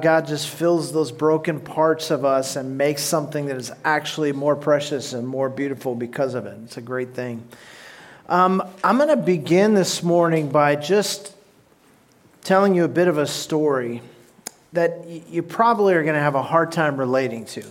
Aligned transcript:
God 0.00 0.26
just 0.26 0.48
fills 0.48 0.90
those 0.90 1.12
broken 1.12 1.60
parts 1.60 2.10
of 2.10 2.24
us 2.24 2.56
and 2.56 2.78
makes 2.78 3.02
something 3.02 3.44
that 3.46 3.58
is 3.58 3.70
actually 3.84 4.32
more 4.32 4.56
precious 4.56 5.12
and 5.12 5.28
more 5.28 5.50
beautiful 5.50 5.94
because 5.94 6.32
of 6.32 6.46
it. 6.46 6.56
It's 6.64 6.78
a 6.78 6.80
great 6.80 7.12
thing. 7.12 7.46
Um, 8.26 8.66
I'm 8.82 8.96
going 8.96 9.10
to 9.10 9.18
begin 9.18 9.74
this 9.74 10.02
morning 10.02 10.48
by 10.48 10.76
just 10.76 11.34
telling 12.42 12.74
you 12.74 12.84
a 12.84 12.88
bit 12.88 13.06
of 13.06 13.18
a 13.18 13.26
story 13.26 14.00
that 14.72 15.06
you 15.28 15.42
probably 15.42 15.92
are 15.92 16.02
going 16.02 16.14
to 16.14 16.20
have 16.20 16.36
a 16.36 16.42
hard 16.42 16.72
time 16.72 16.96
relating 16.96 17.44
to. 17.44 17.62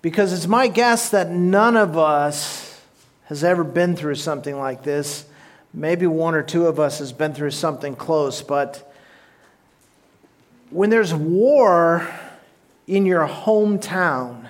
Because 0.00 0.32
it's 0.32 0.46
my 0.46 0.66
guess 0.66 1.10
that 1.10 1.28
none 1.30 1.76
of 1.76 1.98
us 1.98 2.80
has 3.26 3.44
ever 3.44 3.64
been 3.64 3.96
through 3.96 4.14
something 4.14 4.56
like 4.56 4.82
this. 4.82 5.26
Maybe 5.74 6.06
one 6.06 6.34
or 6.34 6.42
two 6.42 6.66
of 6.66 6.80
us 6.80 7.00
has 7.00 7.12
been 7.12 7.34
through 7.34 7.50
something 7.50 7.96
close, 7.96 8.40
but 8.40 8.90
when 10.70 10.90
there's 10.90 11.14
war 11.14 12.08
in 12.86 13.06
your 13.06 13.26
hometown, 13.26 14.48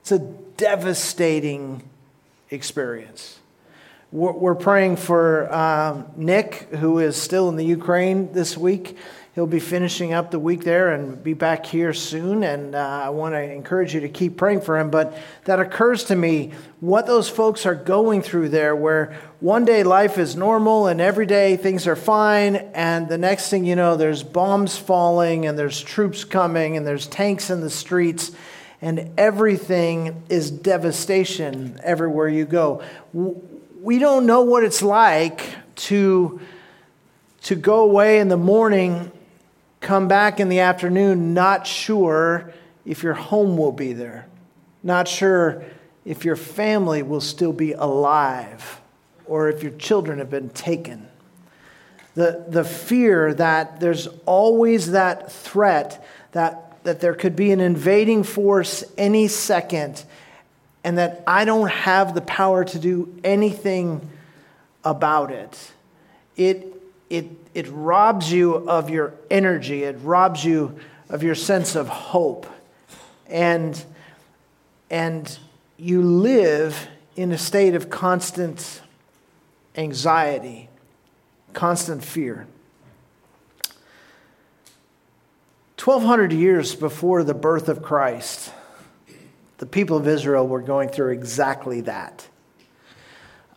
it's 0.00 0.12
a 0.12 0.18
devastating 0.18 1.82
experience. 2.50 3.38
We're 4.12 4.54
praying 4.54 4.96
for 4.96 5.52
um, 5.52 6.06
Nick, 6.16 6.68
who 6.70 7.00
is 7.00 7.16
still 7.16 7.48
in 7.48 7.56
the 7.56 7.64
Ukraine 7.64 8.32
this 8.32 8.56
week. 8.56 8.96
He'll 9.36 9.46
be 9.46 9.60
finishing 9.60 10.14
up 10.14 10.30
the 10.30 10.38
week 10.38 10.64
there 10.64 10.94
and 10.94 11.22
be 11.22 11.34
back 11.34 11.66
here 11.66 11.92
soon. 11.92 12.42
And 12.42 12.74
uh, 12.74 13.02
I 13.04 13.10
want 13.10 13.34
to 13.34 13.42
encourage 13.42 13.92
you 13.92 14.00
to 14.00 14.08
keep 14.08 14.38
praying 14.38 14.62
for 14.62 14.78
him. 14.78 14.88
But 14.88 15.18
that 15.44 15.60
occurs 15.60 16.04
to 16.04 16.16
me 16.16 16.52
what 16.80 17.06
those 17.06 17.28
folks 17.28 17.66
are 17.66 17.74
going 17.74 18.22
through 18.22 18.48
there, 18.48 18.74
where 18.74 19.14
one 19.40 19.66
day 19.66 19.82
life 19.82 20.16
is 20.16 20.36
normal 20.36 20.86
and 20.86 21.02
every 21.02 21.26
day 21.26 21.58
things 21.58 21.86
are 21.86 21.96
fine. 21.96 22.56
And 22.56 23.10
the 23.10 23.18
next 23.18 23.50
thing 23.50 23.66
you 23.66 23.76
know, 23.76 23.98
there's 23.98 24.22
bombs 24.22 24.78
falling 24.78 25.44
and 25.44 25.58
there's 25.58 25.82
troops 25.82 26.24
coming 26.24 26.78
and 26.78 26.86
there's 26.86 27.06
tanks 27.06 27.50
in 27.50 27.60
the 27.60 27.68
streets. 27.68 28.32
And 28.80 29.10
everything 29.18 30.22
is 30.30 30.50
devastation 30.50 31.78
everywhere 31.84 32.30
you 32.30 32.46
go. 32.46 32.82
We 33.12 33.98
don't 33.98 34.24
know 34.24 34.40
what 34.40 34.64
it's 34.64 34.80
like 34.80 35.42
to, 35.74 36.40
to 37.42 37.54
go 37.54 37.80
away 37.80 38.18
in 38.18 38.28
the 38.28 38.38
morning 38.38 39.12
come 39.80 40.08
back 40.08 40.40
in 40.40 40.48
the 40.48 40.60
afternoon 40.60 41.34
not 41.34 41.66
sure 41.66 42.52
if 42.84 43.02
your 43.02 43.14
home 43.14 43.56
will 43.56 43.72
be 43.72 43.92
there, 43.92 44.26
not 44.82 45.08
sure 45.08 45.64
if 46.04 46.24
your 46.24 46.36
family 46.36 47.02
will 47.02 47.20
still 47.20 47.52
be 47.52 47.72
alive 47.72 48.80
or 49.26 49.48
if 49.48 49.62
your 49.62 49.72
children 49.72 50.18
have 50.18 50.30
been 50.30 50.50
taken. 50.50 51.08
The, 52.14 52.44
the 52.48 52.64
fear 52.64 53.34
that 53.34 53.80
there's 53.80 54.08
always 54.24 54.92
that 54.92 55.30
threat 55.30 56.04
that, 56.32 56.82
that 56.84 57.00
there 57.00 57.14
could 57.14 57.36
be 57.36 57.50
an 57.52 57.60
invading 57.60 58.22
force 58.22 58.84
any 58.96 59.28
second 59.28 60.04
and 60.84 60.98
that 60.98 61.24
I 61.26 61.44
don't 61.44 61.68
have 61.68 62.14
the 62.14 62.20
power 62.20 62.64
to 62.64 62.78
do 62.78 63.12
anything 63.24 64.08
about 64.84 65.32
it. 65.32 65.72
It, 66.36 66.75
it 67.08 67.26
it 67.56 67.66
robs 67.68 68.30
you 68.30 68.54
of 68.68 68.90
your 68.90 69.14
energy, 69.30 69.84
it 69.84 69.96
robs 70.02 70.44
you 70.44 70.78
of 71.08 71.22
your 71.22 71.34
sense 71.34 71.74
of 71.74 71.88
hope. 71.88 72.46
And, 73.28 73.82
and 74.90 75.38
you 75.78 76.02
live 76.02 76.86
in 77.16 77.32
a 77.32 77.38
state 77.38 77.74
of 77.74 77.88
constant 77.88 78.82
anxiety, 79.74 80.68
constant 81.54 82.04
fear. 82.04 82.46
1200 85.82 86.30
years 86.34 86.74
before 86.74 87.24
the 87.24 87.32
birth 87.32 87.70
of 87.70 87.82
Christ, 87.82 88.52
the 89.56 89.66
people 89.66 89.96
of 89.96 90.06
Israel 90.06 90.46
were 90.46 90.60
going 90.60 90.90
through 90.90 91.12
exactly 91.12 91.80
that. 91.82 92.28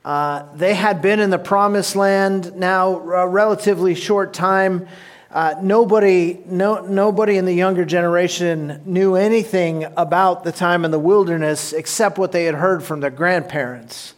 Uh, 0.04 0.46
they 0.56 0.74
had 0.74 1.02
been 1.02 1.20
in 1.20 1.30
the 1.30 1.40
promised 1.40 1.96
land 1.96 2.56
now 2.56 3.00
a 3.00 3.28
relatively 3.28 3.96
short 3.96 4.34
time. 4.34 4.88
Uh, 5.30 5.56
nobody, 5.62 6.40
no, 6.46 6.86
nobody 6.86 7.38
in 7.38 7.46
the 7.46 7.54
younger 7.54 7.86
generation 7.86 8.82
knew 8.86 9.16
anything 9.16 9.86
about 9.98 10.44
the 10.44 10.52
time 10.52 10.86
in 10.86 10.92
the 10.92 11.00
wilderness 11.00 11.74
except 11.74 12.18
what 12.18 12.32
they 12.32 12.46
had 12.46 12.56
heard 12.56 12.84
from 12.84 13.02
their 13.02 13.12
grandparents. 13.12 14.14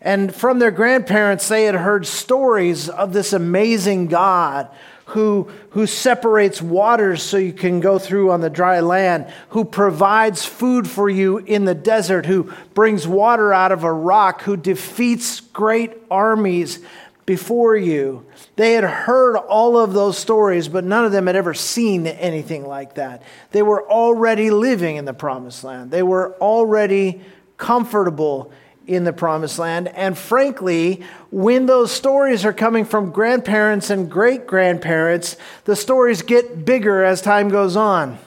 And 0.00 0.34
from 0.34 0.58
their 0.58 0.70
grandparents, 0.70 1.48
they 1.48 1.64
had 1.64 1.76
heard 1.76 2.06
stories 2.06 2.90
of 2.90 3.12
this 3.14 3.32
amazing 3.32 4.08
God 4.08 4.68
who, 5.06 5.48
who 5.70 5.86
separates 5.86 6.62
waters 6.62 7.22
so 7.22 7.36
you 7.36 7.52
can 7.52 7.80
go 7.80 7.98
through 7.98 8.30
on 8.30 8.40
the 8.40 8.50
dry 8.50 8.80
land, 8.80 9.26
who 9.50 9.64
provides 9.64 10.44
food 10.44 10.88
for 10.88 11.10
you 11.10 11.38
in 11.38 11.64
the 11.64 11.74
desert, 11.74 12.26
who 12.26 12.52
brings 12.72 13.06
water 13.06 13.52
out 13.52 13.72
of 13.72 13.84
a 13.84 13.92
rock, 13.92 14.42
who 14.42 14.56
defeats 14.56 15.40
great 15.40 15.92
armies 16.10 16.80
before 17.26 17.76
you. 17.76 18.24
They 18.56 18.74
had 18.74 18.84
heard 18.84 19.36
all 19.36 19.78
of 19.78 19.92
those 19.92 20.16
stories, 20.16 20.68
but 20.68 20.84
none 20.84 21.04
of 21.04 21.12
them 21.12 21.26
had 21.26 21.36
ever 21.36 21.54
seen 21.54 22.06
anything 22.06 22.66
like 22.66 22.94
that. 22.94 23.22
They 23.50 23.62
were 23.62 23.88
already 23.88 24.50
living 24.50 24.96
in 24.96 25.04
the 25.04 25.14
promised 25.14 25.64
land, 25.64 25.90
they 25.90 26.02
were 26.02 26.34
already 26.40 27.22
comfortable 27.56 28.52
in 28.86 29.04
the 29.04 29.12
promised 29.12 29.58
land. 29.58 29.88
And 29.88 30.16
frankly, 30.16 31.02
when 31.30 31.66
those 31.66 31.90
stories 31.90 32.44
are 32.44 32.52
coming 32.52 32.84
from 32.84 33.10
grandparents 33.10 33.90
and 33.90 34.10
great 34.10 34.46
grandparents, 34.46 35.36
the 35.64 35.76
stories 35.76 36.22
get 36.22 36.64
bigger 36.64 37.04
as 37.04 37.22
time 37.22 37.48
goes 37.48 37.76
on. 37.76 38.18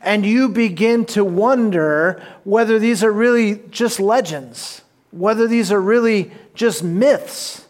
And 0.00 0.24
you 0.24 0.48
begin 0.48 1.04
to 1.06 1.24
wonder 1.24 2.22
whether 2.44 2.78
these 2.78 3.02
are 3.02 3.12
really 3.12 3.60
just 3.70 3.98
legends, 3.98 4.82
whether 5.10 5.48
these 5.48 5.72
are 5.72 5.80
really 5.80 6.30
just 6.54 6.84
myths, 6.84 7.66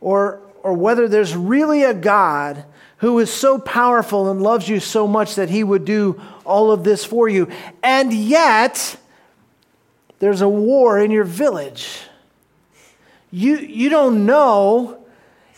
or, 0.00 0.40
or 0.62 0.72
whether 0.72 1.08
there's 1.08 1.36
really 1.36 1.82
a 1.82 1.94
God 1.94 2.64
who 2.98 3.18
is 3.18 3.30
so 3.30 3.58
powerful 3.58 4.30
and 4.30 4.40
loves 4.40 4.68
you 4.68 4.80
so 4.80 5.06
much 5.06 5.34
that 5.34 5.50
he 5.50 5.62
would 5.62 5.84
do 5.84 6.20
all 6.44 6.70
of 6.70 6.82
this 6.82 7.04
for 7.04 7.28
you. 7.28 7.48
And 7.82 8.12
yet, 8.12 8.96
there's 10.18 10.40
a 10.40 10.48
war 10.48 10.98
in 10.98 11.10
your 11.10 11.24
village. 11.24 12.00
You, 13.30 13.58
you 13.58 13.88
don't 13.88 14.24
know 14.24 15.04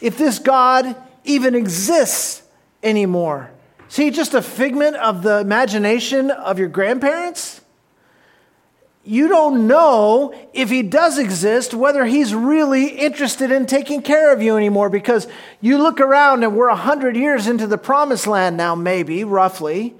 if 0.01 0.19
this 0.19 0.39
God 0.39 0.97
even 1.25 1.55
exists 1.55 2.43
anymore. 2.83 3.51
See, 3.89 4.11
just 4.11 4.35
a 4.35 4.43
figment 4.43 4.97
of 4.97 5.23
the 5.23 5.39
imagination 5.39 6.31
of 6.31 6.59
your 6.59 6.69
grandparents? 6.69 7.61
You 9.05 9.29
don't 9.29 9.67
know 9.67 10.35
if 10.53 10.69
he 10.69 10.83
does 10.83 11.19
exist, 11.19 11.73
whether 11.73 12.05
he's 12.05 12.35
really 12.35 12.89
interested 12.89 13.51
in 13.51 13.65
taking 13.65 14.03
care 14.03 14.33
of 14.35 14.43
you 14.43 14.57
anymore, 14.57 14.91
because 14.91 15.27
you 15.63 15.79
look 15.79 15.99
around 15.99 16.45
and 16.45 16.55
we're 16.55 16.69
100 16.69 17.17
years 17.17 17.47
into 17.47 17.67
the 17.67 17.79
promised 17.79 18.27
land 18.27 18.59
now, 18.59 18.75
maybe, 18.75 19.25
roughly, 19.25 19.95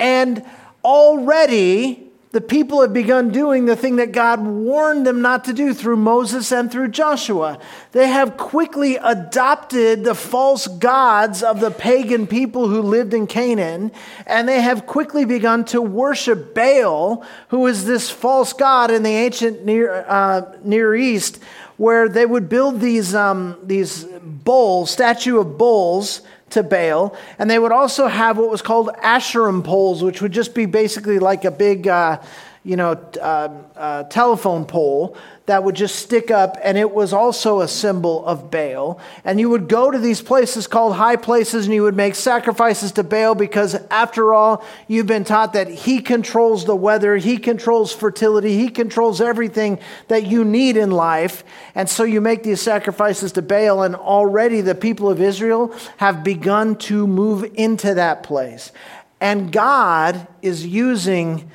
and 0.00 0.44
already 0.82 2.03
the 2.34 2.40
people 2.40 2.80
have 2.80 2.92
begun 2.92 3.30
doing 3.30 3.64
the 3.64 3.76
thing 3.76 3.94
that 3.96 4.10
God 4.10 4.44
warned 4.44 5.06
them 5.06 5.22
not 5.22 5.44
to 5.44 5.52
do 5.52 5.72
through 5.72 5.98
Moses 5.98 6.50
and 6.50 6.68
through 6.68 6.88
Joshua. 6.88 7.60
They 7.92 8.08
have 8.08 8.36
quickly 8.36 8.96
adopted 8.96 10.02
the 10.02 10.16
false 10.16 10.66
gods 10.66 11.44
of 11.44 11.60
the 11.60 11.70
pagan 11.70 12.26
people 12.26 12.66
who 12.66 12.82
lived 12.82 13.14
in 13.14 13.28
Canaan, 13.28 13.92
and 14.26 14.48
they 14.48 14.60
have 14.60 14.84
quickly 14.84 15.24
begun 15.24 15.64
to 15.66 15.80
worship 15.80 16.56
Baal, 16.56 17.24
who 17.50 17.68
is 17.68 17.84
this 17.84 18.10
false 18.10 18.52
god 18.52 18.90
in 18.90 19.04
the 19.04 19.10
ancient 19.10 19.64
Near, 19.64 20.04
uh, 20.08 20.56
Near 20.64 20.92
East, 20.96 21.38
where 21.76 22.08
they 22.08 22.26
would 22.26 22.48
build 22.48 22.80
these, 22.80 23.14
um, 23.14 23.56
these 23.62 24.02
bulls, 24.02 24.90
statue 24.90 25.38
of 25.38 25.56
bulls 25.56 26.20
to 26.50 26.62
Baal. 26.62 27.16
And 27.38 27.50
they 27.50 27.58
would 27.58 27.72
also 27.72 28.06
have 28.06 28.38
what 28.38 28.50
was 28.50 28.62
called 28.62 28.88
Asherim 29.02 29.64
poles, 29.64 30.02
which 30.02 30.22
would 30.22 30.32
just 30.32 30.54
be 30.54 30.66
basically 30.66 31.18
like 31.18 31.44
a 31.44 31.50
big, 31.50 31.88
uh, 31.88 32.20
you 32.64 32.76
know, 32.76 32.92
uh, 33.20 33.48
uh, 33.76 34.04
telephone 34.04 34.64
pole 34.64 35.16
that 35.44 35.62
would 35.62 35.74
just 35.74 35.96
stick 35.96 36.30
up, 36.30 36.56
and 36.62 36.78
it 36.78 36.90
was 36.90 37.12
also 37.12 37.60
a 37.60 37.68
symbol 37.68 38.24
of 38.24 38.50
Baal. 38.50 38.98
And 39.22 39.38
you 39.38 39.50
would 39.50 39.68
go 39.68 39.90
to 39.90 39.98
these 39.98 40.22
places 40.22 40.66
called 40.66 40.96
high 40.96 41.16
places, 41.16 41.66
and 41.66 41.74
you 41.74 41.82
would 41.82 41.94
make 41.94 42.14
sacrifices 42.14 42.92
to 42.92 43.04
Baal 43.04 43.34
because, 43.34 43.74
after 43.90 44.32
all, 44.32 44.64
you've 44.88 45.06
been 45.06 45.24
taught 45.24 45.52
that 45.52 45.68
he 45.68 46.00
controls 46.00 46.64
the 46.64 46.74
weather, 46.74 47.18
he 47.18 47.36
controls 47.36 47.92
fertility, 47.92 48.56
he 48.56 48.70
controls 48.70 49.20
everything 49.20 49.78
that 50.08 50.26
you 50.26 50.42
need 50.42 50.78
in 50.78 50.90
life. 50.90 51.44
And 51.74 51.90
so 51.90 52.04
you 52.04 52.22
make 52.22 52.44
these 52.44 52.62
sacrifices 52.62 53.32
to 53.32 53.42
Baal, 53.42 53.82
and 53.82 53.94
already 53.94 54.62
the 54.62 54.74
people 54.74 55.10
of 55.10 55.20
Israel 55.20 55.74
have 55.98 56.24
begun 56.24 56.76
to 56.76 57.06
move 57.06 57.44
into 57.56 57.92
that 57.92 58.22
place. 58.22 58.72
And 59.20 59.52
God 59.52 60.26
is 60.40 60.66
using 60.66 61.50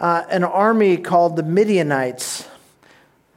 uh, 0.00 0.24
an 0.30 0.42
army 0.42 0.96
called 0.96 1.36
the 1.36 1.42
Midianites 1.42 2.48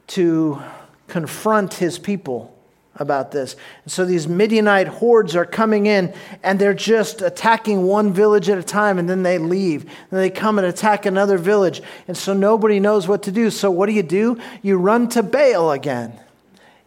to 0.08 0.60
confront 1.06 1.74
his 1.74 1.98
people. 1.98 2.50
about 2.96 3.32
this. 3.32 3.56
And 3.82 3.92
so 3.92 4.04
these 4.04 4.28
Midianite 4.28 4.86
hordes 4.86 5.34
are 5.34 5.44
coming 5.44 5.86
in 5.86 6.14
and 6.44 6.60
they're 6.60 6.74
just 6.74 7.22
attacking 7.22 7.82
one 7.82 8.12
village 8.12 8.48
at 8.48 8.56
a 8.56 8.62
time 8.62 9.00
and 9.00 9.10
then 9.10 9.24
they 9.24 9.38
leave. 9.38 9.82
And 9.82 10.20
they 10.20 10.30
come 10.30 10.58
and 10.58 10.66
attack 10.66 11.04
another 11.04 11.36
village. 11.36 11.82
And 12.06 12.16
so 12.16 12.34
nobody 12.34 12.78
knows 12.78 13.08
what 13.08 13.24
to 13.24 13.32
do. 13.32 13.50
So 13.50 13.68
what 13.70 13.86
do 13.86 13.92
you 13.92 14.04
do? 14.04 14.38
You 14.62 14.78
run 14.78 15.08
to 15.08 15.24
Baal 15.24 15.72
again. 15.72 16.20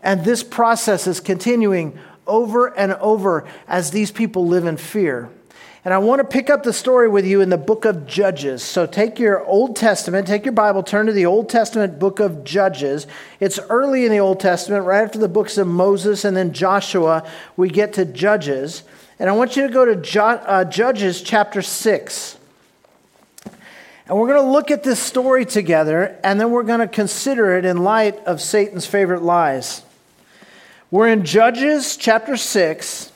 And 0.01 0.23
this 0.23 0.43
process 0.43 1.07
is 1.07 1.19
continuing 1.19 1.99
over 2.25 2.67
and 2.67 2.93
over 2.93 3.45
as 3.67 3.91
these 3.91 4.11
people 4.11 4.47
live 4.47 4.65
in 4.65 4.77
fear. 4.77 5.29
And 5.87 5.93
I 5.93 5.99
want 5.99 6.19
to 6.19 6.25
pick 6.25 6.49
up 6.49 6.63
the 6.63 6.73
story 6.73 7.07
with 7.07 7.25
you 7.25 7.39
in 7.39 7.49
the 7.49 7.57
book 7.57 7.85
of 7.85 8.05
Judges. 8.05 8.61
So 8.61 8.85
take 8.85 9.19
your 9.19 9.45
Old 9.45 9.77
Testament, 9.77 10.27
take 10.27 10.43
your 10.43 10.51
Bible, 10.51 10.83
turn 10.83 11.05
to 11.05 11.13
the 11.13 11.25
Old 11.25 11.47
Testament 11.47 11.97
book 11.97 12.19
of 12.19 12.43
Judges. 12.43 13.07
It's 13.39 13.57
early 13.69 14.03
in 14.03 14.11
the 14.11 14.19
Old 14.19 14.41
Testament, 14.41 14.83
right 14.83 15.01
after 15.01 15.17
the 15.17 15.29
books 15.29 15.57
of 15.57 15.65
Moses 15.65 16.25
and 16.25 16.35
then 16.35 16.51
Joshua, 16.51 17.25
we 17.55 17.69
get 17.69 17.93
to 17.93 18.03
Judges. 18.03 18.83
And 19.17 19.29
I 19.29 19.31
want 19.31 19.55
you 19.55 19.65
to 19.65 19.73
go 19.73 19.85
to 19.85 20.21
uh, 20.21 20.65
Judges 20.65 21.21
chapter 21.21 21.61
6. 21.61 22.37
And 23.45 24.17
we're 24.19 24.27
going 24.27 24.43
to 24.43 24.51
look 24.51 24.71
at 24.71 24.83
this 24.83 24.99
story 24.99 25.45
together, 25.45 26.19
and 26.21 26.37
then 26.37 26.51
we're 26.51 26.63
going 26.63 26.81
to 26.81 26.89
consider 26.89 27.55
it 27.55 27.63
in 27.63 27.77
light 27.77 28.17
of 28.25 28.41
Satan's 28.41 28.85
favorite 28.85 29.21
lies. 29.21 29.83
We're 30.91 31.07
in 31.07 31.23
Judges 31.23 31.95
chapter 31.95 32.35
6, 32.35 33.09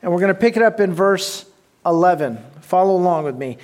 and 0.00 0.10
we're 0.10 0.20
going 0.20 0.32
to 0.32 0.40
pick 0.40 0.56
it 0.56 0.62
up 0.62 0.80
in 0.80 0.94
verse 0.94 1.44
11. 1.84 2.38
Follow 2.60 2.96
along 2.96 3.24
with 3.24 3.36
me. 3.36 3.58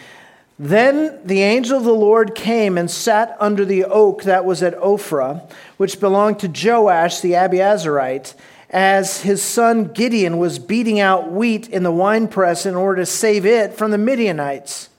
Then 0.58 1.18
the 1.24 1.40
angel 1.42 1.78
of 1.78 1.84
the 1.84 1.92
Lord 1.92 2.34
came 2.34 2.76
and 2.76 2.90
sat 2.90 3.34
under 3.40 3.64
the 3.64 3.84
oak 3.86 4.24
that 4.24 4.44
was 4.44 4.62
at 4.62 4.78
Ophrah, 4.78 5.50
which 5.78 6.00
belonged 6.00 6.38
to 6.40 6.48
Joash 6.48 7.20
the 7.20 7.32
Abiezrite, 7.32 8.34
as 8.68 9.22
his 9.22 9.42
son 9.42 9.84
Gideon 9.84 10.38
was 10.38 10.58
beating 10.58 11.00
out 11.00 11.32
wheat 11.32 11.68
in 11.68 11.82
the 11.82 11.90
winepress 11.90 12.66
in 12.66 12.74
order 12.74 13.02
to 13.02 13.06
save 13.06 13.46
it 13.46 13.72
from 13.72 13.90
the 13.90 13.98
Midianites. 13.98 14.90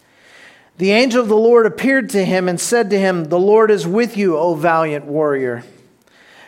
The 0.78 0.92
angel 0.92 1.22
of 1.22 1.28
the 1.28 1.38
Lord 1.38 1.68
appeared 1.68 2.10
to 2.10 2.26
him 2.26 2.50
and 2.50 2.60
said 2.60 2.90
to 2.90 3.00
him, 3.00 3.26
The 3.26 3.40
Lord 3.40 3.70
is 3.70 3.86
with 3.86 4.18
you, 4.18 4.38
O 4.38 4.56
valiant 4.56 5.06
warrior. 5.06 5.64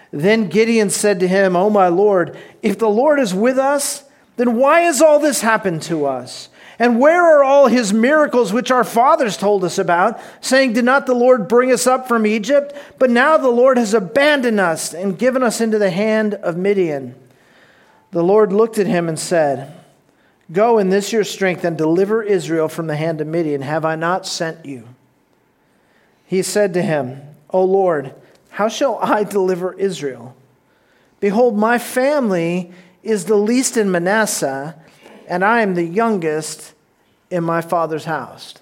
Then 0.10 0.48
Gideon 0.48 0.90
said 0.90 1.20
to 1.20 1.28
him, 1.28 1.56
O 1.56 1.70
my 1.70 1.88
Lord, 1.88 2.36
if 2.64 2.80
the 2.80 2.90
Lord 2.90 3.20
is 3.20 3.34
with 3.34 3.60
us, 3.60 4.04
then 4.38 4.56
why 4.56 4.82
has 4.82 5.04
all 5.04 5.20
this 5.20 5.42
happened 5.42 5.84
to 5.84 6.06
us? 6.06 6.50
And 6.84 7.00
where 7.00 7.38
are 7.38 7.46
all 7.46 7.68
his 7.68 7.94
miracles 7.94 8.52
which 8.52 8.70
our 8.70 8.84
fathers 8.84 9.38
told 9.38 9.64
us 9.64 9.78
about, 9.78 10.20
saying, 10.42 10.74
Did 10.74 10.84
not 10.84 11.06
the 11.06 11.14
Lord 11.14 11.48
bring 11.48 11.72
us 11.72 11.88
up 11.88 12.10
from 12.10 12.28
Egypt? 12.28 12.76
But 13.00 13.10
now 13.10 13.38
the 13.38 13.48
Lord 13.48 13.78
has 13.78 13.94
abandoned 13.94 14.60
us 14.60 14.94
and 14.94 15.18
given 15.18 15.44
us 15.44 15.62
into 15.62 15.80
the 15.80 15.92
hand 15.92 16.34
of 16.34 16.58
Midian. 16.58 17.16
The 18.12 18.22
Lord 18.22 18.52
looked 18.52 18.80
at 18.80 18.86
him 18.86 19.08
and 19.08 19.18
said, 19.18 19.74
Go 20.52 20.78
in 20.78 20.90
this 20.90 21.14
your 21.14 21.24
strength 21.24 21.64
and 21.64 21.78
deliver 21.78 22.22
Israel 22.22 22.68
from 22.68 22.88
the 22.88 22.98
hand 22.98 23.22
of 23.22 23.28
Midian. 23.28 23.62
Have 23.62 23.86
I 23.86 23.96
not 23.96 24.28
sent 24.28 24.66
you? 24.66 24.86
He 26.26 26.42
said 26.42 26.74
to 26.74 26.82
him, 26.82 27.22
O 27.52 27.64
Lord, 27.64 28.14
how 28.50 28.68
shall 28.68 29.00
I 29.02 29.24
deliver 29.24 29.72
Israel? 29.76 30.36
Behold, 31.22 31.58
my 31.58 31.78
family 31.78 32.74
is 33.04 33.24
the 33.24 33.38
least 33.38 33.78
in 33.78 33.90
Manasseh 33.90 34.76
and 35.28 35.44
I 35.44 35.62
am 35.62 35.76
the 35.76 35.84
youngest 35.84 36.73
in 37.34 37.44
my 37.44 37.62
father's 37.62 38.06
house. 38.06 38.54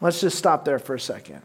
Let's 0.00 0.20
just 0.20 0.38
stop 0.38 0.64
there 0.64 0.78
for 0.78 0.94
a 0.94 1.00
second. 1.00 1.42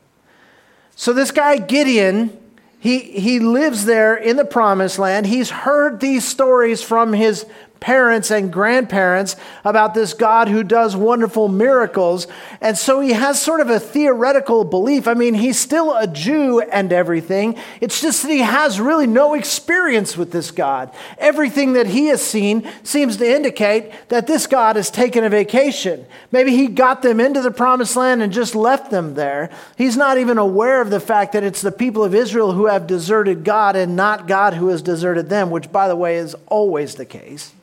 So, 0.96 1.12
this 1.12 1.32
guy, 1.32 1.58
Gideon, 1.58 2.38
he, 2.80 3.00
he 3.00 3.40
lives 3.40 3.86
there 3.86 4.16
in 4.16 4.38
the 4.38 4.46
promised 4.46 5.00
land. 5.00 5.26
He's 5.26 5.50
heard 5.50 6.00
these 6.00 6.28
stories 6.28 6.84
from 6.84 7.14
his 7.14 7.48
parents 7.80 8.32
and 8.32 8.52
grandparents 8.52 9.36
about 9.64 9.94
this 9.94 10.14
God 10.14 10.48
who 10.48 10.64
does 10.64 10.96
wonderful 10.96 11.48
miracles. 11.48 12.28
And 12.62 12.78
so 12.78 13.00
he 13.00 13.14
has 13.14 13.42
sort 13.42 13.60
of 13.60 13.70
a 13.70 13.80
theoretical 13.80 14.64
belief. 14.64 15.08
I 15.08 15.14
mean, 15.14 15.34
he's 15.34 15.60
still 15.60 15.96
a 15.96 16.08
Jew 16.08 16.62
and 16.62 16.92
everything. 16.92 17.58
It's 17.82 18.02
just 18.02 18.24
that 18.24 18.32
he 18.32 18.40
has 18.40 18.80
really 18.80 19.08
no 19.08 19.34
experience 19.34 20.18
with 20.18 20.32
this 20.32 20.52
God. 20.52 20.92
Everything 21.18 21.74
that 21.74 21.88
he 21.88 22.08
has 22.08 22.22
seen 22.22 22.68
seems 22.84 23.18
to 23.18 23.30
indicate 23.30 23.92
that 24.10 24.28
this 24.28 24.48
God 24.48 24.76
has 24.76 24.90
taken 24.90 25.24
a 25.24 25.30
vacation. 25.30 26.06
Maybe 26.32 26.52
he 26.52 26.68
got 26.68 27.02
them 27.02 27.20
into 27.20 27.42
the 27.42 27.52
promised 27.52 27.96
land 27.96 28.22
and 28.22 28.34
just 28.34 28.56
left 28.56 28.92
them 28.92 29.14
there. 29.14 29.50
He's 29.78 29.98
not 29.98 30.18
even 30.18 30.38
aware 30.38 30.82
of 30.82 30.90
the 30.90 31.00
fact 31.00 31.34
that 31.34 31.44
it's 31.44 31.62
the 31.62 31.72
people 31.72 32.04
of 32.04 32.16
Israel 32.16 32.54
who 32.54 32.68
have 32.68 32.88
deserted 32.88 33.44
God 33.44 33.76
and 33.76 33.96
not 33.96 34.28
God 34.28 34.54
who 34.54 34.68
has 34.70 34.82
deserted 34.82 35.30
them, 35.30 35.50
which, 35.50 35.72
by 35.72 35.88
the 35.88 35.96
way, 35.96 36.18
is 36.18 36.36
always 36.48 36.96
the 36.96 37.06
case. 37.06 37.54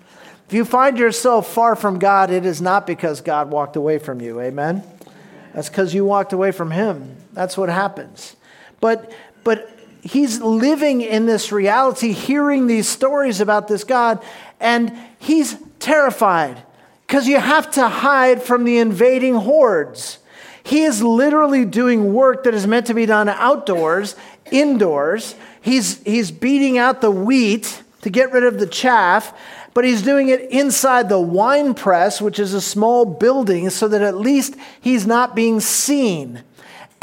If 0.47 0.53
you 0.53 0.65
find 0.65 0.99
yourself 0.99 1.53
far 1.53 1.75
from 1.75 1.99
God, 1.99 2.31
it 2.31 2.45
is 2.45 2.61
not 2.61 2.87
because 2.87 3.21
God 3.21 3.51
walked 3.51 3.77
away 3.77 3.99
from 3.99 4.21
you. 4.21 4.41
Amen? 4.41 4.83
That's 5.55 5.69
because 5.69 5.95
you 5.95 6.05
walked 6.05 6.33
away 6.33 6.53
from 6.53 6.71
Him. 6.71 7.17
That's 7.33 7.57
what 7.57 7.69
happens. 7.69 8.37
But, 8.81 9.13
but 9.43 9.71
he's 10.03 10.41
living 10.41 11.01
in 11.01 11.27
this 11.27 11.51
reality, 11.51 12.13
hearing 12.13 12.67
these 12.67 12.89
stories 12.89 13.41
about 13.41 13.69
this 13.69 13.85
God, 13.85 14.23
and 14.61 14.93
he's 15.19 15.57
terrified 15.81 16.63
because 17.07 17.27
you 17.27 17.39
have 17.39 17.71
to 17.73 17.89
hide 17.89 18.43
from 18.43 18.65
the 18.65 18.79
invading 18.79 19.35
hordes. 19.35 20.19
He 20.63 20.83
is 20.83 21.03
literally 21.03 21.65
doing 21.65 22.13
work 22.15 22.45
that 22.45 22.55
is 22.55 22.67
meant 22.67 22.87
to 22.87 22.95
be 22.95 23.07
done 23.07 23.29
outdoors, 23.29 24.17
indoors. 24.51 25.35
He's, 25.61 26.03
he's 26.05 26.31
beating 26.31 26.79
out 26.79 27.01
the 27.01 27.11
wheat 27.11 27.83
to 28.03 28.11
get 28.11 28.33
rid 28.33 28.45
of 28.45 28.59
the 28.59 28.67
chaff 28.67 29.33
but 29.75 29.85
he's 29.85 30.03
doing 30.03 30.29
it 30.29 30.51
inside 30.51 31.09
the 31.09 31.21
wine 31.21 31.75
press, 31.75 32.23
which 32.23 32.39
is 32.39 32.55
a 32.55 32.61
small 32.61 33.05
building, 33.05 33.69
so 33.71 33.89
that 33.89 34.03
at 34.03 34.17
least 34.17 34.55
he's 34.81 35.07
not 35.07 35.35
being 35.35 35.61
seen. 35.61 36.43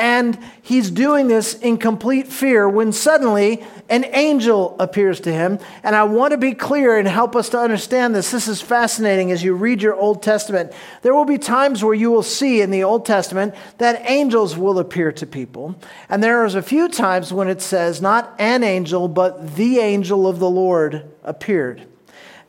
And 0.02 0.40
he's 0.64 0.90
doing 0.90 1.28
this 1.28 1.54
in 1.54 1.78
complete 1.78 2.26
fear 2.26 2.68
when 2.68 2.92
suddenly 2.92 3.64
an 3.88 4.04
angel 4.14 4.76
appears 4.80 5.20
to 5.20 5.32
him. 5.32 5.60
And 5.84 5.96
I 5.96 6.06
want 6.06 6.32
to 6.32 6.40
be 6.40 6.54
clear 6.54 6.98
and 6.98 7.08
help 7.08 7.36
us 7.36 7.50
to 7.50 7.60
understand 7.60 8.16
this. 8.16 8.32
This 8.32 8.48
is 8.48 8.62
fascinating 8.62 9.32
as 9.32 9.44
you 9.44 9.54
read 9.54 9.84
your 9.84 9.94
Old 9.94 10.24
Testament. 10.24 10.74
There 11.04 11.14
will 11.14 11.26
be 11.26 11.38
times 11.38 11.84
where 11.84 11.94
you 11.94 12.10
will 12.10 12.24
see 12.24 12.62
in 12.62 12.72
the 12.72 12.84
Old 12.84 13.06
Testament 13.06 13.54
that 13.78 14.02
angels 14.10 14.58
will 14.58 14.80
appear 14.80 15.12
to 15.12 15.28
people. 15.28 15.76
And 16.10 16.24
there 16.24 16.46
is 16.46 16.56
a 16.56 16.64
few 16.64 16.90
times 16.90 17.32
when 17.32 17.48
it 17.48 17.62
says 17.62 18.02
not 18.02 18.34
an 18.40 18.64
angel, 18.64 19.08
but 19.08 19.56
the 19.56 19.78
angel 19.78 20.26
of 20.26 20.40
the 20.40 20.50
Lord 20.50 21.12
appeared. 21.24 21.86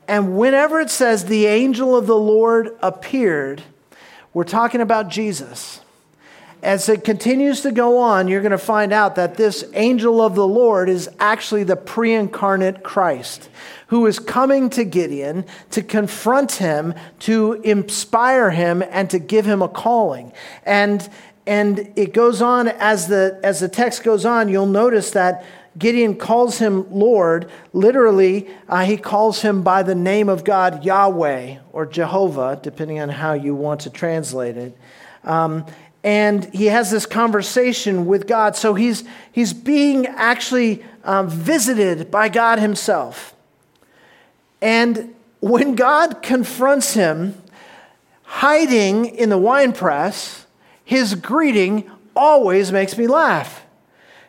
And 0.09 0.37
whenever 0.37 0.81
it 0.81 0.91
says 0.91 1.25
the 1.25 1.47
angel 1.47 1.97
of 1.97 2.07
the 2.07 2.17
Lord 2.17 2.77
appeared, 2.83 3.63
we're 4.35 4.45
talking 4.45 4.81
about 4.81 5.09
Jesus. 5.09 5.81
As 6.63 6.89
it 6.89 7.03
continues 7.03 7.63
to 7.63 7.73
go 7.73 7.99
on, 7.99 8.29
you're 8.29 8.41
going 8.41 8.53
to 8.53 8.59
find 8.59 8.93
out 8.93 9.17
that 9.17 9.37
this 9.37 9.65
angel 9.75 10.23
of 10.23 10.37
the 10.37 10.47
Lord 10.47 10.89
is 10.89 11.09
actually 11.19 11.65
the 11.65 11.77
pre 11.77 12.15
incarnate 12.15 12.85
Christ 12.85 13.49
who 13.89 14.07
is 14.07 14.19
coming 14.19 14.71
to 14.71 14.85
Gideon 14.85 15.45
to 15.71 15.83
confront 15.83 16.53
him, 16.53 16.95
to 17.19 17.61
inspire 17.63 18.51
him, 18.51 18.83
and 18.91 19.11
to 19.11 19.19
give 19.19 19.45
him 19.45 19.61
a 19.61 19.69
calling. 19.69 20.33
And, 20.65 21.07
and 21.47 21.93
it 21.95 22.15
goes 22.15 22.41
on 22.41 22.69
as 22.69 23.09
the, 23.09 23.39
as 23.43 23.61
the 23.61 23.69
text 23.69 24.03
goes 24.03 24.25
on, 24.25 24.49
you'll 24.49 24.65
notice 24.65 25.11
that 25.11 25.45
Gideon 25.79 26.17
calls 26.17 26.59
him 26.59 26.91
Lord. 26.93 27.51
Literally, 27.73 28.49
uh, 28.69 28.85
he 28.85 28.97
calls 28.97 29.43
him 29.43 29.63
by 29.63 29.83
the 29.83 29.95
name 29.95 30.29
of 30.29 30.45
God, 30.45 30.85
Yahweh, 30.85 31.59
or 31.73 31.87
Jehovah, 31.87 32.59
depending 32.63 33.01
on 33.01 33.09
how 33.09 33.33
you 33.33 33.55
want 33.55 33.81
to 33.83 33.91
translate 33.91 34.57
it. 34.57 34.77
Um, 35.25 35.65
and 36.05 36.53
he 36.53 36.67
has 36.67 36.91
this 36.91 37.07
conversation 37.07 38.07
with 38.07 38.27
God. 38.27 38.57
So 38.57 38.75
he's, 38.75 39.05
he's 39.31 39.53
being 39.53 40.07
actually 40.07 40.85
um, 41.05 41.29
visited 41.29 42.11
by 42.11 42.29
God 42.29 42.59
himself. 42.59 43.35
And 44.61 45.15
when 45.41 45.75
God 45.75 46.23
confronts 46.23 46.95
him, 46.95 47.41
hiding 48.25 49.07
in 49.07 49.29
the 49.29 49.39
wine 49.39 49.73
press, 49.73 50.47
his 50.85 51.15
greeting 51.15 51.91
always 52.17 52.73
makes 52.73 52.99
me 52.99 53.07
laugh. 53.07 53.65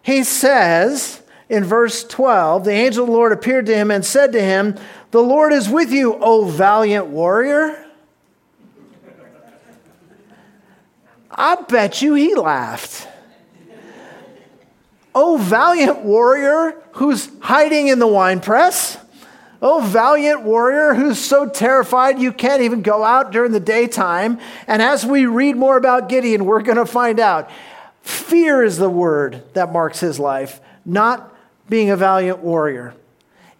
He 0.02 0.24
says, 0.24 1.23
in 1.54 1.64
verse 1.64 2.04
12, 2.04 2.66
the 2.66 2.72
angel 2.72 3.04
of 3.04 3.08
the 3.08 3.14
Lord 3.14 3.32
appeared 3.32 3.68
to 3.68 3.76
him 3.76 3.92
and 3.92 4.04
said 4.04 4.32
to 4.32 4.42
him, 4.42 4.76
The 5.12 5.22
Lord 5.22 5.54
is 5.54 5.70
with 5.70 5.92
you, 5.92 6.16
O 6.16 6.46
valiant 6.46 7.08
warrior. 7.08 7.86
I 11.30 11.56
bet 11.62 12.02
you 12.02 12.16
he 12.16 12.34
laughed. 12.34 13.08
O 15.14 15.38
valiant 15.38 16.00
warrior 16.00 16.82
who's 16.94 17.30
hiding 17.40 17.88
in 17.88 18.00
the 18.00 18.08
winepress. 18.08 18.98
Oh, 19.62 19.80
valiant 19.80 20.42
warrior 20.42 20.96
who's 20.96 21.20
so 21.20 21.48
terrified 21.48 22.18
you 22.18 22.34
can't 22.34 22.64
even 22.64 22.82
go 22.82 23.04
out 23.04 23.32
during 23.32 23.52
the 23.52 23.60
daytime. 23.60 24.40
And 24.66 24.82
as 24.82 25.06
we 25.06 25.28
read 25.28 25.56
more 25.56 25.78
about 25.78 26.10
Gideon, 26.10 26.46
we're 26.46 26.64
going 26.64 26.78
to 26.78 26.86
find 26.88 27.20
out 27.20 27.52
fear 28.02 28.64
is 28.64 28.78
the 28.78 28.90
word 28.90 29.44
that 29.54 29.72
marks 29.72 30.00
his 30.00 30.20
life, 30.20 30.60
not 30.84 31.33
being 31.70 31.89
a 31.89 31.98
valiant 31.98 32.39
warrior. 32.39 32.93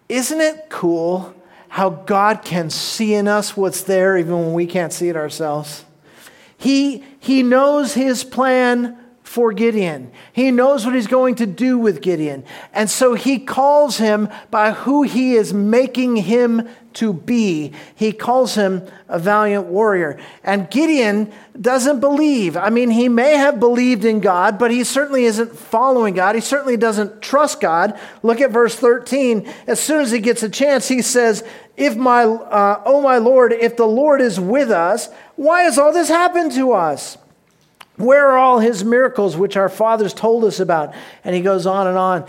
Isn't 0.08 0.40
it 0.40 0.66
cool 0.68 1.34
how 1.68 1.90
God 1.90 2.42
can 2.42 2.70
see 2.70 3.14
in 3.14 3.26
us 3.26 3.56
what's 3.56 3.82
there 3.82 4.16
even 4.16 4.38
when 4.38 4.52
we 4.52 4.66
can't 4.66 4.92
see 4.92 5.08
it 5.08 5.16
ourselves? 5.16 5.84
He, 6.56 7.04
he 7.18 7.42
knows 7.42 7.94
his 7.94 8.24
plan 8.24 8.98
for 9.34 9.52
Gideon. 9.52 10.12
He 10.32 10.52
knows 10.52 10.86
what 10.86 10.94
he's 10.94 11.08
going 11.08 11.34
to 11.34 11.46
do 11.46 11.76
with 11.76 12.00
Gideon. 12.00 12.44
And 12.72 12.88
so 12.88 13.14
he 13.14 13.40
calls 13.40 13.98
him 13.98 14.28
by 14.52 14.70
who 14.70 15.02
he 15.02 15.34
is 15.34 15.52
making 15.52 16.14
him 16.14 16.68
to 16.92 17.12
be. 17.12 17.72
He 17.96 18.12
calls 18.12 18.54
him 18.54 18.86
a 19.08 19.18
valiant 19.18 19.66
warrior. 19.66 20.20
And 20.44 20.70
Gideon 20.70 21.32
doesn't 21.60 21.98
believe. 21.98 22.56
I 22.56 22.70
mean, 22.70 22.90
he 22.90 23.08
may 23.08 23.36
have 23.36 23.58
believed 23.58 24.04
in 24.04 24.20
God, 24.20 24.56
but 24.56 24.70
he 24.70 24.84
certainly 24.84 25.24
isn't 25.24 25.58
following 25.58 26.14
God. 26.14 26.36
He 26.36 26.40
certainly 26.40 26.76
doesn't 26.76 27.20
trust 27.20 27.60
God. 27.60 27.98
Look 28.22 28.40
at 28.40 28.52
verse 28.52 28.76
13. 28.76 29.52
As 29.66 29.80
soon 29.80 30.02
as 30.02 30.12
he 30.12 30.20
gets 30.20 30.44
a 30.44 30.48
chance, 30.48 30.86
he 30.86 31.02
says, 31.02 31.42
if 31.76 31.96
my, 31.96 32.22
uh, 32.22 32.84
oh 32.86 33.02
my 33.02 33.18
Lord, 33.18 33.52
if 33.52 33.76
the 33.76 33.84
Lord 33.84 34.20
is 34.20 34.38
with 34.38 34.70
us, 34.70 35.08
why 35.34 35.62
has 35.62 35.76
all 35.76 35.92
this 35.92 36.08
happened 36.08 36.52
to 36.52 36.70
us? 36.70 37.18
Where 37.96 38.30
are 38.30 38.38
all 38.38 38.58
his 38.58 38.84
miracles 38.84 39.36
which 39.36 39.56
our 39.56 39.68
fathers 39.68 40.12
told 40.12 40.44
us 40.44 40.58
about? 40.60 40.94
And 41.22 41.34
he 41.34 41.42
goes 41.42 41.66
on 41.66 41.86
and 41.86 41.96
on. 41.96 42.26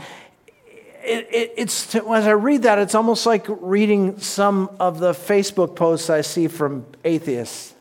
It, 1.03 1.27
it, 1.31 1.53
it's 1.57 1.95
as 1.95 2.27
I 2.27 2.31
read 2.31 2.63
that, 2.63 2.79
it's 2.79 2.95
almost 2.95 3.25
like 3.25 3.45
reading 3.47 4.19
some 4.19 4.75
of 4.79 4.99
the 4.99 5.11
Facebook 5.11 5.75
posts 5.75 6.09
I 6.09 6.21
see 6.21 6.47
from 6.47 6.85
atheists. 7.03 7.73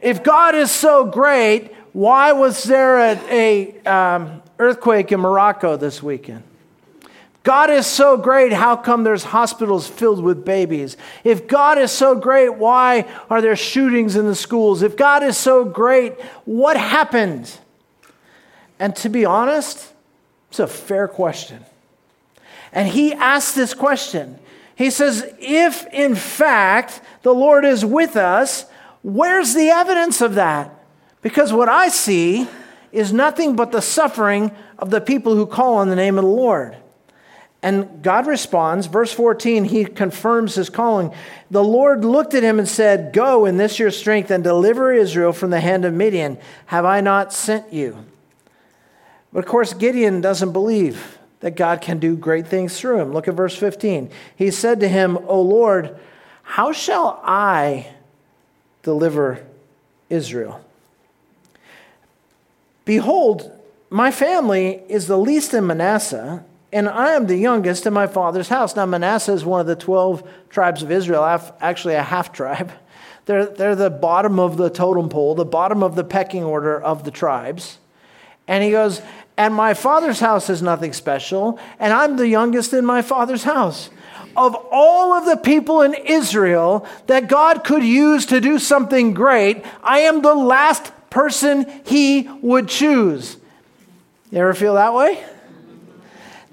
If 0.00 0.22
God 0.22 0.54
is 0.54 0.70
so 0.70 1.04
great, 1.04 1.74
why 1.92 2.32
was 2.32 2.62
there 2.64 2.98
a, 2.98 3.74
a 3.84 3.90
um, 3.90 4.42
earthquake 4.58 5.10
in 5.10 5.20
Morocco 5.20 5.76
this 5.76 6.02
weekend? 6.02 6.44
God 7.42 7.70
is 7.70 7.86
so 7.86 8.16
great, 8.16 8.52
how 8.52 8.76
come 8.76 9.04
there's 9.04 9.24
hospitals 9.24 9.86
filled 9.86 10.22
with 10.22 10.44
babies? 10.44 10.96
If 11.24 11.46
God 11.46 11.78
is 11.78 11.90
so 11.90 12.14
great, 12.14 12.54
why 12.54 13.06
are 13.30 13.40
there 13.40 13.56
shootings 13.56 14.16
in 14.16 14.26
the 14.26 14.34
schools? 14.34 14.82
If 14.82 14.96
God 14.96 15.22
is 15.22 15.36
so 15.36 15.64
great, 15.64 16.20
what 16.44 16.76
happened? 16.76 17.50
And 18.78 18.94
to 18.96 19.08
be 19.08 19.24
honest, 19.24 19.92
it's 20.50 20.58
a 20.58 20.66
fair 20.66 21.08
question. 21.08 21.64
And 22.72 22.88
he 22.88 23.12
asks 23.14 23.54
this 23.54 23.72
question. 23.72 24.38
He 24.76 24.90
says, 24.90 25.32
If 25.38 25.86
in 25.92 26.14
fact 26.14 27.00
the 27.22 27.34
Lord 27.34 27.64
is 27.64 27.84
with 27.84 28.16
us, 28.16 28.66
where's 29.02 29.54
the 29.54 29.70
evidence 29.70 30.20
of 30.20 30.34
that? 30.34 30.74
Because 31.22 31.52
what 31.52 31.68
I 31.68 31.88
see 31.88 32.46
is 32.92 33.12
nothing 33.12 33.56
but 33.56 33.72
the 33.72 33.82
suffering 33.82 34.52
of 34.78 34.90
the 34.90 35.00
people 35.00 35.34
who 35.34 35.46
call 35.46 35.78
on 35.78 35.88
the 35.88 35.96
name 35.96 36.18
of 36.18 36.24
the 36.24 36.30
Lord. 36.30 36.76
And 37.62 38.02
God 38.02 38.26
responds, 38.26 38.86
verse 38.86 39.12
14, 39.12 39.64
he 39.64 39.84
confirms 39.84 40.54
his 40.54 40.70
calling. 40.70 41.12
The 41.50 41.64
Lord 41.64 42.04
looked 42.04 42.34
at 42.34 42.44
him 42.44 42.58
and 42.58 42.68
said, 42.68 43.12
Go 43.12 43.46
in 43.46 43.56
this 43.56 43.78
your 43.80 43.90
strength 43.90 44.30
and 44.30 44.44
deliver 44.44 44.92
Israel 44.92 45.32
from 45.32 45.50
the 45.50 45.60
hand 45.60 45.84
of 45.84 45.92
Midian. 45.92 46.38
Have 46.66 46.84
I 46.84 47.00
not 47.00 47.32
sent 47.32 47.72
you? 47.72 48.04
But 49.32 49.40
of 49.40 49.46
course, 49.46 49.74
Gideon 49.74 50.20
doesn't 50.20 50.52
believe 50.52 51.18
that 51.40 51.56
God 51.56 51.80
can 51.80 51.98
do 51.98 52.16
great 52.16 52.46
things 52.46 52.78
through 52.78 53.00
him. 53.00 53.12
Look 53.12 53.28
at 53.28 53.34
verse 53.34 53.56
15. 53.56 54.10
He 54.36 54.50
said 54.50 54.80
to 54.80 54.88
him, 54.88 55.18
O 55.26 55.40
Lord, 55.40 55.98
how 56.42 56.72
shall 56.72 57.20
I 57.24 57.88
deliver 58.82 59.44
Israel? 60.08 60.64
Behold, 62.84 63.52
my 63.90 64.10
family 64.10 64.82
is 64.88 65.06
the 65.06 65.18
least 65.18 65.52
in 65.54 65.66
Manasseh 65.66 66.44
and 66.72 66.88
I 66.88 67.12
am 67.12 67.26
the 67.26 67.36
youngest 67.36 67.86
in 67.86 67.92
my 67.92 68.06
father's 68.06 68.48
house. 68.48 68.76
Now, 68.76 68.84
Manasseh 68.84 69.32
is 69.32 69.44
one 69.44 69.60
of 69.60 69.66
the 69.66 69.76
12 69.76 70.28
tribes 70.50 70.82
of 70.82 70.90
Israel, 70.90 71.24
actually 71.60 71.94
a 71.94 72.02
half 72.02 72.32
tribe. 72.32 72.72
They're, 73.26 73.44
they're 73.44 73.76
the 73.76 73.90
bottom 73.90 74.40
of 74.40 74.56
the 74.56 74.70
totem 74.70 75.10
pole, 75.10 75.34
the 75.34 75.44
bottom 75.44 75.82
of 75.82 75.94
the 75.94 76.02
pecking 76.02 76.44
order 76.44 76.80
of 76.80 77.04
the 77.04 77.10
tribes. 77.10 77.76
And 78.46 78.64
he 78.64 78.70
goes, 78.70 79.02
And 79.36 79.54
my 79.54 79.74
father's 79.74 80.18
house 80.18 80.48
is 80.48 80.62
nothing 80.62 80.94
special, 80.94 81.60
and 81.78 81.92
I'm 81.92 82.16
the 82.16 82.26
youngest 82.26 82.72
in 82.72 82.86
my 82.86 83.02
father's 83.02 83.42
house. 83.42 83.90
Of 84.34 84.56
all 84.70 85.12
of 85.12 85.26
the 85.26 85.36
people 85.36 85.82
in 85.82 85.92
Israel 85.92 86.86
that 87.06 87.28
God 87.28 87.64
could 87.64 87.84
use 87.84 88.24
to 88.24 88.40
do 88.40 88.58
something 88.58 89.12
great, 89.12 89.62
I 89.82 89.98
am 89.98 90.22
the 90.22 90.34
last 90.34 90.90
person 91.10 91.66
he 91.84 92.30
would 92.40 92.68
choose. 92.68 93.36
You 94.30 94.38
ever 94.38 94.54
feel 94.54 94.76
that 94.76 94.94
way? 94.94 95.22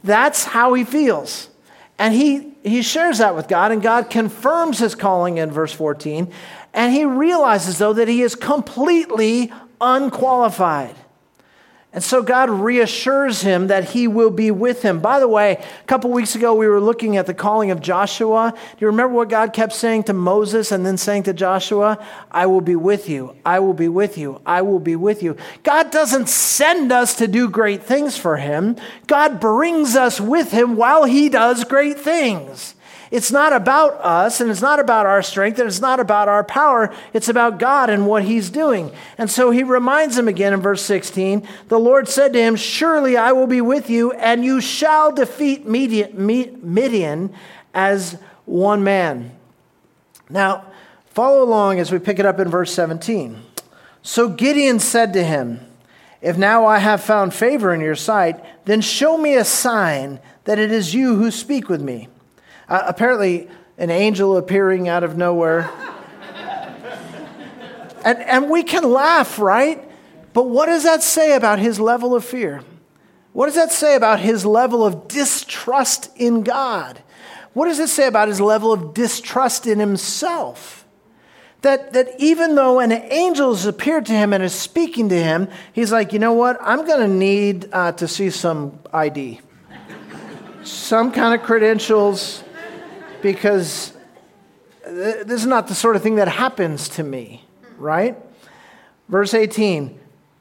That's 0.05 0.45
how 0.45 0.74
he 0.75 0.83
feels. 0.83 1.50
And 1.97 2.13
he, 2.13 2.53
he 2.63 2.81
shares 2.81 3.17
that 3.17 3.35
with 3.35 3.47
God, 3.47 3.71
and 3.71 3.81
God 3.81 4.09
confirms 4.09 4.79
his 4.79 4.95
calling 4.95 5.38
in 5.38 5.51
verse 5.51 5.74
14. 5.74 6.31
And 6.74 6.93
he 6.93 7.05
realizes, 7.05 7.77
though, 7.79 7.93
that 7.93 8.07
he 8.07 8.21
is 8.21 8.35
completely 8.35 9.51
unqualified. 9.81 10.95
And 11.95 12.03
so 12.03 12.21
God 12.21 12.49
reassures 12.49 13.39
him 13.39 13.67
that 13.67 13.91
he 13.91 14.09
will 14.09 14.29
be 14.29 14.51
with 14.51 14.81
him. 14.81 14.99
By 14.99 15.17
the 15.21 15.29
way, 15.29 15.53
a 15.53 15.85
couple 15.87 16.11
weeks 16.11 16.35
ago 16.35 16.53
we 16.53 16.67
were 16.67 16.81
looking 16.81 17.15
at 17.15 17.25
the 17.25 17.33
calling 17.33 17.71
of 17.71 17.79
Joshua. 17.79 18.53
Do 18.53 18.77
you 18.79 18.87
remember 18.87 19.15
what 19.15 19.29
God 19.29 19.53
kept 19.53 19.71
saying 19.71 20.03
to 20.03 20.13
Moses 20.13 20.73
and 20.73 20.85
then 20.85 20.97
saying 20.97 21.23
to 21.23 21.33
Joshua? 21.33 22.05
I 22.29 22.47
will 22.47 22.59
be 22.59 22.75
with 22.75 23.07
you. 23.07 23.33
I 23.45 23.59
will 23.59 23.73
be 23.73 23.87
with 23.87 24.17
you. 24.17 24.41
I 24.45 24.61
will 24.61 24.81
be 24.81 24.97
with 24.97 25.23
you. 25.23 25.37
God 25.63 25.89
doesn't 25.89 26.27
send 26.27 26.91
us 26.91 27.15
to 27.15 27.29
do 27.29 27.49
great 27.49 27.81
things 27.81 28.17
for 28.17 28.35
him. 28.35 28.75
God 29.07 29.39
brings 29.39 29.95
us 29.95 30.19
with 30.19 30.51
him 30.51 30.75
while 30.75 31.05
he 31.05 31.29
does 31.29 31.63
great 31.63 31.97
things. 31.97 32.75
It's 33.15 33.31
not 33.31 33.53
about 33.53 33.93
us 34.03 34.41
and 34.41 34.51
it's 34.51 34.62
not 34.62 34.77
about 34.77 35.05
our 35.05 35.22
strength 35.22 35.57
and 35.57 35.69
it's 35.69 35.79
not 35.79 36.01
about 36.01 36.27
our 36.27 36.43
power. 36.43 36.93
It's 37.13 37.29
about 37.29 37.60
God 37.60 37.89
and 37.89 38.05
what 38.05 38.25
He's 38.25 38.50
doing. 38.50 38.91
And 39.17 39.31
so 39.31 39.51
He 39.51 39.63
reminds 39.63 40.17
him 40.17 40.27
again 40.27 40.51
in 40.51 40.60
verse 40.60 40.81
16 40.81 41.48
the 41.69 41.79
Lord 41.79 42.10
said 42.10 42.34
to 42.34 42.39
him, 42.39 42.57
Surely 42.57 43.15
I 43.15 43.31
will 43.31 43.48
be 43.48 43.62
with 43.62 43.89
you, 43.89 44.12
and 44.12 44.43
you 44.43 44.60
shall 44.60 45.13
defeat 45.13 45.65
Midian 45.65 47.34
as 47.74 48.17
one 48.43 48.84
man. 48.84 49.31
Now, 50.29 50.65
follow 51.12 51.41
along 51.41 51.79
as 51.79 51.93
we 51.93 52.00
pick 52.00 52.19
it 52.19 52.25
up 52.25 52.41
in 52.41 52.50
verse 52.50 52.74
17. 52.74 53.41
So 54.01 54.27
Gideon 54.27 54.81
said 54.81 55.13
to 55.13 55.24
him, 55.24 55.62
If 56.22 56.38
now 56.38 56.65
I 56.65 56.79
have 56.79 57.01
found 57.01 57.34
favor 57.34 57.74
in 57.74 57.79
your 57.79 57.95
sight, 57.95 58.43
then 58.65 58.81
show 58.81 59.17
me 59.17 59.36
a 59.36 59.45
sign 59.45 60.19
that 60.43 60.60
it 60.60 60.69
is 60.69 60.93
you 60.93 61.15
who 61.15 61.31
speak 61.31 61.69
with 61.69 61.81
me. 61.81 62.10
Uh, 62.67 62.84
apparently, 62.86 63.50
an 63.77 63.89
angel 63.89 64.38
appearing 64.38 64.88
out 64.88 65.03
of 65.03 65.17
nowhere. 65.17 65.69
and, 68.03 68.19
and 68.19 68.50
we 68.50 68.63
can 68.63 68.84
laugh, 68.84 69.39
right? 69.39 69.84
But 70.34 70.50
what 70.50 70.65
does 70.67 70.84
that 70.84 71.03
say 71.03 71.36
about 71.36 71.60
his 71.60 71.79
level 71.79 72.15
of 72.15 72.25
fear? 72.25 72.62
What 73.34 73.48
does 73.48 73.55
that 73.55 73.72
say 73.72 73.95
about 73.95 74.22
his 74.22 74.45
level 74.45 74.86
of 74.86 75.10
distrust 75.10 76.10
in 76.15 76.43
God? 76.43 77.01
What 77.51 77.67
does 77.67 77.79
it 77.79 77.89
say 77.89 78.07
about 78.07 78.29
his 78.29 78.39
level 78.39 78.72
of 78.72 78.93
distrust 78.93 79.67
in 79.67 79.79
himself? 79.79 80.86
That, 81.62 81.91
that 81.93 82.10
even 82.17 82.55
though 82.55 82.79
an 82.79 82.91
angel 82.91 83.53
has 83.53 83.65
appeared 83.65 84.05
to 84.05 84.13
him 84.13 84.31
and 84.31 84.41
is 84.41 84.53
speaking 84.53 85.10
to 85.10 85.22
him, 85.22 85.50
he's 85.74 85.91
like, 85.91 86.13
you 86.13 86.19
know 86.19 86.31
what? 86.31 86.57
I'm 86.62 86.86
going 86.86 87.10
to 87.10 87.13
need 87.13 87.67
uh, 87.74 87.91
to 87.93 88.07
see 88.07 88.29
some 88.29 88.79
ID, 88.93 89.41
some 90.63 91.12
kind 91.12 91.34
of 91.34 91.45
credentials, 91.45 92.41
because 93.22 93.93
this 94.86 95.41
is 95.41 95.45
not 95.48 95.67
the 95.67 95.75
sort 95.75 95.95
of 95.95 96.03
thing 96.03 96.15
that 96.15 96.27
happens 96.27 96.89
to 96.89 97.03
me, 97.03 97.43
right? 97.77 98.15
Verse 99.10 99.34
18. 99.34 100.00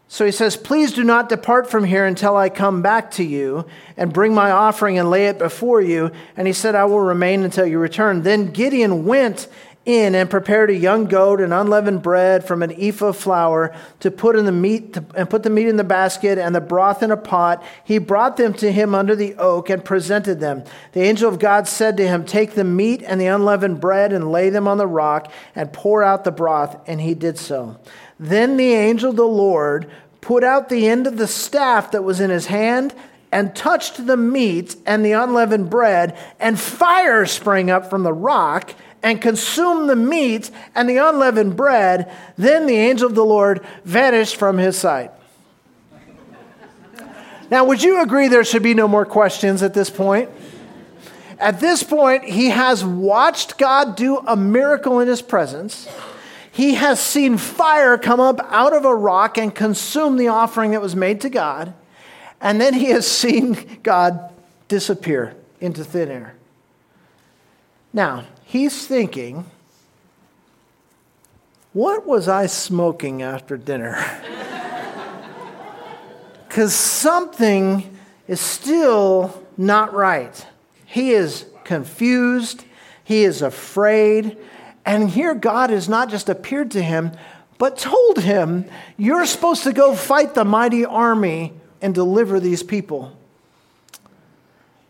So 0.09 0.25
he 0.25 0.33
says, 0.33 0.57
Please 0.57 0.93
do 0.93 1.02
not 1.02 1.28
depart 1.28 1.69
from 1.69 1.85
here 1.85 2.07
until 2.07 2.37
I 2.37 2.49
come 2.49 2.83
back 2.83 3.11
to 3.12 3.25
you 3.25 3.66
and 3.97 4.12
bring 4.12 4.35
my 4.35 4.50
offering 4.50 4.99
and 4.99 5.11
lay 5.11 5.26
it 5.26 5.38
before 5.38 5.81
you. 5.81 6.12
And 6.37 6.47
he 6.47 6.52
said, 6.52 6.75
I 6.75 6.85
will 6.85 7.00
remain 7.00 7.43
until 7.43 7.66
you 7.66 7.78
return. 7.78 8.23
Then 8.23 8.52
Gideon 8.52 9.07
went 9.07 9.49
in 9.85 10.14
and 10.14 10.31
prepared 10.31 10.71
a 10.71 10.75
young 10.75 11.05
goat 11.05 11.41
and 11.41 11.53
unleavened 11.53 12.03
bread 12.03 12.47
from 12.47 12.62
an 12.62 12.73
ephah 12.73 13.09
of 13.09 13.17
flour 13.17 13.75
to 14.00 14.11
put 14.11 14.37
in 14.37 14.47
the 14.47 14.53
meat 14.53 14.95
to, 14.95 15.05
and 15.14 15.29
put 15.29 15.43
the 15.43 15.50
meat 15.50 15.69
in 15.69 15.76
the 15.76 15.85
basket 15.85 16.38
and 16.38 16.55
the 16.55 16.61
broth 16.61 17.03
in 17.03 17.11
a 17.11 17.17
pot. 17.17 17.62
He 17.85 17.99
brought 17.99 18.37
them 18.37 18.55
to 18.55 18.73
him 18.73 18.95
under 18.95 19.14
the 19.14 19.35
oak 19.35 19.69
and 19.69 19.85
presented 19.85 20.41
them. 20.41 20.64
The 20.93 21.03
angel 21.03 21.29
of 21.29 21.38
god 21.38 21.69
said 21.69 21.97
to 21.99 22.07
him 22.07 22.25
take 22.25 22.55
the 22.55 22.64
meat 22.64 23.03
and 23.03 23.21
the 23.21 23.26
unleavened 23.26 23.81
bread 23.81 24.12
and 24.12 24.33
lay 24.33 24.50
them 24.50 24.67
on 24.67 24.79
the 24.79 24.87
rock 24.87 25.31
and 25.55 25.73
pour 25.73 26.03
out 26.03 26.25
the 26.25 26.33
broth. 26.33 26.76
And 26.87 27.00
he 27.00 27.14
did 27.14 27.38
so. 27.38 27.79
Then 28.19 28.57
the 28.57 28.73
angel 28.73 29.11
of 29.11 29.17
the 29.17 29.25
lord 29.25 29.91
put 30.21 30.43
out 30.43 30.71
the 30.71 30.88
end 30.88 31.07
of 31.07 31.19
the 31.19 31.26
staff 31.26 31.91
that 31.91 32.03
was 32.03 32.21
in 32.21 32.31
his 32.31 32.47
hand 32.47 32.95
and 33.31 33.55
touched 33.55 34.07
the 34.07 34.17
meat 34.17 34.76
and 34.87 35.05
the 35.05 35.12
unleavened 35.12 35.69
bread 35.69 36.17
and 36.38 36.59
fire 36.59 37.26
sprang 37.26 37.69
up 37.69 37.91
from 37.91 38.05
the 38.05 38.12
rock 38.12 38.73
and 39.04 39.20
consumed 39.20 39.88
the 39.88 39.94
meat 39.94 40.50
and 40.75 40.88
the 40.88 40.96
unleavened 40.96 41.54
bread. 41.56 42.11
Then 42.37 42.66
the 42.66 42.75
angel 42.75 43.06
of 43.06 43.14
the 43.14 43.25
Lord 43.25 43.64
vanished 43.84 44.37
from 44.37 44.56
his 44.56 44.78
sight. 44.78 45.12
Now, 47.50 47.66
would 47.66 47.82
you 47.82 48.02
agree 48.02 48.28
there 48.28 48.42
should 48.42 48.62
be 48.62 48.73
no 48.73 48.88
more 48.88 49.04
questions 49.04 49.62
at 49.62 49.75
this 49.75 49.90
point? 49.90 50.30
At 51.38 51.61
this 51.61 51.82
point, 51.82 52.25
he 52.25 52.49
has 52.49 52.82
watched 52.82 53.58
God 53.58 53.94
do 53.94 54.18
a 54.18 54.34
miracle 54.34 54.99
in 55.00 55.08
his 55.08 55.20
presence. 55.20 55.87
He 56.50 56.75
has 56.75 56.99
seen 56.99 57.37
fire 57.37 57.99
come 57.99 58.20
up 58.20 58.40
out 58.49 58.73
of 58.73 58.87
a 58.87 58.94
rock 58.94 59.37
and 59.37 59.54
consume 59.54 60.16
the 60.16 60.28
offering 60.28 60.70
that 60.70 60.80
was 60.80 60.96
made 60.96 61.20
to 61.20 61.28
God. 61.28 61.75
And 62.40 62.58
then 62.58 62.73
he 62.73 62.87
has 62.87 63.06
seen 63.23 63.80
God 63.82 64.32
disappear 64.68 65.34
into 65.61 65.84
thin 65.84 66.11
air. 66.11 66.34
Now, 67.92 68.25
he's 68.54 68.87
thinking, 68.87 69.44
what 71.73 72.06
was 72.06 72.28
I 72.28 72.46
smoking 72.46 73.20
after 73.20 73.56
dinner? 73.56 73.96
Because 76.46 76.73
something 76.73 77.99
is 78.28 78.40
still 78.40 79.42
not 79.56 79.92
right. 79.92 80.46
He 80.87 81.11
is 81.11 81.46
confused, 81.64 82.64
he 83.02 83.25
is 83.25 83.42
afraid. 83.42 84.38
And 84.87 85.11
here, 85.11 85.34
God 85.34 85.70
has 85.70 85.88
not 85.88 86.11
just 86.11 86.28
appeared 86.28 86.70
to 86.70 86.80
him, 86.80 87.11
but 87.58 87.76
told 87.76 88.20
him, 88.20 88.66
You're 88.96 89.26
supposed 89.26 89.64
to 89.64 89.73
go 89.73 89.96
fight 89.96 90.34
the 90.34 90.44
mighty 90.44 90.84
army 90.84 91.54
and 91.82 91.92
deliver 91.92 92.38
these 92.38 92.62
people. 92.62 93.18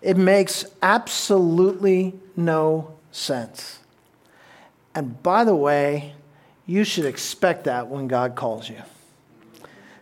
It 0.03 0.19
makes 0.19 0.67
absolutely 0.83 2.13
no 2.37 2.94
sense. 3.15 3.79
And 4.95 5.23
by 5.23 5.45
the 5.45 5.55
way, 5.55 6.15
you 6.67 6.85
should 6.85 7.05
expect 7.05 7.65
that 7.65 7.89
when 7.89 8.09
God 8.09 8.35
calls 8.35 8.69
you. 8.69 8.83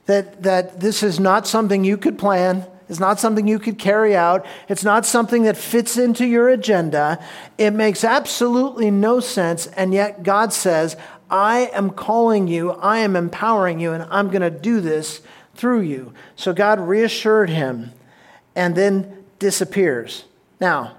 That, 0.06 0.42
that 0.42 0.80
this 0.80 1.02
is 1.02 1.20
not 1.20 1.46
something 1.46 1.84
you 1.84 1.96
could 1.96 2.18
plan. 2.18 2.66
It's 2.88 3.00
not 3.00 3.20
something 3.20 3.46
you 3.46 3.58
could 3.58 3.78
carry 3.78 4.14
out. 4.16 4.44
It's 4.68 4.84
not 4.84 5.06
something 5.06 5.44
that 5.44 5.56
fits 5.56 5.96
into 5.96 6.26
your 6.26 6.48
agenda. 6.48 7.24
It 7.56 7.70
makes 7.70 8.04
absolutely 8.04 8.90
no 8.90 9.20
sense. 9.20 9.66
And 9.68 9.94
yet 9.94 10.22
God 10.22 10.52
says, 10.52 10.96
I 11.30 11.70
am 11.72 11.90
calling 11.90 12.48
you, 12.48 12.72
I 12.72 12.98
am 12.98 13.16
empowering 13.16 13.80
you, 13.80 13.92
and 13.92 14.06
I'm 14.10 14.28
going 14.28 14.42
to 14.42 14.50
do 14.50 14.80
this 14.80 15.22
through 15.54 15.80
you. 15.80 16.12
So 16.36 16.52
God 16.52 16.80
reassured 16.80 17.48
him 17.48 17.92
and 18.54 18.74
then 18.74 19.24
disappears. 19.38 20.24
Now, 20.60 20.96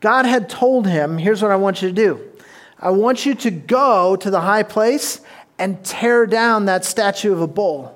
God 0.00 0.26
had 0.26 0.48
told 0.48 0.86
him, 0.86 1.18
here's 1.18 1.42
what 1.42 1.50
I 1.50 1.56
want 1.56 1.82
you 1.82 1.88
to 1.88 1.94
do 1.94 2.28
I 2.78 2.90
want 2.90 3.26
you 3.26 3.34
to 3.34 3.50
go 3.50 4.16
to 4.16 4.30
the 4.30 4.40
high 4.40 4.62
place 4.62 5.20
and 5.58 5.84
tear 5.84 6.26
down 6.26 6.66
that 6.66 6.84
statue 6.84 7.32
of 7.32 7.40
a 7.40 7.48
bull. 7.48 7.94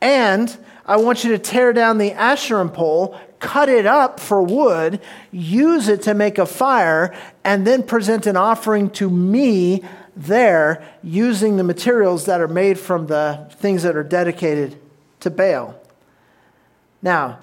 And 0.00 0.56
I 0.84 0.96
want 0.96 1.24
you 1.24 1.30
to 1.32 1.38
tear 1.38 1.72
down 1.72 1.98
the 1.98 2.12
Asherah 2.12 2.68
pole, 2.68 3.18
cut 3.38 3.68
it 3.68 3.86
up 3.86 4.18
for 4.18 4.42
wood, 4.42 5.00
use 5.30 5.88
it 5.88 6.02
to 6.02 6.14
make 6.14 6.38
a 6.38 6.46
fire, 6.46 7.14
and 7.44 7.66
then 7.66 7.82
present 7.82 8.26
an 8.26 8.36
offering 8.36 8.90
to 8.90 9.08
me 9.08 9.84
there 10.16 10.86
using 11.02 11.56
the 11.56 11.64
materials 11.64 12.24
that 12.26 12.40
are 12.40 12.48
made 12.48 12.78
from 12.78 13.06
the 13.06 13.48
things 13.58 13.82
that 13.82 13.96
are 13.96 14.04
dedicated 14.04 14.78
to 15.20 15.30
Baal. 15.30 15.80
Now, 17.02 17.38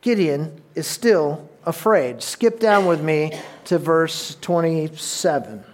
Gideon 0.00 0.60
is 0.74 0.86
still 0.86 1.48
afraid. 1.66 2.22
Skip 2.22 2.60
down 2.60 2.86
with 2.86 3.02
me 3.02 3.32
to 3.66 3.78
verse 3.78 4.36
27. 4.40 5.64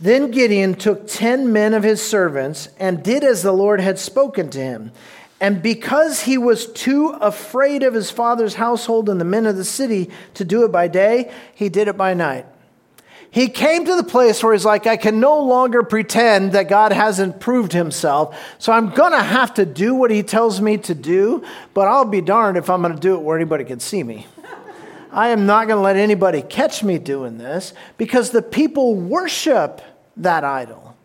Then 0.00 0.30
Gideon 0.30 0.74
took 0.74 1.08
ten 1.08 1.52
men 1.52 1.74
of 1.74 1.82
his 1.82 2.02
servants 2.02 2.68
and 2.78 3.02
did 3.02 3.24
as 3.24 3.42
the 3.42 3.52
Lord 3.52 3.80
had 3.80 3.98
spoken 3.98 4.48
to 4.50 4.58
him. 4.58 4.92
And 5.40 5.62
because 5.62 6.22
he 6.22 6.36
was 6.38 6.66
too 6.72 7.10
afraid 7.20 7.82
of 7.82 7.94
his 7.94 8.10
father's 8.10 8.54
household 8.54 9.08
and 9.08 9.20
the 9.20 9.24
men 9.24 9.46
of 9.46 9.56
the 9.56 9.64
city 9.64 10.10
to 10.34 10.44
do 10.44 10.64
it 10.64 10.72
by 10.72 10.88
day, 10.88 11.32
he 11.54 11.68
did 11.68 11.88
it 11.88 11.96
by 11.96 12.14
night. 12.14 12.46
He 13.30 13.48
came 13.48 13.84
to 13.84 13.94
the 13.94 14.04
place 14.04 14.42
where 14.42 14.54
he's 14.54 14.64
like, 14.64 14.86
I 14.86 14.96
can 14.96 15.20
no 15.20 15.42
longer 15.42 15.82
pretend 15.82 16.52
that 16.52 16.68
God 16.68 16.92
hasn't 16.92 17.40
proved 17.40 17.72
himself. 17.72 18.38
So 18.58 18.72
I'm 18.72 18.90
going 18.90 19.12
to 19.12 19.22
have 19.22 19.54
to 19.54 19.66
do 19.66 19.94
what 19.94 20.10
he 20.10 20.22
tells 20.22 20.60
me 20.60 20.78
to 20.78 20.94
do, 20.94 21.44
but 21.74 21.86
I'll 21.86 22.06
be 22.06 22.22
darned 22.22 22.56
if 22.56 22.70
I'm 22.70 22.80
going 22.80 22.94
to 22.94 23.00
do 23.00 23.14
it 23.14 23.20
where 23.20 23.36
anybody 23.36 23.64
can 23.64 23.80
see 23.80 24.02
me. 24.02 24.26
I 25.10 25.28
am 25.28 25.46
not 25.46 25.66
going 25.66 25.78
to 25.78 25.82
let 25.82 25.96
anybody 25.96 26.42
catch 26.42 26.82
me 26.82 26.98
doing 26.98 27.38
this 27.38 27.74
because 27.96 28.30
the 28.30 28.42
people 28.42 28.94
worship 28.94 29.82
that 30.16 30.44
idol. 30.44 30.96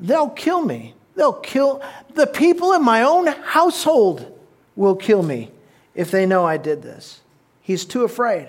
They'll 0.00 0.30
kill 0.30 0.64
me. 0.64 0.94
They'll 1.14 1.32
kill 1.32 1.82
the 2.14 2.26
people 2.26 2.72
in 2.72 2.84
my 2.84 3.02
own 3.02 3.26
household 3.26 4.38
will 4.76 4.96
kill 4.96 5.22
me 5.22 5.50
if 5.94 6.10
they 6.10 6.26
know 6.26 6.44
I 6.44 6.56
did 6.56 6.82
this. 6.82 7.20
He's 7.60 7.84
too 7.84 8.04
afraid. 8.04 8.48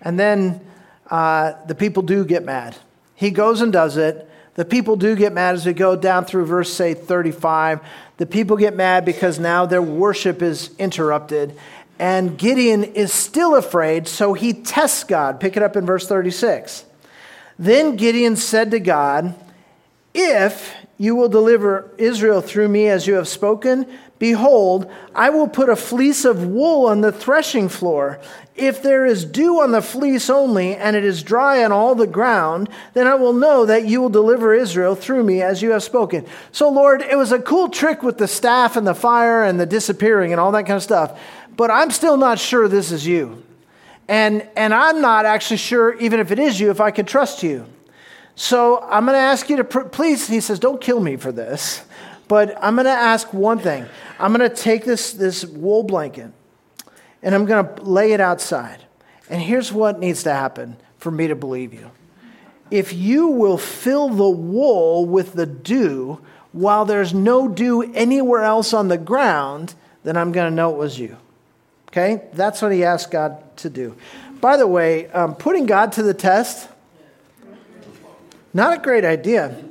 And 0.00 0.18
then 0.18 0.64
uh, 1.10 1.54
the 1.66 1.74
people 1.74 2.02
do 2.02 2.24
get 2.24 2.44
mad. 2.44 2.76
He 3.14 3.30
goes 3.30 3.60
and 3.60 3.72
does 3.72 3.96
it. 3.96 4.28
The 4.54 4.64
people 4.64 4.96
do 4.96 5.16
get 5.16 5.32
mad 5.32 5.54
as 5.54 5.66
we 5.66 5.72
go 5.72 5.96
down 5.96 6.24
through 6.24 6.46
verse, 6.46 6.72
say, 6.72 6.94
35. 6.94 7.80
The 8.16 8.26
people 8.26 8.56
get 8.56 8.74
mad 8.74 9.04
because 9.04 9.38
now 9.38 9.66
their 9.66 9.82
worship 9.82 10.42
is 10.42 10.70
interrupted. 10.78 11.56
And 11.98 12.38
Gideon 12.38 12.84
is 12.84 13.12
still 13.12 13.56
afraid, 13.56 14.08
so 14.08 14.32
he 14.32 14.52
tests 14.52 15.04
God. 15.04 15.38
Pick 15.38 15.56
it 15.56 15.62
up 15.62 15.76
in 15.76 15.84
verse 15.84 16.06
36. 16.06 16.84
Then 17.58 17.96
Gideon 17.96 18.36
said 18.36 18.70
to 18.70 18.80
God, 18.80 19.34
If 20.14 20.74
you 20.96 21.14
will 21.14 21.28
deliver 21.28 21.90
Israel 21.98 22.40
through 22.40 22.68
me 22.68 22.88
as 22.88 23.06
you 23.06 23.14
have 23.14 23.28
spoken, 23.28 23.86
behold, 24.18 24.90
I 25.14 25.30
will 25.30 25.48
put 25.48 25.68
a 25.68 25.76
fleece 25.76 26.24
of 26.24 26.46
wool 26.46 26.86
on 26.86 27.02
the 27.02 27.12
threshing 27.12 27.68
floor. 27.68 28.18
If 28.60 28.82
there 28.82 29.06
is 29.06 29.24
dew 29.24 29.60
on 29.60 29.72
the 29.72 29.82
fleece 29.82 30.28
only, 30.28 30.76
and 30.76 30.94
it 30.94 31.04
is 31.04 31.22
dry 31.22 31.64
on 31.64 31.72
all 31.72 31.94
the 31.94 32.06
ground, 32.06 32.68
then 32.94 33.06
I 33.06 33.14
will 33.14 33.32
know 33.32 33.66
that 33.66 33.86
you 33.86 34.00
will 34.00 34.08
deliver 34.10 34.54
Israel 34.54 34.94
through 34.94 35.24
me 35.24 35.42
as 35.42 35.62
you 35.62 35.70
have 35.70 35.82
spoken. 35.82 36.26
So, 36.52 36.70
Lord, 36.70 37.02
it 37.02 37.16
was 37.16 37.32
a 37.32 37.40
cool 37.40 37.68
trick 37.68 38.02
with 38.02 38.18
the 38.18 38.28
staff 38.28 38.76
and 38.76 38.86
the 38.86 38.94
fire 38.94 39.42
and 39.42 39.58
the 39.58 39.66
disappearing 39.66 40.32
and 40.32 40.40
all 40.40 40.52
that 40.52 40.66
kind 40.66 40.76
of 40.76 40.82
stuff 40.82 41.18
but 41.60 41.70
I'm 41.70 41.90
still 41.90 42.16
not 42.16 42.38
sure 42.38 42.68
this 42.68 42.90
is 42.90 43.06
you. 43.06 43.42
And, 44.08 44.48
and 44.56 44.72
I'm 44.72 45.02
not 45.02 45.26
actually 45.26 45.58
sure, 45.58 45.92
even 45.98 46.18
if 46.18 46.30
it 46.30 46.38
is 46.38 46.58
you, 46.58 46.70
if 46.70 46.80
I 46.80 46.90
can 46.90 47.04
trust 47.04 47.42
you. 47.42 47.66
So 48.34 48.80
I'm 48.80 49.04
going 49.04 49.14
to 49.14 49.20
ask 49.20 49.50
you 49.50 49.56
to 49.56 49.64
pr- 49.64 49.80
please, 49.80 50.26
he 50.26 50.40
says, 50.40 50.58
don't 50.58 50.80
kill 50.80 51.00
me 51.00 51.16
for 51.16 51.32
this. 51.32 51.84
But 52.28 52.56
I'm 52.62 52.76
going 52.76 52.86
to 52.86 52.90
ask 52.90 53.34
one 53.34 53.58
thing. 53.58 53.84
I'm 54.18 54.32
going 54.32 54.48
to 54.48 54.56
take 54.56 54.86
this, 54.86 55.12
this 55.12 55.44
wool 55.44 55.82
blanket 55.82 56.32
and 57.22 57.34
I'm 57.34 57.44
going 57.46 57.64
to 57.64 57.82
lay 57.82 58.12
it 58.12 58.20
outside. 58.20 58.84
And 59.28 59.40
here's 59.40 59.72
what 59.72 59.98
needs 59.98 60.22
to 60.24 60.32
happen 60.32 60.76
for 60.98 61.10
me 61.10 61.28
to 61.28 61.34
believe 61.34 61.72
you. 61.72 61.90
If 62.70 62.92
you 62.92 63.28
will 63.28 63.58
fill 63.58 64.08
the 64.08 64.28
wool 64.28 65.06
with 65.06 65.34
the 65.34 65.46
dew 65.46 66.20
while 66.52 66.84
there's 66.84 67.14
no 67.14 67.48
dew 67.48 67.82
anywhere 67.94 68.42
else 68.42 68.72
on 68.72 68.88
the 68.88 68.98
ground, 68.98 69.74
then 70.04 70.16
I'm 70.16 70.32
going 70.32 70.50
to 70.50 70.54
know 70.54 70.70
it 70.70 70.78
was 70.78 70.98
you. 70.98 71.16
Okay? 71.88 72.28
That's 72.32 72.62
what 72.62 72.72
he 72.72 72.84
asked 72.84 73.10
God 73.10 73.56
to 73.58 73.70
do. 73.70 73.96
By 74.40 74.56
the 74.56 74.66
way, 74.66 75.08
um, 75.08 75.34
putting 75.34 75.66
God 75.66 75.92
to 75.92 76.02
the 76.02 76.14
test, 76.14 76.68
not 78.54 78.78
a 78.78 78.80
great 78.80 79.04
idea. 79.04 79.64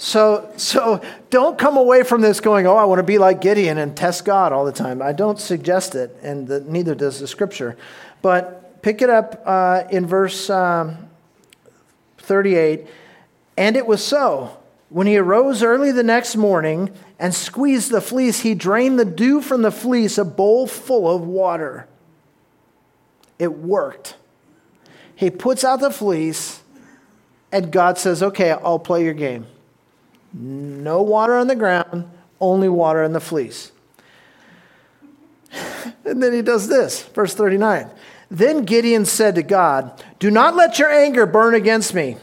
So, 0.00 0.50
so 0.56 1.02
don't 1.28 1.58
come 1.58 1.76
away 1.76 2.04
from 2.04 2.22
this 2.22 2.40
going, 2.40 2.66
oh, 2.66 2.74
I 2.74 2.84
want 2.84 3.00
to 3.00 3.02
be 3.02 3.18
like 3.18 3.42
Gideon 3.42 3.76
and 3.76 3.94
test 3.94 4.24
God 4.24 4.50
all 4.50 4.64
the 4.64 4.72
time. 4.72 5.02
I 5.02 5.12
don't 5.12 5.38
suggest 5.38 5.94
it, 5.94 6.16
and 6.22 6.48
the, 6.48 6.60
neither 6.60 6.94
does 6.94 7.20
the 7.20 7.28
scripture. 7.28 7.76
But 8.22 8.80
pick 8.80 9.02
it 9.02 9.10
up 9.10 9.42
uh, 9.44 9.82
in 9.90 10.06
verse 10.06 10.48
um, 10.48 11.10
38. 12.16 12.86
And 13.58 13.76
it 13.76 13.86
was 13.86 14.02
so. 14.02 14.56
When 14.88 15.06
he 15.06 15.18
arose 15.18 15.62
early 15.62 15.92
the 15.92 16.02
next 16.02 16.34
morning 16.34 16.94
and 17.18 17.34
squeezed 17.34 17.90
the 17.90 18.00
fleece, 18.00 18.40
he 18.40 18.54
drained 18.54 18.98
the 18.98 19.04
dew 19.04 19.42
from 19.42 19.60
the 19.60 19.70
fleece, 19.70 20.16
a 20.16 20.24
bowl 20.24 20.66
full 20.66 21.14
of 21.14 21.26
water. 21.26 21.86
It 23.38 23.52
worked. 23.52 24.16
He 25.14 25.28
puts 25.28 25.62
out 25.62 25.80
the 25.80 25.90
fleece, 25.90 26.62
and 27.52 27.70
God 27.70 27.98
says, 27.98 28.22
Okay, 28.22 28.50
I'll 28.50 28.78
play 28.78 29.04
your 29.04 29.12
game. 29.12 29.46
No 30.32 31.02
water 31.02 31.36
on 31.36 31.46
the 31.46 31.56
ground, 31.56 32.08
only 32.40 32.68
water 32.68 33.02
in 33.02 33.12
the 33.12 33.20
fleece. 33.20 33.72
and 36.04 36.22
then 36.22 36.32
he 36.32 36.42
does 36.42 36.68
this, 36.68 37.02
verse 37.02 37.34
39. 37.34 37.90
Then 38.30 38.64
Gideon 38.64 39.04
said 39.04 39.34
to 39.34 39.42
God, 39.42 40.02
Do 40.18 40.30
not 40.30 40.54
let 40.54 40.78
your 40.78 40.90
anger 40.90 41.26
burn 41.26 41.54
against 41.54 41.94
me, 41.94 42.16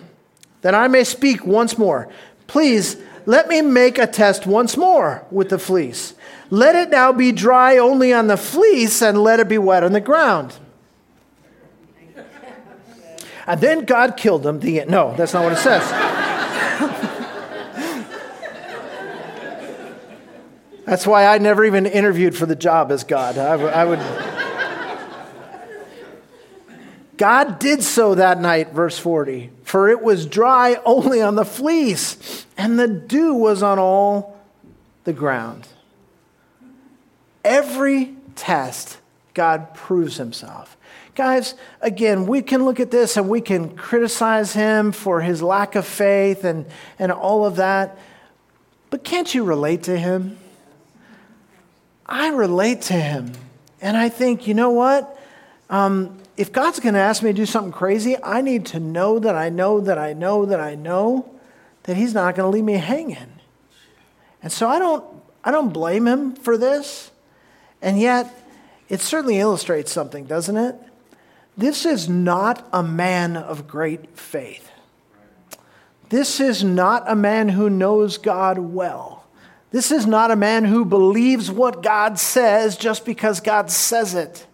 that 0.62 0.74
I 0.74 0.88
may 0.88 1.04
speak 1.04 1.46
once 1.46 1.78
more. 1.78 2.10
Please 2.48 2.96
let 3.26 3.50
me 3.50 3.62
make 3.62 3.98
a 3.98 4.08
test 4.08 4.48
once 4.48 4.78
more 4.78 5.26
with 5.30 5.50
the 5.50 5.60
fleece. 5.60 6.14
Let 6.50 6.76
it 6.76 6.90
now 6.90 7.12
be 7.12 7.34
dry 7.34 7.78
only 7.78 8.14
on 8.14 8.28
the 8.28 8.38
fleece 8.38 9.02
and 9.02 9.22
let 9.22 9.42
it 9.42 9.50
be 9.50 9.58
wet 9.58 9.84
on 9.84 9.92
the 9.92 10.00
ground. 10.00 10.56
And 13.46 13.62
then 13.62 13.86
God 13.86 14.16
killed 14.18 14.46
him. 14.46 14.60
The, 14.60 14.86
no, 14.86 15.14
that's 15.16 15.34
not 15.34 15.44
what 15.44 15.54
it 15.54 15.58
says. 15.58 15.84
That's 20.88 21.06
why 21.06 21.26
I 21.26 21.38
never 21.38 21.66
even 21.66 21.86
interviewed 21.86 22.34
for 22.34 22.46
the 22.46 22.56
job 22.56 22.94
as 22.94 23.04
God. 23.04 23.38
I, 23.38 23.56
I 23.56 23.84
would 23.84 24.00
God 27.18 27.60
did 27.60 27.84
so 27.84 28.16
that 28.16 28.40
night, 28.40 28.72
verse 28.72 28.98
40, 28.98 29.50
for 29.64 29.90
it 29.90 30.02
was 30.02 30.26
dry 30.26 30.78
only 30.86 31.22
on 31.22 31.36
the 31.36 31.44
fleece, 31.44 32.46
and 32.58 32.80
the 32.80 32.88
dew 32.88 33.34
was 33.34 33.62
on 33.62 33.80
all 33.80 34.40
the 35.04 35.12
ground. 35.12 35.68
Every 37.44 38.16
test, 38.36 39.00
God 39.34 39.74
proves 39.74 40.16
himself. 40.16 40.78
Guys, 41.16 41.56
again, 41.82 42.28
we 42.28 42.42
can 42.42 42.64
look 42.64 42.80
at 42.80 42.92
this 42.92 43.18
and 43.18 43.28
we 43.28 43.42
can 43.42 43.76
criticize 43.76 44.54
him 44.54 44.94
for 44.94 45.20
his 45.20 45.42
lack 45.42 45.76
of 45.76 45.86
faith 45.86 46.46
and, 46.46 46.66
and 46.98 47.12
all 47.12 47.46
of 47.46 47.58
that, 47.58 47.98
but 48.90 49.04
can't 49.04 49.36
you 49.36 49.44
relate 49.44 49.84
to 49.84 49.98
him? 49.98 50.38
I 52.08 52.30
relate 52.30 52.84
to 52.84 52.94
him. 52.94 53.34
And 53.82 53.96
I 53.98 54.10
think, 54.10 54.48
you 54.48 54.54
know 54.54 54.72
what? 54.72 55.20
Um, 55.70 56.18
if 56.38 56.52
God's 56.52 56.80
going 56.80 56.94
to 56.94 57.00
ask 57.00 57.22
me 57.22 57.32
to 57.32 57.36
do 57.36 57.46
something 57.46 57.72
crazy, 57.72 58.16
I 58.24 58.42
need 58.42 58.68
to 58.68 58.80
know 58.80 59.20
that 59.20 59.36
I 59.36 59.50
know 59.50 59.80
that 59.82 59.98
I 59.98 60.14
know 60.14 60.46
that 60.46 60.60
I 60.60 60.76
know 60.76 61.30
that 61.84 61.98
He's 61.98 62.14
not 62.14 62.36
going 62.36 62.52
to 62.52 62.56
leave 62.56 62.64
me 62.64 62.74
hanging. 62.74 63.18
And 64.42 64.52
so 64.52 64.68
I 64.68 64.80
don't, 64.80 65.04
I 65.44 65.52
don't 65.52 65.74
blame 65.74 66.08
Him 66.08 66.36
for 66.36 66.58
this. 66.58 67.12
And 67.82 68.00
yet, 68.00 68.34
it 68.90 69.02
certainly 69.02 69.40
illustrates 69.40 69.92
something, 69.92 70.26
doesn't 70.26 70.58
it? 70.58 70.76
This 71.58 71.86
is 71.86 72.08
not 72.08 72.68
a 72.72 72.84
man 72.84 73.36
of 73.36 73.68
great 73.68 74.18
faith. 74.18 74.72
This 76.10 76.40
is 76.40 76.64
not 76.64 77.04
a 77.08 77.16
man 77.16 77.50
who 77.50 77.70
knows 77.70 78.18
God 78.18 78.60
well. 78.60 79.17
This 79.72 79.92
is 79.92 80.06
not 80.06 80.32
a 80.32 80.36
man 80.36 80.66
who 80.66 80.86
believes 80.86 81.52
what 81.52 81.84
God 81.84 82.20
says 82.20 82.78
just 82.78 83.06
because 83.06 83.40
God 83.40 83.70
says 83.70 84.14
it. 84.14 84.48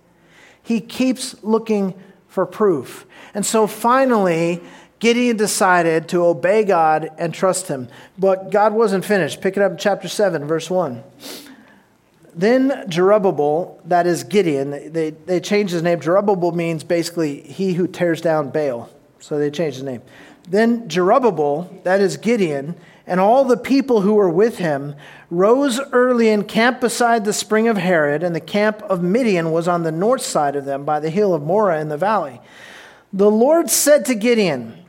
He 0.64 0.82
keeps 0.82 1.42
looking 1.44 1.94
for 2.28 2.46
proof. 2.46 3.06
And 3.34 3.46
so 3.46 3.68
finally, 3.68 4.62
Gideon 5.00 5.38
decided 5.38 6.08
to 6.10 6.26
obey 6.26 6.64
God 6.64 7.12
and 7.18 7.34
trust 7.34 7.68
him. 7.68 7.90
But 8.18 8.50
God 8.52 8.74
wasn't 8.74 9.06
finished. 9.06 9.42
Pick 9.42 9.58
it 9.58 9.62
up 9.62 9.74
in 9.74 9.78
chapter 9.78 10.08
7, 10.08 10.46
verse 10.46 10.70
1. 10.70 11.04
Then 12.36 12.70
Jerubbaal, 12.90 13.80
that 13.86 14.08
is 14.08 14.24
Gideon, 14.24 14.92
they, 14.92 15.12
they 15.12 15.40
changed 15.40 15.74
his 15.74 15.84
name. 15.84 16.00
Jerubbaal 16.00 16.56
means 16.56 16.84
basically 16.84 17.42
he 17.42 17.74
who 17.74 17.88
tears 17.88 18.22
down 18.22 18.50
Baal. 18.50 18.90
So 19.20 19.38
they 19.38 19.52
changed 19.52 19.76
his 19.76 19.84
name. 19.84 20.02
Then 20.50 20.90
Jerubbaal, 20.90 21.84
that 21.84 22.02
is 22.02 22.18
Gideon, 22.18 22.76
and 23.06 23.20
all 23.20 23.44
the 23.44 23.58
people 23.58 24.02
who 24.02 24.14
were 24.14 24.30
with 24.30 24.58
him 24.58 24.96
rose 25.30 25.80
early 25.92 26.30
and 26.30 26.48
camped 26.48 26.82
beside 26.82 27.26
the 27.26 27.34
spring 27.34 27.68
of 27.68 27.78
Harod, 27.78 28.24
and 28.24 28.36
the 28.36 28.40
camp 28.40 28.82
of 28.84 29.04
Midian 29.04 29.52
was 29.52 29.68
on 29.68 29.84
the 29.84 29.92
north 29.92 30.22
side 30.22 30.56
of 30.56 30.66
them 30.66 30.86
by 30.86 31.00
the 31.00 31.10
hill 31.10 31.34
of 31.34 31.42
Moreh 31.42 31.80
in 31.80 31.90
the 31.90 31.98
valley. 31.98 32.40
The 33.12 33.32
Lord 33.32 33.70
said 33.70 34.06
to 34.06 34.16
Gideon, 34.16 34.83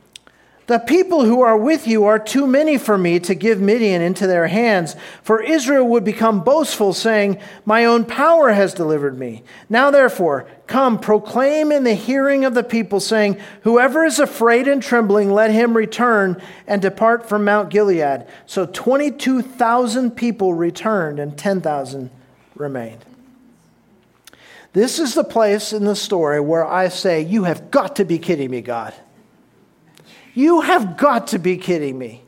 the 0.67 0.79
people 0.79 1.25
who 1.25 1.41
are 1.41 1.57
with 1.57 1.87
you 1.87 2.05
are 2.05 2.17
too 2.17 2.47
many 2.47 2.79
for 2.79 2.97
me 2.97 3.19
to 3.19 3.35
give 3.35 3.61
Midian 3.61 4.01
into 4.01 4.25
their 4.25 4.47
hands, 4.47 4.95
for 5.21 5.41
Israel 5.41 5.87
would 5.89 6.03
become 6.03 6.43
boastful, 6.43 6.91
saying, 6.93 7.39
My 7.65 7.85
own 7.85 8.03
power 8.03 8.51
has 8.51 8.73
delivered 8.73 9.19
me. 9.19 9.43
Now, 9.69 9.91
therefore, 9.91 10.47
come, 10.65 10.97
proclaim 10.97 11.71
in 11.71 11.83
the 11.83 11.93
hearing 11.93 12.45
of 12.45 12.55
the 12.55 12.63
people, 12.63 12.99
saying, 12.99 13.39
Whoever 13.61 14.05
is 14.05 14.17
afraid 14.17 14.67
and 14.67 14.81
trembling, 14.81 15.29
let 15.31 15.51
him 15.51 15.77
return 15.77 16.41
and 16.65 16.81
depart 16.81 17.29
from 17.29 17.45
Mount 17.45 17.69
Gilead. 17.69 18.25
So 18.47 18.65
22,000 18.65 20.11
people 20.11 20.55
returned, 20.55 21.19
and 21.19 21.37
10,000 21.37 22.09
remained. 22.55 23.05
This 24.73 24.97
is 24.97 25.13
the 25.13 25.23
place 25.23 25.73
in 25.73 25.85
the 25.85 25.95
story 25.95 26.39
where 26.39 26.65
I 26.65 26.89
say, 26.89 27.21
You 27.21 27.43
have 27.43 27.69
got 27.69 27.97
to 27.97 28.03
be 28.03 28.17
kidding 28.17 28.49
me, 28.49 28.61
God. 28.61 28.95
You 30.35 30.61
have 30.61 30.97
got 30.97 31.27
to 31.27 31.39
be 31.39 31.57
kidding 31.57 31.97
me. 31.97 32.21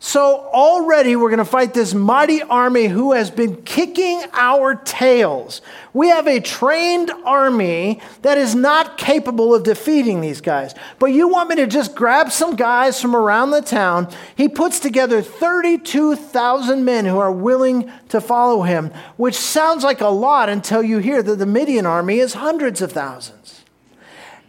So, 0.00 0.50
already 0.52 1.16
we're 1.16 1.30
going 1.30 1.38
to 1.38 1.46
fight 1.46 1.72
this 1.72 1.94
mighty 1.94 2.42
army 2.42 2.88
who 2.88 3.12
has 3.12 3.30
been 3.30 3.62
kicking 3.62 4.22
our 4.34 4.74
tails. 4.74 5.62
We 5.94 6.08
have 6.08 6.26
a 6.26 6.40
trained 6.40 7.10
army 7.24 8.02
that 8.20 8.36
is 8.36 8.54
not 8.54 8.98
capable 8.98 9.54
of 9.54 9.62
defeating 9.62 10.20
these 10.20 10.42
guys. 10.42 10.74
But 10.98 11.06
you 11.06 11.28
want 11.28 11.48
me 11.48 11.56
to 11.56 11.66
just 11.66 11.94
grab 11.94 12.30
some 12.30 12.54
guys 12.54 13.00
from 13.00 13.16
around 13.16 13.52
the 13.52 13.62
town? 13.62 14.12
He 14.36 14.46
puts 14.46 14.78
together 14.78 15.22
32,000 15.22 16.84
men 16.84 17.06
who 17.06 17.18
are 17.18 17.32
willing 17.32 17.90
to 18.10 18.20
follow 18.20 18.60
him, 18.60 18.90
which 19.16 19.36
sounds 19.36 19.84
like 19.84 20.02
a 20.02 20.08
lot 20.08 20.50
until 20.50 20.82
you 20.82 20.98
hear 20.98 21.22
that 21.22 21.36
the 21.36 21.46
Midian 21.46 21.86
army 21.86 22.18
is 22.18 22.34
hundreds 22.34 22.82
of 22.82 22.92
thousands. 22.92 23.53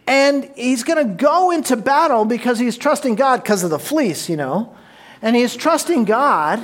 And 0.06 0.50
he's 0.54 0.84
going 0.84 1.04
to 1.04 1.14
go 1.14 1.50
into 1.50 1.76
battle 1.76 2.24
because 2.24 2.58
he's 2.58 2.76
trusting 2.76 3.16
God 3.16 3.42
because 3.42 3.64
of 3.64 3.70
the 3.70 3.78
fleece, 3.78 4.28
you 4.28 4.36
know. 4.36 4.74
And 5.20 5.34
he's 5.34 5.56
trusting 5.56 6.04
God 6.04 6.58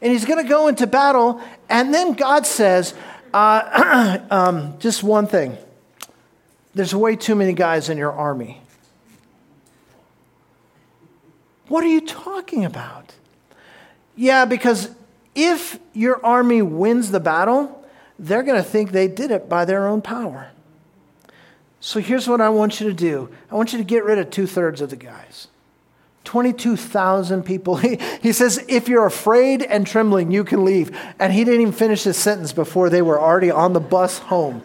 and 0.00 0.12
he's 0.12 0.24
going 0.24 0.42
to 0.42 0.48
go 0.48 0.68
into 0.68 0.86
battle. 0.86 1.40
And 1.68 1.92
then 1.92 2.12
God 2.12 2.46
says, 2.46 2.94
uh, 3.32 4.18
um, 4.30 4.78
just 4.78 5.02
one 5.02 5.26
thing 5.26 5.58
there's 6.74 6.94
way 6.94 7.14
too 7.14 7.36
many 7.36 7.52
guys 7.52 7.88
in 7.88 7.96
your 7.96 8.12
army. 8.12 8.60
What 11.68 11.84
are 11.84 11.88
you 11.88 12.00
talking 12.00 12.64
about? 12.64 13.12
Yeah, 14.16 14.44
because 14.44 14.90
if 15.34 15.78
your 15.92 16.24
army 16.24 16.62
wins 16.62 17.10
the 17.10 17.20
battle, 17.20 17.86
they're 18.18 18.42
going 18.42 18.62
to 18.62 18.68
think 18.68 18.90
they 18.90 19.08
did 19.08 19.30
it 19.30 19.48
by 19.48 19.64
their 19.64 19.86
own 19.86 20.02
power. 20.02 20.50
So 21.84 22.00
here's 22.00 22.26
what 22.26 22.40
I 22.40 22.48
want 22.48 22.80
you 22.80 22.88
to 22.88 22.94
do 22.94 23.28
I 23.50 23.56
want 23.56 23.74
you 23.74 23.78
to 23.78 23.84
get 23.84 24.04
rid 24.04 24.18
of 24.18 24.30
two 24.30 24.46
thirds 24.46 24.80
of 24.80 24.88
the 24.88 24.96
guys. 24.96 25.48
22,000 26.24 27.42
people. 27.42 27.76
He, 27.84 28.00
he 28.22 28.32
says, 28.32 28.64
if 28.68 28.88
you're 28.88 29.04
afraid 29.04 29.62
and 29.62 29.86
trembling, 29.86 30.30
you 30.30 30.44
can 30.44 30.64
leave. 30.64 30.98
And 31.18 31.30
he 31.30 31.44
didn't 31.44 31.60
even 31.60 31.74
finish 31.74 32.04
his 32.04 32.16
sentence 32.16 32.54
before 32.54 32.88
they 32.88 33.02
were 33.02 33.20
already 33.20 33.50
on 33.50 33.74
the 33.74 33.80
bus 33.80 34.18
home. 34.18 34.62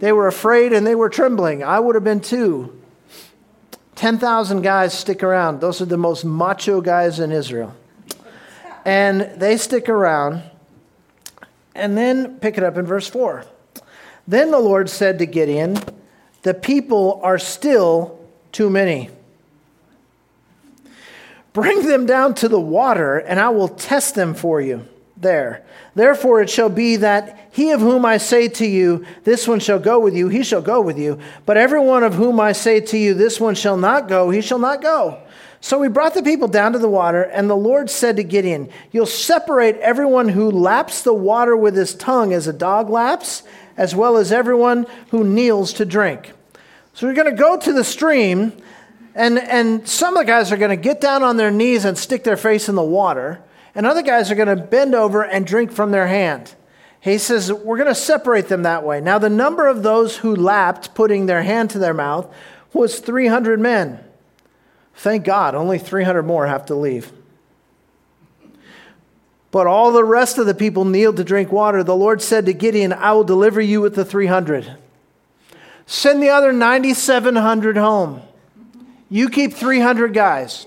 They 0.00 0.10
were 0.10 0.26
afraid 0.26 0.72
and 0.72 0.84
they 0.84 0.96
were 0.96 1.08
trembling. 1.08 1.62
I 1.62 1.78
would 1.78 1.94
have 1.94 2.02
been 2.02 2.22
too. 2.22 2.76
10,000 3.94 4.62
guys 4.62 4.92
stick 4.92 5.22
around. 5.22 5.60
Those 5.60 5.80
are 5.80 5.84
the 5.86 5.96
most 5.96 6.24
macho 6.24 6.80
guys 6.80 7.20
in 7.20 7.30
Israel. 7.30 7.76
And 8.84 9.20
they 9.36 9.56
stick 9.56 9.88
around. 9.88 10.42
And 11.76 11.96
then 11.96 12.40
pick 12.40 12.58
it 12.58 12.64
up 12.64 12.76
in 12.76 12.84
verse 12.84 13.06
4. 13.06 13.44
Then 14.28 14.50
the 14.50 14.58
Lord 14.58 14.90
said 14.90 15.18
to 15.18 15.26
Gideon, 15.26 15.78
The 16.42 16.52
people 16.52 17.18
are 17.24 17.38
still 17.38 18.20
too 18.52 18.68
many. 18.68 19.08
Bring 21.54 21.88
them 21.88 22.04
down 22.04 22.34
to 22.34 22.48
the 22.48 22.60
water, 22.60 23.16
and 23.16 23.40
I 23.40 23.48
will 23.48 23.68
test 23.68 24.14
them 24.14 24.34
for 24.34 24.60
you 24.60 24.86
there. 25.16 25.64
Therefore 25.94 26.42
it 26.42 26.50
shall 26.50 26.68
be 26.68 26.96
that 26.96 27.48
he 27.50 27.70
of 27.70 27.80
whom 27.80 28.04
I 28.04 28.18
say 28.18 28.48
to 28.48 28.66
you, 28.66 29.06
This 29.24 29.48
one 29.48 29.60
shall 29.60 29.78
go 29.78 29.98
with 29.98 30.14
you, 30.14 30.28
he 30.28 30.44
shall 30.44 30.62
go 30.62 30.82
with 30.82 30.98
you. 30.98 31.18
But 31.46 31.56
every 31.56 31.80
one 31.80 32.04
of 32.04 32.14
whom 32.14 32.38
I 32.38 32.52
say 32.52 32.80
to 32.80 32.98
you, 32.98 33.14
This 33.14 33.40
one 33.40 33.54
shall 33.54 33.78
not 33.78 34.08
go, 34.08 34.28
he 34.28 34.42
shall 34.42 34.58
not 34.58 34.82
go. 34.82 35.22
So 35.60 35.78
we 35.78 35.88
brought 35.88 36.14
the 36.14 36.22
people 36.22 36.46
down 36.48 36.74
to 36.74 36.78
the 36.78 36.88
water, 36.88 37.22
and 37.22 37.48
the 37.48 37.56
Lord 37.56 37.90
said 37.90 38.16
to 38.16 38.22
Gideon, 38.22 38.68
You'll 38.92 39.06
separate 39.06 39.76
everyone 39.78 40.28
who 40.28 40.50
laps 40.50 41.02
the 41.02 41.14
water 41.14 41.56
with 41.56 41.74
his 41.74 41.94
tongue 41.94 42.32
as 42.32 42.46
a 42.46 42.52
dog 42.52 42.90
laps, 42.90 43.42
as 43.78 43.94
well 43.94 44.18
as 44.18 44.30
everyone 44.30 44.86
who 45.10 45.24
kneels 45.24 45.72
to 45.74 45.86
drink. 45.86 46.32
So 46.92 47.06
we're 47.06 47.14
going 47.14 47.30
to 47.30 47.40
go 47.40 47.56
to 47.56 47.72
the 47.72 47.84
stream, 47.84 48.52
and, 49.14 49.38
and 49.38 49.88
some 49.88 50.16
of 50.16 50.26
the 50.26 50.30
guys 50.30 50.52
are 50.52 50.56
going 50.56 50.76
to 50.76 50.76
get 50.76 51.00
down 51.00 51.22
on 51.22 51.36
their 51.36 51.52
knees 51.52 51.84
and 51.84 51.96
stick 51.96 52.24
their 52.24 52.36
face 52.36 52.68
in 52.68 52.74
the 52.74 52.82
water, 52.82 53.40
and 53.74 53.86
other 53.86 54.02
guys 54.02 54.30
are 54.30 54.34
going 54.34 54.54
to 54.54 54.56
bend 54.56 54.96
over 54.96 55.22
and 55.22 55.46
drink 55.46 55.70
from 55.70 55.92
their 55.92 56.08
hand. 56.08 56.54
He 57.00 57.18
says, 57.18 57.52
We're 57.52 57.76
going 57.76 57.88
to 57.88 57.94
separate 57.94 58.48
them 58.48 58.64
that 58.64 58.82
way. 58.82 59.00
Now, 59.00 59.20
the 59.20 59.30
number 59.30 59.68
of 59.68 59.84
those 59.84 60.16
who 60.18 60.34
lapped, 60.34 60.94
putting 60.94 61.26
their 61.26 61.44
hand 61.44 61.70
to 61.70 61.78
their 61.78 61.94
mouth, 61.94 62.32
was 62.72 62.98
300 62.98 63.60
men. 63.60 64.04
Thank 64.94 65.24
God, 65.24 65.54
only 65.54 65.78
300 65.78 66.24
more 66.24 66.48
have 66.48 66.66
to 66.66 66.74
leave. 66.74 67.12
But 69.50 69.66
all 69.66 69.92
the 69.92 70.04
rest 70.04 70.36
of 70.38 70.46
the 70.46 70.54
people 70.54 70.84
kneeled 70.84 71.16
to 71.16 71.24
drink 71.24 71.50
water. 71.50 71.82
The 71.82 71.96
Lord 71.96 72.20
said 72.20 72.46
to 72.46 72.52
Gideon, 72.52 72.92
I 72.92 73.12
will 73.12 73.24
deliver 73.24 73.60
you 73.60 73.80
with 73.80 73.94
the 73.94 74.04
300. 74.04 74.76
Send 75.86 76.22
the 76.22 76.28
other 76.28 76.52
9,700 76.52 77.76
home. 77.78 78.20
You 79.08 79.30
keep 79.30 79.54
300 79.54 80.12
guys. 80.12 80.66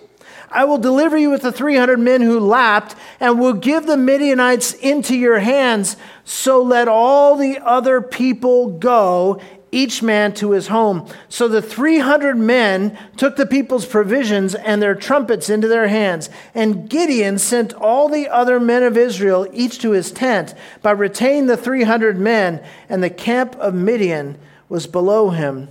I 0.50 0.66
will 0.66 0.80
deliver 0.80 1.16
you 1.18 1.30
with 1.30 1.44
the 1.44 1.52
300 1.52 1.98
men 2.00 2.22
who 2.22 2.40
lapped, 2.40 2.96
and 3.20 3.40
will 3.40 3.54
give 3.54 3.86
the 3.86 3.96
Midianites 3.96 4.74
into 4.74 5.16
your 5.16 5.40
hands. 5.40 5.96
So 6.26 6.62
let 6.62 6.88
all 6.88 7.38
the 7.38 7.60
other 7.60 8.02
people 8.02 8.72
go, 8.72 9.40
each 9.72 10.04
man 10.04 10.34
to 10.34 10.52
his 10.52 10.68
home. 10.68 11.08
So 11.30 11.48
the 11.48 11.62
300 11.62 12.38
men 12.38 12.98
took 13.16 13.38
the 13.38 13.46
people's 13.46 13.86
provisions 13.86 14.54
and 14.54 14.82
their 14.82 14.96
trumpets 14.96 15.50
into 15.50 15.68
their 15.68 15.88
hands. 15.88 16.30
And 16.54 16.90
Gideon 16.90 17.38
sent 17.38 17.74
all 17.74 18.10
the 18.10 18.28
other 18.28 18.60
men 18.60 18.84
of 18.84 18.98
Israel, 18.98 19.48
each 19.54 19.80
to 19.80 19.92
his 19.92 20.12
tent, 20.12 20.54
but 20.82 20.98
retained 20.98 21.50
the 21.50 21.58
300 21.58 22.18
men, 22.18 22.64
and 22.90 23.02
the 23.02 23.10
camp 23.10 23.56
of 23.56 23.74
Midian 23.74 24.38
was 24.68 24.88
below 24.88 25.30
him 25.30 25.70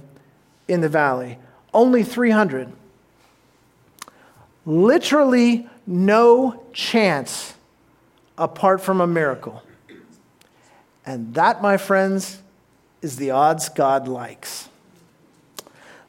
in 0.67 0.81
the 0.81 0.89
valley. 0.89 1.39
Only 1.75 2.03
300. 2.03 2.73
Literally 4.65 5.69
no 5.87 6.65
chance 6.73 7.55
apart 8.39 8.81
from 8.81 9.01
a 9.01 9.07
miracle. 9.07 9.63
And 11.05 11.35
that, 11.35 11.61
my 11.61 11.77
friends, 11.77 12.41
is 13.03 13.17
the 13.17 13.31
odds 13.31 13.69
God 13.69 14.09
likes. 14.09 14.69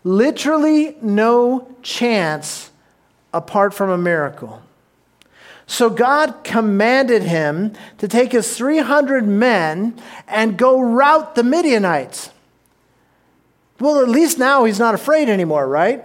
Literally 0.03 0.95
no 1.01 1.67
chance 1.81 2.71
apart 3.33 3.73
from 3.73 3.89
a 3.89 3.97
miracle. 3.97 4.61
So 5.67 5.89
God 5.89 6.43
commanded 6.43 7.23
him 7.23 7.73
to 7.99 8.07
take 8.07 8.33
his 8.33 8.57
300 8.57 9.25
men 9.25 9.97
and 10.27 10.57
go 10.57 10.81
rout 10.81 11.35
the 11.35 11.43
Midianites. 11.43 12.29
Well, 13.79 14.01
at 14.01 14.09
least 14.09 14.37
now 14.37 14.65
he's 14.65 14.79
not 14.79 14.95
afraid 14.95 15.29
anymore, 15.29 15.67
right? 15.67 16.03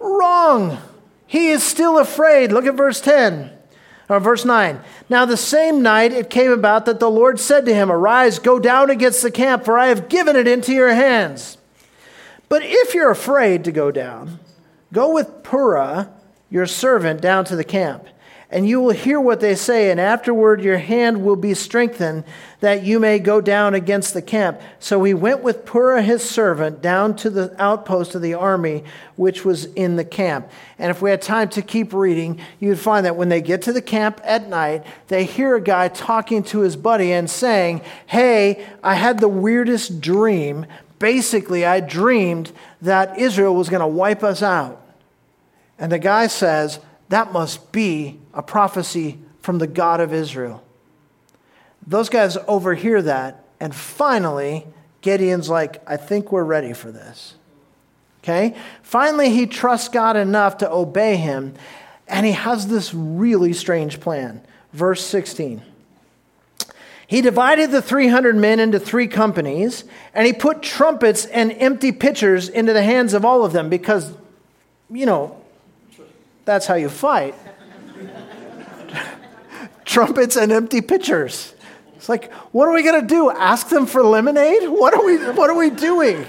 Wrong. 0.00 0.78
He 1.26 1.48
is 1.48 1.62
still 1.62 1.98
afraid. 1.98 2.52
Look 2.52 2.66
at 2.66 2.74
verse 2.74 3.00
10. 3.00 3.57
Verse 4.08 4.44
9. 4.44 4.80
Now, 5.10 5.26
the 5.26 5.36
same 5.36 5.82
night 5.82 6.12
it 6.12 6.30
came 6.30 6.50
about 6.50 6.86
that 6.86 6.98
the 6.98 7.10
Lord 7.10 7.38
said 7.38 7.66
to 7.66 7.74
him, 7.74 7.92
Arise, 7.92 8.38
go 8.38 8.58
down 8.58 8.88
against 8.88 9.22
the 9.22 9.30
camp, 9.30 9.64
for 9.64 9.78
I 9.78 9.88
have 9.88 10.08
given 10.08 10.34
it 10.34 10.48
into 10.48 10.72
your 10.72 10.94
hands. 10.94 11.58
But 12.48 12.62
if 12.64 12.94
you're 12.94 13.10
afraid 13.10 13.64
to 13.64 13.72
go 13.72 13.90
down, 13.90 14.38
go 14.92 15.12
with 15.12 15.42
Purah, 15.42 16.08
your 16.48 16.64
servant, 16.64 17.20
down 17.20 17.44
to 17.46 17.56
the 17.56 17.64
camp 17.64 18.06
and 18.50 18.68
you 18.68 18.80
will 18.80 18.94
hear 18.94 19.20
what 19.20 19.40
they 19.40 19.54
say, 19.54 19.90
and 19.90 20.00
afterward 20.00 20.62
your 20.62 20.78
hand 20.78 21.22
will 21.22 21.36
be 21.36 21.54
strengthened, 21.54 22.24
that 22.60 22.82
you 22.82 22.98
may 22.98 23.18
go 23.18 23.40
down 23.40 23.74
against 23.74 24.14
the 24.14 24.22
camp. 24.22 24.60
So 24.80 25.02
he 25.04 25.14
went 25.14 25.42
with 25.42 25.64
Purah 25.64 26.02
his 26.02 26.28
servant 26.28 26.82
down 26.82 27.14
to 27.16 27.30
the 27.30 27.54
outpost 27.62 28.14
of 28.14 28.22
the 28.22 28.34
army, 28.34 28.84
which 29.16 29.44
was 29.44 29.66
in 29.66 29.96
the 29.96 30.04
camp. 30.04 30.50
And 30.78 30.90
if 30.90 31.00
we 31.00 31.10
had 31.10 31.22
time 31.22 31.48
to 31.50 31.62
keep 31.62 31.92
reading, 31.92 32.40
you'd 32.58 32.78
find 32.78 33.06
that 33.06 33.16
when 33.16 33.28
they 33.28 33.40
get 33.40 33.62
to 33.62 33.72
the 33.72 33.82
camp 33.82 34.20
at 34.24 34.48
night, 34.48 34.84
they 35.06 35.24
hear 35.24 35.54
a 35.56 35.60
guy 35.60 35.88
talking 35.88 36.42
to 36.44 36.60
his 36.60 36.76
buddy 36.76 37.12
and 37.12 37.30
saying, 37.30 37.82
Hey, 38.06 38.66
I 38.82 38.94
had 38.94 39.20
the 39.20 39.28
weirdest 39.28 40.00
dream. 40.00 40.66
Basically, 40.98 41.64
I 41.64 41.80
dreamed 41.80 42.52
that 42.82 43.18
Israel 43.18 43.54
was 43.54 43.68
going 43.68 43.80
to 43.80 43.86
wipe 43.86 44.24
us 44.24 44.42
out. 44.42 44.84
And 45.78 45.92
the 45.92 46.00
guy 46.00 46.26
says, 46.26 46.80
that 47.08 47.32
must 47.32 47.72
be 47.72 48.20
a 48.34 48.42
prophecy 48.42 49.18
from 49.40 49.58
the 49.58 49.66
God 49.66 50.00
of 50.00 50.12
Israel. 50.12 50.62
Those 51.88 52.10
guys 52.10 52.36
overhear 52.46 53.00
that, 53.00 53.44
and 53.58 53.74
finally, 53.74 54.66
Gideon's 55.00 55.48
like, 55.48 55.82
I 55.88 55.96
think 55.96 56.30
we're 56.30 56.44
ready 56.44 56.74
for 56.74 56.92
this. 56.92 57.34
Okay? 58.22 58.54
Finally, 58.82 59.30
he 59.30 59.46
trusts 59.46 59.88
God 59.88 60.14
enough 60.14 60.58
to 60.58 60.70
obey 60.70 61.16
him, 61.16 61.54
and 62.06 62.26
he 62.26 62.32
has 62.32 62.66
this 62.66 62.92
really 62.92 63.54
strange 63.54 64.00
plan. 64.00 64.42
Verse 64.74 65.02
16. 65.02 65.62
He 67.06 67.22
divided 67.22 67.70
the 67.70 67.80
300 67.80 68.36
men 68.36 68.60
into 68.60 68.78
three 68.78 69.08
companies, 69.08 69.84
and 70.12 70.26
he 70.26 70.34
put 70.34 70.60
trumpets 70.60 71.24
and 71.24 71.50
empty 71.52 71.90
pitchers 71.90 72.50
into 72.50 72.74
the 72.74 72.82
hands 72.82 73.14
of 73.14 73.24
all 73.24 73.46
of 73.46 73.54
them 73.54 73.70
because, 73.70 74.12
you 74.90 75.06
know, 75.06 75.42
that's 76.44 76.66
how 76.66 76.74
you 76.74 76.90
fight. 76.90 77.34
Trumpets 79.86 80.36
and 80.36 80.52
empty 80.52 80.82
pitchers. 80.82 81.54
It's 81.98 82.08
like, 82.08 82.32
what 82.52 82.68
are 82.68 82.72
we 82.72 82.84
going 82.84 83.00
to 83.00 83.06
do? 83.06 83.28
Ask 83.30 83.68
them 83.68 83.84
for 83.84 84.02
lemonade? 84.02 84.68
What 84.68 84.94
are 84.94 85.04
we, 85.04 85.16
what 85.32 85.50
are 85.50 85.56
we 85.56 85.68
doing? 85.68 86.24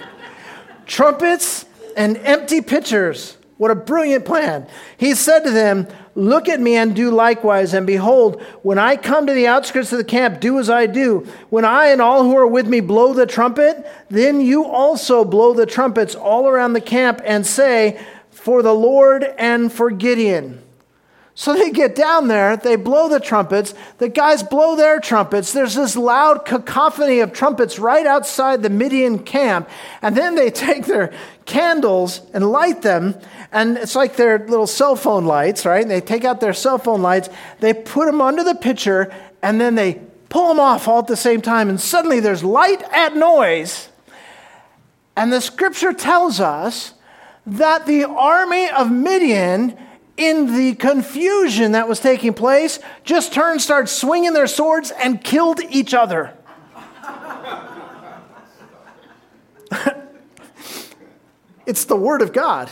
Trumpets 0.88 1.65
and 1.95 2.17
empty 2.17 2.62
pitchers. 2.62 3.38
What 3.58 3.69
a 3.69 3.75
brilliant 3.75 4.25
plan. 4.25 4.67
He 4.97 5.13
said 5.13 5.43
to 5.43 5.51
them, 5.51 5.88
Look 6.15 6.49
at 6.49 6.60
me 6.60 6.75
and 6.75 6.93
do 6.93 7.12
likewise. 7.12 7.73
And 7.73 7.88
behold, 7.88 8.41
when 8.62 8.77
I 8.77 8.97
come 8.97 9.27
to 9.27 9.34
the 9.34 9.47
outskirts 9.47 9.93
of 9.93 9.99
the 9.99 10.03
camp, 10.03 10.41
do 10.41 10.60
as 10.60 10.69
I 10.69 10.86
do. 10.86 11.25
When 11.49 11.63
I 11.63 11.88
and 11.88 12.01
all 12.01 12.23
who 12.23 12.36
are 12.36 12.47
with 12.47 12.67
me 12.67 12.82
blow 12.82 13.13
the 13.13 13.25
trumpet, 13.25 13.89
then 14.10 14.41
you 14.41 14.65
also 14.65 15.23
blow 15.23 15.53
the 15.53 15.65
trumpets 15.65 16.15
all 16.15 16.47
around 16.49 16.73
the 16.73 16.82
camp 16.82 17.21
and 17.23 17.47
say, 17.47 18.03
for 18.32 18.62
the 18.62 18.73
Lord 18.73 19.23
and 19.38 19.71
for 19.71 19.91
Gideon. 19.91 20.62
So 21.39 21.54
they 21.54 21.71
get 21.71 21.95
down 21.95 22.28
there, 22.28 22.58
they 22.58 22.75
blow 22.75 23.08
the 23.08 23.21
trumpets, 23.21 23.73
the 23.97 24.10
guys 24.10 24.43
blow 24.43 24.75
their 24.75 24.99
trumpets. 24.99 25.54
There's 25.54 25.73
this 25.73 25.95
loud 25.95 26.43
cacophony 26.43 27.21
of 27.21 27.32
trumpets 27.32 27.80
right 27.80 28.06
outside 28.06 28.62
the 28.62 28.69
Midian 28.69 29.19
camp. 29.19 29.69
And 30.02 30.17
then 30.17 30.36
they 30.36 30.52
take 30.67 30.86
their 30.86 31.13
candles 31.45 32.19
and 32.34 32.52
light 32.52 32.82
them. 32.82 33.15
And 33.54 33.78
it's 33.78 33.95
like 33.95 34.17
their 34.17 34.39
little 34.39 34.67
cell 34.67 34.97
phone 34.97 35.23
lights, 35.23 35.65
right? 35.65 35.88
They 35.88 36.02
take 36.02 36.25
out 36.25 36.41
their 36.41 36.52
cell 36.52 36.78
phone 36.78 37.02
lights, 37.02 37.30
they 37.62 37.73
put 37.73 38.08
them 38.08 38.19
under 38.19 38.43
the 38.43 38.56
pitcher, 38.56 39.10
and 39.41 39.62
then 39.62 39.75
they 39.75 40.02
pull 40.28 40.49
them 40.49 40.60
off 40.60 40.89
all 40.89 40.99
at 40.99 41.08
the 41.08 41.15
same 41.15 41.41
time. 41.41 41.69
And 41.69 41.80
suddenly 41.80 42.19
there's 42.19 42.43
light 42.43 42.84
and 42.91 43.15
noise. 43.15 43.88
And 45.15 45.32
the 45.32 45.39
scripture 45.39 45.93
tells 45.93 46.41
us 46.41 46.95
that 47.45 47.86
the 47.86 48.04
army 48.04 48.69
of 48.69 48.91
Midian, 48.91 49.78
in 50.19 50.53
the 50.53 50.75
confusion 50.75 51.71
that 51.71 51.88
was 51.88 52.01
taking 52.01 52.34
place, 52.34 52.77
just 53.05 53.32
turned, 53.32 53.62
started 53.62 53.88
swinging 53.88 54.34
their 54.34 54.47
swords, 54.47 54.91
and 54.91 55.23
killed 55.23 55.62
each 55.69 55.93
other. 55.93 56.34
it's 61.65 61.86
the 61.86 61.95
Word 61.95 62.21
of 62.21 62.34
God. 62.34 62.69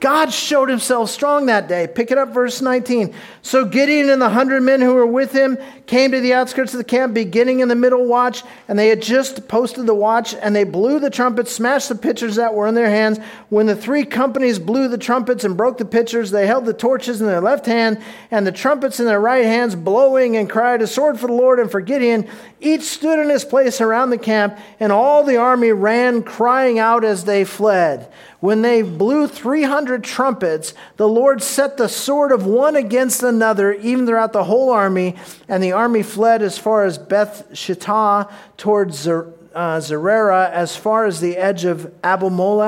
God 0.00 0.32
showed 0.32 0.68
himself 0.68 1.10
strong 1.10 1.46
that 1.46 1.66
day. 1.66 1.88
Pick 1.92 2.10
it 2.10 2.18
up, 2.18 2.28
verse 2.32 2.62
19. 2.62 3.14
So 3.42 3.64
Gideon 3.64 4.10
and 4.10 4.22
the 4.22 4.28
hundred 4.28 4.62
men 4.62 4.80
who 4.80 4.94
were 4.94 5.06
with 5.06 5.32
him 5.32 5.58
came 5.86 6.12
to 6.12 6.20
the 6.20 6.34
outskirts 6.34 6.72
of 6.72 6.78
the 6.78 6.84
camp, 6.84 7.14
beginning 7.14 7.60
in 7.60 7.68
the 7.68 7.74
middle 7.74 8.06
watch, 8.06 8.44
and 8.68 8.78
they 8.78 8.88
had 8.88 9.02
just 9.02 9.48
posted 9.48 9.86
the 9.86 9.94
watch, 9.94 10.34
and 10.34 10.54
they 10.54 10.64
blew 10.64 11.00
the 11.00 11.10
trumpets, 11.10 11.50
smashed 11.50 11.88
the 11.88 11.94
pitchers 11.94 12.36
that 12.36 12.54
were 12.54 12.68
in 12.68 12.74
their 12.74 12.90
hands. 12.90 13.18
When 13.48 13.66
the 13.66 13.74
three 13.74 14.04
companies 14.04 14.58
blew 14.58 14.88
the 14.88 14.98
trumpets 14.98 15.44
and 15.44 15.56
broke 15.56 15.78
the 15.78 15.84
pitchers, 15.84 16.30
they 16.30 16.46
held 16.46 16.66
the 16.66 16.74
torches 16.74 17.20
in 17.20 17.26
their 17.26 17.40
left 17.40 17.66
hand 17.66 18.00
and 18.30 18.46
the 18.46 18.52
trumpets 18.52 19.00
in 19.00 19.06
their 19.06 19.20
right 19.20 19.44
hands, 19.44 19.74
blowing 19.74 20.36
and 20.36 20.48
cried, 20.48 20.82
A 20.82 20.86
sword 20.86 21.18
for 21.18 21.26
the 21.26 21.32
Lord 21.32 21.58
and 21.58 21.70
for 21.70 21.80
Gideon. 21.80 22.28
Each 22.60 22.82
stood 22.82 23.18
in 23.18 23.30
his 23.30 23.44
place 23.44 23.80
around 23.80 24.10
the 24.10 24.18
camp, 24.18 24.58
and 24.78 24.92
all 24.92 25.24
the 25.24 25.36
army 25.36 25.72
ran, 25.72 26.22
crying 26.22 26.78
out 26.78 27.04
as 27.04 27.24
they 27.24 27.44
fled. 27.44 28.12
When 28.40 28.62
they 28.62 28.82
blew 28.82 29.26
300 29.26 30.04
trumpets, 30.04 30.72
the 30.96 31.08
Lord 31.08 31.42
set 31.42 31.76
the 31.76 31.88
sword 31.88 32.30
of 32.30 32.46
one 32.46 32.76
against 32.76 33.22
another, 33.22 33.72
even 33.72 34.06
throughout 34.06 34.32
the 34.32 34.44
whole 34.44 34.70
army, 34.70 35.16
and 35.48 35.62
the 35.62 35.72
army 35.72 36.04
fled 36.04 36.40
as 36.42 36.56
far 36.56 36.84
as 36.84 36.98
Beth 36.98 37.48
Shittah 37.52 38.30
towards 38.56 39.00
Zer, 39.00 39.32
uh, 39.54 39.78
Zererah, 39.78 40.50
as 40.52 40.76
far 40.76 41.06
as 41.06 41.20
the 41.20 41.36
edge 41.36 41.64
of 41.64 41.92
Abel 42.04 42.60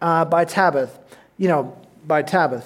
uh, 0.00 0.24
by 0.24 0.44
Tabith. 0.46 0.90
You 1.36 1.48
know, 1.48 1.76
by 2.06 2.22
Tabith. 2.22 2.64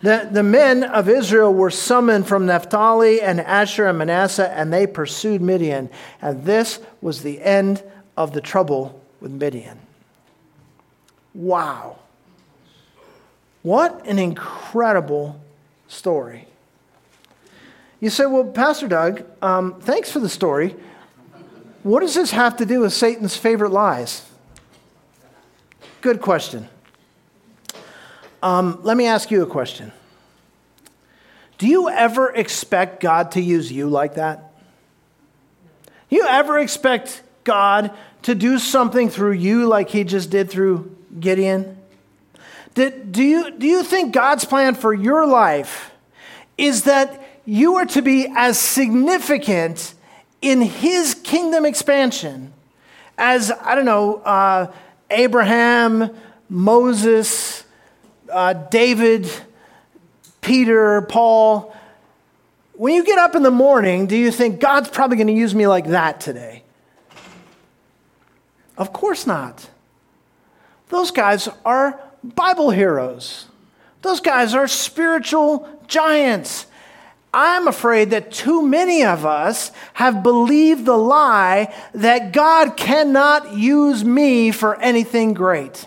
The, 0.00 0.28
the 0.30 0.42
men 0.42 0.84
of 0.84 1.08
Israel 1.08 1.52
were 1.52 1.70
summoned 1.70 2.28
from 2.28 2.46
Naphtali 2.46 3.20
and 3.20 3.40
Asher 3.40 3.86
and 3.86 3.98
Manasseh, 3.98 4.50
and 4.50 4.72
they 4.72 4.86
pursued 4.86 5.40
Midian. 5.40 5.88
And 6.20 6.44
this 6.44 6.78
was 7.00 7.22
the 7.22 7.40
end 7.42 7.82
of 8.16 8.32
the 8.32 8.40
trouble 8.40 9.00
with 9.20 9.32
Midian. 9.32 9.78
Wow. 11.34 11.98
What 13.62 14.06
an 14.06 14.18
incredible 14.18 15.40
story. 15.88 16.46
You 18.00 18.10
say, 18.10 18.26
well, 18.26 18.44
Pastor 18.44 18.86
Doug, 18.86 19.24
um, 19.42 19.80
thanks 19.80 20.10
for 20.10 20.18
the 20.18 20.28
story. 20.28 20.76
What 21.82 22.00
does 22.00 22.14
this 22.14 22.30
have 22.30 22.56
to 22.58 22.66
do 22.66 22.80
with 22.80 22.92
Satan's 22.92 23.36
favorite 23.36 23.70
lies? 23.70 24.26
Good 26.00 26.20
question. 26.20 26.68
Um, 28.42 28.80
let 28.82 28.96
me 28.96 29.06
ask 29.06 29.30
you 29.30 29.42
a 29.42 29.46
question. 29.46 29.90
Do 31.56 31.66
you 31.66 31.88
ever 31.88 32.30
expect 32.30 33.00
God 33.00 33.32
to 33.32 33.40
use 33.40 33.72
you 33.72 33.88
like 33.88 34.16
that? 34.16 34.52
Do 36.10 36.16
you 36.16 36.26
ever 36.26 36.58
expect 36.58 37.22
God 37.44 37.90
to 38.24 38.34
do 38.34 38.58
something 38.58 39.10
through 39.10 39.32
you 39.32 39.66
like 39.66 39.90
he 39.90 40.02
just 40.02 40.30
did 40.30 40.50
through 40.50 40.96
Gideon? 41.20 41.78
Did, 42.74 43.12
do, 43.12 43.22
you, 43.22 43.50
do 43.52 43.66
you 43.66 43.82
think 43.82 44.12
God's 44.12 44.44
plan 44.44 44.74
for 44.74 44.92
your 44.92 45.26
life 45.26 45.92
is 46.58 46.84
that 46.84 47.22
you 47.44 47.76
are 47.76 47.86
to 47.86 48.02
be 48.02 48.26
as 48.34 48.58
significant 48.58 49.94
in 50.40 50.62
his 50.62 51.14
kingdom 51.14 51.66
expansion 51.66 52.52
as, 53.16 53.52
I 53.52 53.74
don't 53.74 53.84
know, 53.84 54.16
uh, 54.16 54.72
Abraham, 55.10 56.10
Moses, 56.48 57.62
uh, 58.32 58.54
David, 58.54 59.30
Peter, 60.40 61.02
Paul? 61.02 61.76
When 62.72 62.94
you 62.94 63.04
get 63.04 63.18
up 63.18 63.36
in 63.36 63.42
the 63.42 63.50
morning, 63.50 64.06
do 64.06 64.16
you 64.16 64.32
think 64.32 64.60
God's 64.60 64.88
probably 64.88 65.18
going 65.18 65.28
to 65.28 65.34
use 65.34 65.54
me 65.54 65.66
like 65.66 65.88
that 65.88 66.20
today? 66.20 66.63
Of 68.76 68.92
course 68.92 69.26
not. 69.26 69.70
those 70.88 71.10
guys 71.10 71.48
are 71.64 72.00
Bible 72.22 72.70
heroes. 72.70 73.46
Those 74.02 74.20
guys 74.20 74.54
are 74.54 74.68
spiritual 74.68 75.68
giants. 75.86 76.66
I'm 77.32 77.66
afraid 77.66 78.10
that 78.10 78.30
too 78.30 78.62
many 78.62 79.02
of 79.04 79.26
us 79.26 79.72
have 79.94 80.22
believed 80.22 80.84
the 80.84 80.96
lie 80.96 81.74
that 81.92 82.32
God 82.32 82.76
cannot 82.76 83.56
use 83.56 84.04
me 84.04 84.52
for 84.52 84.80
anything 84.80 85.34
great. 85.34 85.86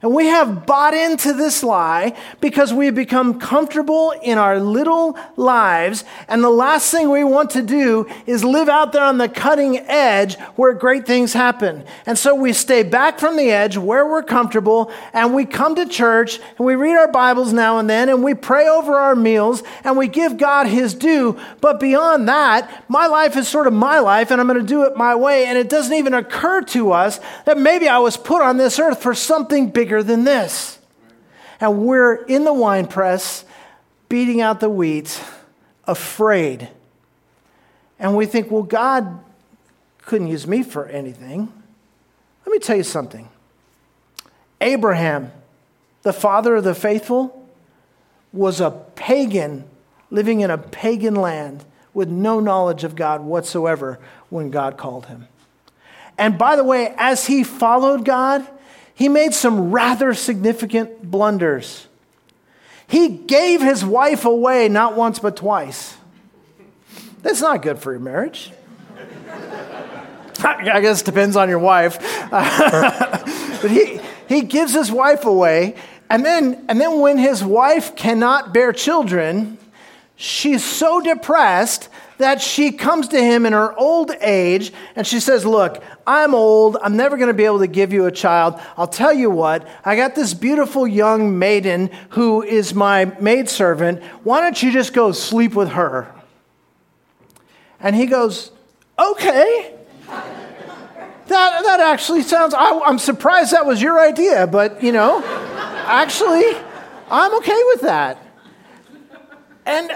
And 0.00 0.14
we 0.14 0.26
have 0.26 0.64
bought 0.64 0.94
into 0.94 1.32
this 1.32 1.64
lie 1.64 2.16
because 2.40 2.72
we 2.72 2.86
have 2.86 2.94
become 2.94 3.40
comfortable 3.40 4.12
in 4.22 4.38
our 4.38 4.60
little 4.60 5.18
lives. 5.36 6.04
And 6.28 6.42
the 6.42 6.50
last 6.50 6.92
thing 6.92 7.10
we 7.10 7.24
want 7.24 7.50
to 7.50 7.62
do 7.62 8.06
is 8.24 8.44
live 8.44 8.68
out 8.68 8.92
there 8.92 9.02
on 9.02 9.18
the 9.18 9.28
cutting 9.28 9.78
edge 9.78 10.38
where 10.54 10.72
great 10.72 11.04
things 11.04 11.32
happen. 11.32 11.84
And 12.06 12.16
so 12.16 12.32
we 12.32 12.52
stay 12.52 12.84
back 12.84 13.18
from 13.18 13.36
the 13.36 13.50
edge 13.50 13.76
where 13.76 14.06
we're 14.06 14.22
comfortable 14.22 14.92
and 15.12 15.34
we 15.34 15.44
come 15.44 15.74
to 15.74 15.84
church 15.84 16.38
and 16.38 16.66
we 16.66 16.76
read 16.76 16.96
our 16.96 17.10
Bibles 17.10 17.52
now 17.52 17.78
and 17.78 17.90
then 17.90 18.08
and 18.08 18.22
we 18.22 18.34
pray 18.34 18.68
over 18.68 18.94
our 18.94 19.16
meals 19.16 19.64
and 19.82 19.96
we 19.96 20.06
give 20.06 20.36
God 20.36 20.68
his 20.68 20.94
due. 20.94 21.36
But 21.60 21.80
beyond 21.80 22.28
that, 22.28 22.84
my 22.88 23.08
life 23.08 23.36
is 23.36 23.48
sort 23.48 23.66
of 23.66 23.72
my 23.72 23.98
life 23.98 24.30
and 24.30 24.40
I'm 24.40 24.46
going 24.46 24.60
to 24.60 24.66
do 24.66 24.84
it 24.84 24.96
my 24.96 25.16
way. 25.16 25.46
And 25.46 25.58
it 25.58 25.68
doesn't 25.68 25.94
even 25.94 26.14
occur 26.14 26.62
to 26.62 26.92
us 26.92 27.18
that 27.46 27.58
maybe 27.58 27.88
I 27.88 27.98
was 27.98 28.16
put 28.16 28.42
on 28.42 28.58
this 28.58 28.78
earth 28.78 29.02
for 29.02 29.12
something 29.12 29.70
bigger 29.70 29.87
bigger 29.88 30.02
than 30.02 30.24
this. 30.24 30.78
And 31.60 31.86
we're 31.86 32.14
in 32.26 32.44
the 32.44 32.52
wine 32.52 32.86
press, 32.88 33.46
beating 34.10 34.42
out 34.42 34.60
the 34.60 34.68
wheat, 34.68 35.18
afraid. 35.84 36.68
And 37.98 38.14
we 38.14 38.26
think, 38.26 38.50
well, 38.50 38.62
God 38.62 39.24
couldn't 40.02 40.26
use 40.26 40.46
me 40.46 40.62
for 40.62 40.84
anything. 40.88 41.50
Let 42.44 42.52
me 42.52 42.58
tell 42.58 42.76
you 42.76 42.82
something. 42.82 43.30
Abraham, 44.60 45.32
the 46.02 46.12
father 46.12 46.56
of 46.56 46.64
the 46.64 46.74
faithful, 46.74 47.48
was 48.30 48.60
a 48.60 48.70
pagan 48.94 49.64
living 50.10 50.42
in 50.42 50.50
a 50.50 50.58
pagan 50.58 51.14
land 51.14 51.64
with 51.94 52.10
no 52.10 52.40
knowledge 52.40 52.84
of 52.84 52.94
God 52.94 53.22
whatsoever 53.22 53.98
when 54.28 54.50
God 54.50 54.76
called 54.76 55.06
him. 55.06 55.28
And 56.18 56.36
by 56.36 56.56
the 56.56 56.64
way, 56.64 56.94
as 56.98 57.26
he 57.26 57.42
followed 57.42 58.04
God, 58.04 58.46
he 58.98 59.08
made 59.08 59.32
some 59.32 59.70
rather 59.70 60.12
significant 60.12 61.08
blunders. 61.08 61.86
He 62.88 63.06
gave 63.06 63.60
his 63.60 63.84
wife 63.84 64.24
away 64.24 64.68
not 64.68 64.96
once 64.96 65.20
but 65.20 65.36
twice. 65.36 65.96
That's 67.22 67.40
not 67.40 67.62
good 67.62 67.78
for 67.78 67.92
your 67.92 68.00
marriage. 68.00 68.50
I 70.42 70.80
guess 70.80 71.02
it 71.02 71.04
depends 71.04 71.36
on 71.36 71.48
your 71.48 71.60
wife. 71.60 72.00
but 72.32 73.70
he, 73.70 74.00
he 74.28 74.40
gives 74.42 74.74
his 74.74 74.90
wife 74.90 75.24
away, 75.24 75.76
and 76.10 76.26
then, 76.26 76.64
and 76.68 76.80
then 76.80 76.98
when 76.98 77.18
his 77.18 77.44
wife 77.44 77.94
cannot 77.94 78.52
bear 78.52 78.72
children, 78.72 79.58
she's 80.16 80.64
so 80.64 81.00
depressed 81.00 81.88
that 82.18 82.40
she 82.42 82.72
comes 82.72 83.08
to 83.08 83.20
him 83.20 83.46
in 83.46 83.52
her 83.52 83.76
old 83.76 84.12
age 84.20 84.72
and 84.94 85.06
she 85.06 85.20
says, 85.20 85.46
Look, 85.46 85.82
I'm 86.06 86.34
old. 86.34 86.76
I'm 86.82 86.96
never 86.96 87.16
going 87.16 87.28
to 87.28 87.34
be 87.34 87.44
able 87.44 87.60
to 87.60 87.66
give 87.66 87.92
you 87.92 88.06
a 88.06 88.12
child. 88.12 88.60
I'll 88.76 88.88
tell 88.88 89.12
you 89.12 89.30
what, 89.30 89.66
I 89.84 89.96
got 89.96 90.14
this 90.14 90.34
beautiful 90.34 90.86
young 90.86 91.38
maiden 91.38 91.90
who 92.10 92.42
is 92.42 92.74
my 92.74 93.06
maidservant. 93.20 94.02
Why 94.24 94.40
don't 94.40 94.62
you 94.62 94.70
just 94.70 94.92
go 94.92 95.12
sleep 95.12 95.54
with 95.54 95.70
her? 95.70 96.12
And 97.80 97.96
he 97.96 98.06
goes, 98.06 98.50
Okay. 98.98 99.74
That, 101.28 101.62
that 101.62 101.80
actually 101.80 102.22
sounds, 102.22 102.54
I, 102.54 102.80
I'm 102.86 102.98
surprised 102.98 103.52
that 103.52 103.66
was 103.66 103.82
your 103.82 104.00
idea, 104.00 104.46
but 104.46 104.82
you 104.82 104.92
know, 104.92 105.22
actually, 105.86 106.56
I'm 107.10 107.36
okay 107.36 107.62
with 107.66 107.82
that. 107.82 108.22
And 109.66 109.90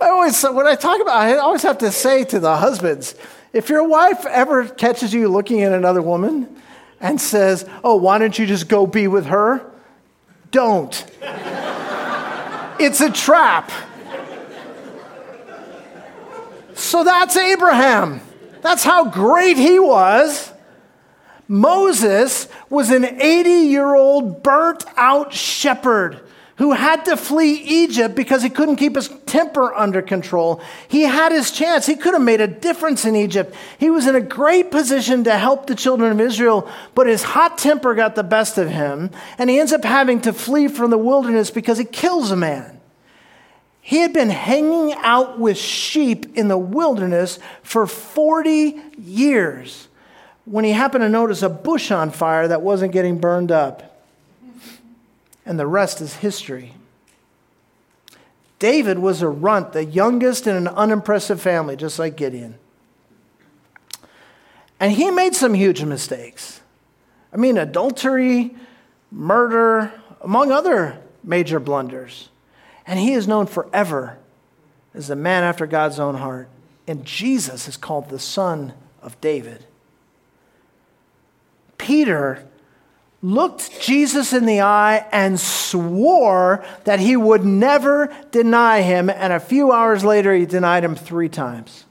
I 0.00 0.08
always, 0.08 0.42
when 0.42 0.66
I 0.66 0.74
talk 0.74 1.00
about 1.00 1.16
I 1.16 1.36
always 1.36 1.62
have 1.62 1.78
to 1.78 1.90
say 1.90 2.24
to 2.24 2.40
the 2.40 2.56
husbands, 2.56 3.14
if 3.52 3.68
your 3.68 3.86
wife 3.86 4.24
ever 4.26 4.66
catches 4.66 5.12
you 5.12 5.28
looking 5.28 5.62
at 5.62 5.72
another 5.72 6.02
woman 6.02 6.62
and 7.00 7.20
says, 7.20 7.68
Oh, 7.84 7.96
why 7.96 8.18
don't 8.18 8.38
you 8.38 8.46
just 8.46 8.68
go 8.68 8.86
be 8.86 9.08
with 9.08 9.26
her? 9.26 9.70
Don't. 10.50 10.94
it's 12.80 13.00
a 13.00 13.10
trap. 13.10 13.70
So 16.74 17.04
that's 17.04 17.36
Abraham. 17.36 18.20
That's 18.62 18.84
how 18.84 19.10
great 19.10 19.56
he 19.56 19.78
was. 19.78 20.52
Moses 21.48 22.48
was 22.70 22.90
an 22.90 23.04
80 23.04 23.50
year 23.50 23.94
old 23.94 24.42
burnt 24.42 24.84
out 24.96 25.32
shepherd 25.32 26.20
who 26.56 26.72
had 26.72 27.04
to 27.06 27.16
flee 27.16 27.54
Egypt 27.54 28.14
because 28.14 28.42
he 28.42 28.50
couldn't 28.50 28.76
keep 28.76 28.94
his 28.94 29.08
temper 29.26 29.74
under 29.74 30.02
control. 30.02 30.60
He 30.88 31.02
had 31.02 31.32
his 31.32 31.50
chance. 31.50 31.86
He 31.86 31.96
could 31.96 32.14
have 32.14 32.22
made 32.22 32.40
a 32.40 32.46
difference 32.46 33.04
in 33.04 33.16
Egypt. 33.16 33.54
He 33.78 33.90
was 33.90 34.06
in 34.06 34.14
a 34.14 34.20
great 34.20 34.70
position 34.70 35.24
to 35.24 35.38
help 35.38 35.66
the 35.66 35.74
children 35.74 36.12
of 36.12 36.20
Israel, 36.20 36.68
but 36.94 37.06
his 37.06 37.22
hot 37.22 37.58
temper 37.58 37.94
got 37.94 38.14
the 38.14 38.22
best 38.22 38.58
of 38.58 38.68
him, 38.68 39.10
and 39.38 39.48
he 39.48 39.58
ends 39.58 39.72
up 39.72 39.84
having 39.84 40.20
to 40.22 40.32
flee 40.32 40.68
from 40.68 40.90
the 40.90 40.98
wilderness 40.98 41.50
because 41.50 41.78
he 41.78 41.84
kills 41.84 42.30
a 42.30 42.36
man. 42.36 42.80
He 43.80 43.98
had 43.98 44.12
been 44.12 44.30
hanging 44.30 44.94
out 44.98 45.40
with 45.40 45.58
sheep 45.58 46.36
in 46.36 46.46
the 46.48 46.58
wilderness 46.58 47.40
for 47.62 47.86
40 47.86 48.80
years 48.96 49.88
when 50.44 50.64
he 50.64 50.70
happened 50.70 51.02
to 51.02 51.08
notice 51.08 51.42
a 51.42 51.48
bush 51.48 51.90
on 51.90 52.10
fire 52.10 52.46
that 52.48 52.62
wasn't 52.62 52.92
getting 52.92 53.18
burned 53.18 53.50
up 53.50 53.91
and 55.44 55.58
the 55.58 55.66
rest 55.66 56.00
is 56.00 56.16
history. 56.16 56.74
David 58.58 58.98
was 58.98 59.22
a 59.22 59.28
runt, 59.28 59.72
the 59.72 59.84
youngest 59.84 60.46
in 60.46 60.54
an 60.54 60.68
unimpressive 60.68 61.40
family, 61.40 61.74
just 61.74 61.98
like 61.98 62.16
Gideon. 62.16 62.54
And 64.78 64.92
he 64.92 65.10
made 65.10 65.34
some 65.34 65.54
huge 65.54 65.82
mistakes. 65.82 66.60
I 67.32 67.36
mean, 67.36 67.58
adultery, 67.58 68.54
murder, 69.10 69.92
among 70.20 70.52
other 70.52 71.00
major 71.24 71.58
blunders. 71.58 72.28
And 72.86 72.98
he 72.98 73.12
is 73.12 73.28
known 73.28 73.46
forever 73.46 74.18
as 74.94 75.08
the 75.08 75.16
man 75.16 75.44
after 75.44 75.66
God's 75.66 75.98
own 75.98 76.16
heart. 76.16 76.48
And 76.86 77.04
Jesus 77.04 77.68
is 77.68 77.76
called 77.76 78.08
the 78.08 78.18
son 78.18 78.74
of 79.00 79.20
David. 79.20 79.64
Peter 81.78 82.46
looked 83.22 83.80
Jesus 83.80 84.32
in 84.32 84.46
the 84.46 84.60
eye 84.60 85.06
and 85.12 85.38
swore 85.38 86.64
that 86.84 86.98
he 86.98 87.16
would 87.16 87.44
never 87.44 88.12
deny 88.32 88.82
him, 88.82 89.08
and 89.08 89.32
a 89.32 89.40
few 89.40 89.70
hours 89.70 90.04
later, 90.04 90.34
he 90.34 90.44
denied 90.44 90.84
him 90.84 90.96
three 90.96 91.28
times. 91.28 91.84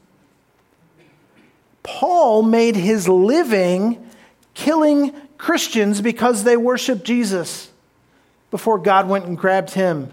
Paul 1.84 2.44
made 2.44 2.76
his 2.76 3.08
living 3.08 4.06
killing 4.54 5.14
Christians 5.38 6.02
because 6.02 6.44
they 6.44 6.58
worshiped 6.58 7.04
Jesus 7.04 7.72
before 8.52 8.78
God 8.78 9.08
went 9.08 9.26
and 9.26 9.38
grabbed 9.38 9.72
him 9.72 10.12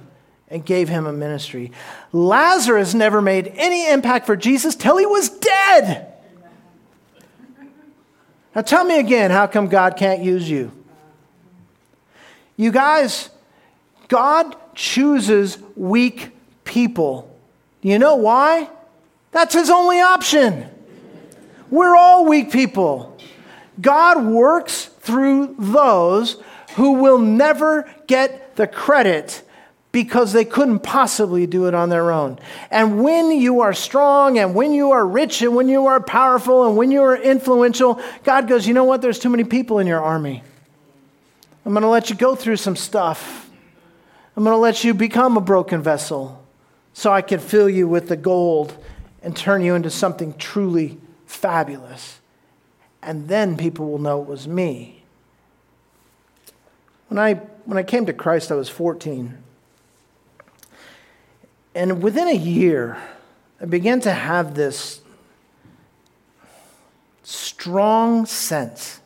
and 0.48 0.64
gave 0.64 0.88
him 0.88 1.06
a 1.06 1.12
ministry. 1.12 1.72
Lazarus 2.12 2.94
never 2.94 3.20
made 3.20 3.52
any 3.56 3.90
impact 3.90 4.24
for 4.24 4.36
Jesus 4.36 4.74
till 4.76 4.96
he 4.96 5.04
was 5.04 5.28
dead. 5.28 6.14
Now 8.54 8.62
tell 8.62 8.84
me 8.84 8.98
again, 8.98 9.30
how 9.30 9.46
come 9.46 9.66
God 9.66 9.96
can't 9.96 10.22
use 10.22 10.48
you? 10.48 10.72
You 12.58 12.72
guys, 12.72 13.30
God 14.08 14.56
chooses 14.74 15.58
weak 15.76 16.30
people. 16.64 17.34
Do 17.82 17.88
you 17.88 18.00
know 18.00 18.16
why? 18.16 18.68
That's 19.30 19.54
his 19.54 19.70
only 19.70 20.00
option. 20.00 20.68
We're 21.70 21.94
all 21.94 22.26
weak 22.26 22.50
people. 22.50 23.16
God 23.80 24.26
works 24.26 24.86
through 24.86 25.54
those 25.56 26.42
who 26.74 26.94
will 26.94 27.18
never 27.18 27.88
get 28.08 28.56
the 28.56 28.66
credit 28.66 29.44
because 29.92 30.32
they 30.32 30.44
couldn't 30.44 30.80
possibly 30.80 31.46
do 31.46 31.66
it 31.66 31.74
on 31.74 31.90
their 31.90 32.10
own. 32.10 32.40
And 32.72 33.02
when 33.04 33.30
you 33.30 33.60
are 33.60 33.72
strong 33.72 34.36
and 34.36 34.52
when 34.52 34.72
you 34.72 34.90
are 34.90 35.06
rich 35.06 35.42
and 35.42 35.54
when 35.54 35.68
you 35.68 35.86
are 35.86 36.00
powerful 36.00 36.66
and 36.66 36.76
when 36.76 36.90
you 36.90 37.02
are 37.02 37.16
influential, 37.16 38.00
God 38.24 38.48
goes, 38.48 38.66
you 38.66 38.74
know 38.74 38.84
what? 38.84 39.00
There's 39.00 39.20
too 39.20 39.30
many 39.30 39.44
people 39.44 39.78
in 39.78 39.86
your 39.86 40.02
army. 40.02 40.42
I'm 41.68 41.74
going 41.74 41.82
to 41.82 41.88
let 41.88 42.08
you 42.08 42.16
go 42.16 42.34
through 42.34 42.56
some 42.56 42.76
stuff. 42.76 43.50
I'm 44.34 44.42
going 44.42 44.54
to 44.54 44.58
let 44.58 44.84
you 44.84 44.94
become 44.94 45.36
a 45.36 45.42
broken 45.42 45.82
vessel 45.82 46.42
so 46.94 47.12
I 47.12 47.20
can 47.20 47.40
fill 47.40 47.68
you 47.68 47.86
with 47.86 48.08
the 48.08 48.16
gold 48.16 48.82
and 49.22 49.36
turn 49.36 49.60
you 49.60 49.74
into 49.74 49.90
something 49.90 50.32
truly 50.38 50.96
fabulous. 51.26 52.20
And 53.02 53.28
then 53.28 53.58
people 53.58 53.90
will 53.90 53.98
know 53.98 54.22
it 54.22 54.26
was 54.26 54.48
me. 54.48 55.02
When 57.08 57.18
I, 57.18 57.34
when 57.66 57.76
I 57.76 57.82
came 57.82 58.06
to 58.06 58.14
Christ, 58.14 58.50
I 58.50 58.54
was 58.54 58.70
14. 58.70 59.36
And 61.74 62.02
within 62.02 62.28
a 62.28 62.34
year, 62.34 62.96
I 63.60 63.66
began 63.66 64.00
to 64.00 64.12
have 64.14 64.54
this 64.54 65.02
strong 67.24 68.24
sense 68.24 68.97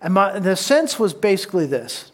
And 0.00 0.14
my, 0.14 0.38
the 0.38 0.56
sense 0.56 0.98
was 0.98 1.12
basically 1.12 1.66
this 1.66 2.12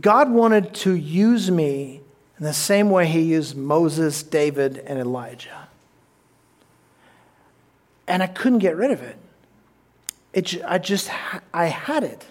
God 0.00 0.30
wanted 0.30 0.74
to 0.74 0.94
use 0.94 1.50
me 1.50 2.00
in 2.38 2.44
the 2.44 2.52
same 2.52 2.90
way 2.90 3.06
he 3.06 3.20
used 3.22 3.56
Moses, 3.56 4.22
David, 4.22 4.78
and 4.78 4.98
Elijah. 4.98 5.68
And 8.08 8.22
I 8.22 8.26
couldn't 8.26 8.58
get 8.58 8.76
rid 8.76 8.90
of 8.90 9.02
it. 9.02 9.16
it 10.32 10.62
I 10.66 10.78
just, 10.78 11.10
I 11.52 11.66
had 11.66 12.04
it. 12.04 12.26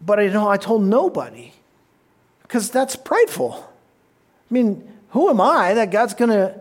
But 0.00 0.20
I 0.20 0.28
know 0.28 0.48
I 0.48 0.56
told 0.56 0.82
nobody 0.82 1.52
because 2.42 2.70
that's 2.70 2.96
prideful. 2.96 3.72
I 4.50 4.54
mean, 4.54 4.86
who 5.10 5.30
am 5.30 5.40
I 5.40 5.74
that 5.74 5.90
God's 5.90 6.14
going 6.14 6.30
to 6.30 6.60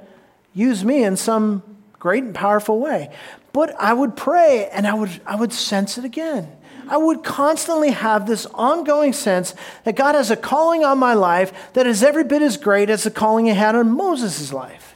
use 0.54 0.86
me 0.86 1.04
in 1.04 1.18
some 1.18 1.62
great 2.00 2.24
and 2.24 2.34
powerful 2.34 2.80
way? 2.80 3.10
But 3.54 3.76
I 3.80 3.94
would 3.94 4.18
pray 4.18 4.68
and 4.72 4.86
I 4.88 4.96
would, 4.96 5.22
I 5.26 5.36
would 5.36 5.54
sense 5.54 5.98
it 5.98 6.04
again. 6.04 6.52
I 6.90 6.98
would 6.98 7.24
constantly 7.24 7.92
have 7.92 8.26
this 8.26 8.46
ongoing 8.48 9.14
sense 9.14 9.56
that 9.86 9.96
God 9.96 10.16
has 10.16 10.32
a 10.32 10.36
calling 10.36 10.84
on 10.84 10.98
my 10.98 11.14
life 11.14 11.72
that 11.74 11.88
is 11.88 12.04
every 12.04 12.24
bit 12.24 12.42
as 12.42 12.58
great 12.58 12.90
as 12.90 13.04
the 13.04 13.12
calling 13.12 13.46
he 13.46 13.54
had 13.54 13.76
on 13.76 13.92
Moses' 13.92 14.52
life. 14.52 14.96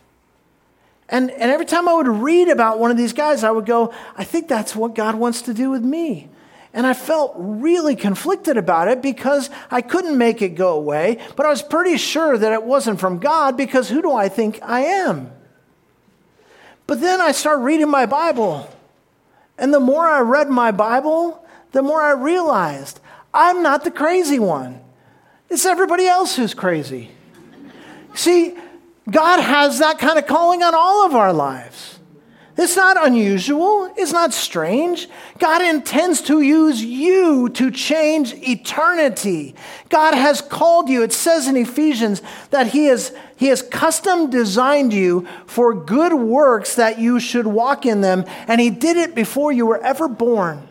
And, 1.08 1.32
and 1.32 1.52
every 1.52 1.66
time 1.66 1.88
I 1.88 1.94
would 1.94 2.08
read 2.08 2.50
about 2.50 2.80
one 2.80 2.92
of 2.92 2.98
these 2.98 3.14
guys, 3.14 3.44
I 3.44 3.52
would 3.52 3.66
go, 3.66 3.94
I 4.18 4.26
think 4.26 4.50
that's 4.50 4.76
what 4.76 4.96
God 4.96 5.16
wants 5.16 5.44
to 5.44 5.54
do 5.54 5.70
with 5.70 5.84
me. 5.84 6.28
And 6.74 6.86
I 6.86 6.94
felt 6.94 7.34
really 7.38 7.96
conflicted 7.96 8.58
about 8.58 8.90
it 8.90 9.02
because 9.02 9.50
I 9.72 9.82
couldn't 9.82 10.18
make 10.18 10.42
it 10.42 10.50
go 10.50 10.76
away, 10.76 11.20
but 11.36 11.46
I 11.46 11.50
was 11.50 11.62
pretty 11.62 11.98
sure 11.98 12.38
that 12.38 12.52
it 12.52 12.64
wasn't 12.64 13.00
from 13.00 13.20
God 13.20 13.56
because 13.56 13.90
who 13.90 14.02
do 14.02 14.12
I 14.12 14.28
think 14.28 14.60
I 14.62 14.82
am? 14.82 15.32
But 16.88 17.02
then 17.02 17.22
I 17.22 17.34
started 17.34 17.64
reading 17.64 17.90
my 17.90 18.06
Bible. 18.06 18.70
And 19.58 19.74
the 19.74 19.80
more 19.80 20.08
I 20.08 20.22
read 20.22 20.50
my 20.50 20.72
Bible, 20.72 21.46
the 21.74 21.82
more 21.82 22.02
I 22.02 22.12
realized 22.12 23.00
I'm 23.34 23.62
not 23.62 23.84
the 23.84 23.92
crazy 23.92 24.40
one. 24.40 24.82
It's 25.50 25.66
everybody 25.66 26.08
else 26.08 26.36
who's 26.36 26.54
crazy. 26.54 27.12
See, 28.16 28.58
God 29.10 29.40
has 29.40 29.80
that 29.80 30.00
kind 30.00 30.18
of 30.18 30.26
calling 30.26 30.64
on 30.64 30.74
all 30.74 31.06
of 31.06 31.14
our 31.14 31.32
lives. 31.32 32.00
It's 32.58 32.76
not 32.76 32.98
unusual. 33.06 33.94
It's 33.96 34.12
not 34.12 34.34
strange. 34.34 35.08
God 35.38 35.62
intends 35.62 36.22
to 36.24 36.42
use 36.42 36.84
you 36.84 37.50
to 37.50 37.70
change 37.70 38.34
eternity. 38.34 39.54
God 39.90 40.16
has 40.16 40.42
called 40.42 40.90
you. 40.90 41.04
It 41.04 41.14
says 41.14 41.48
in 41.48 41.56
Ephesians 41.56 42.24
that 42.50 42.68
He 42.68 42.86
has, 42.86 43.14
he 43.38 43.48
has 43.48 43.62
custom 43.62 44.32
designed 44.32 44.94
you 44.94 45.28
for 45.46 45.74
good 45.74 46.14
works 46.14 46.76
that 46.76 46.98
you 46.98 47.20
should 47.20 47.46
walk 47.46 47.86
in 47.86 48.02
them, 48.02 48.26
and 48.48 48.60
He 48.60 48.72
did 48.72 48.98
it 48.98 49.14
before 49.14 49.52
you 49.52 49.68
were 49.68 49.78
ever 49.78 50.08
born. 50.08 50.68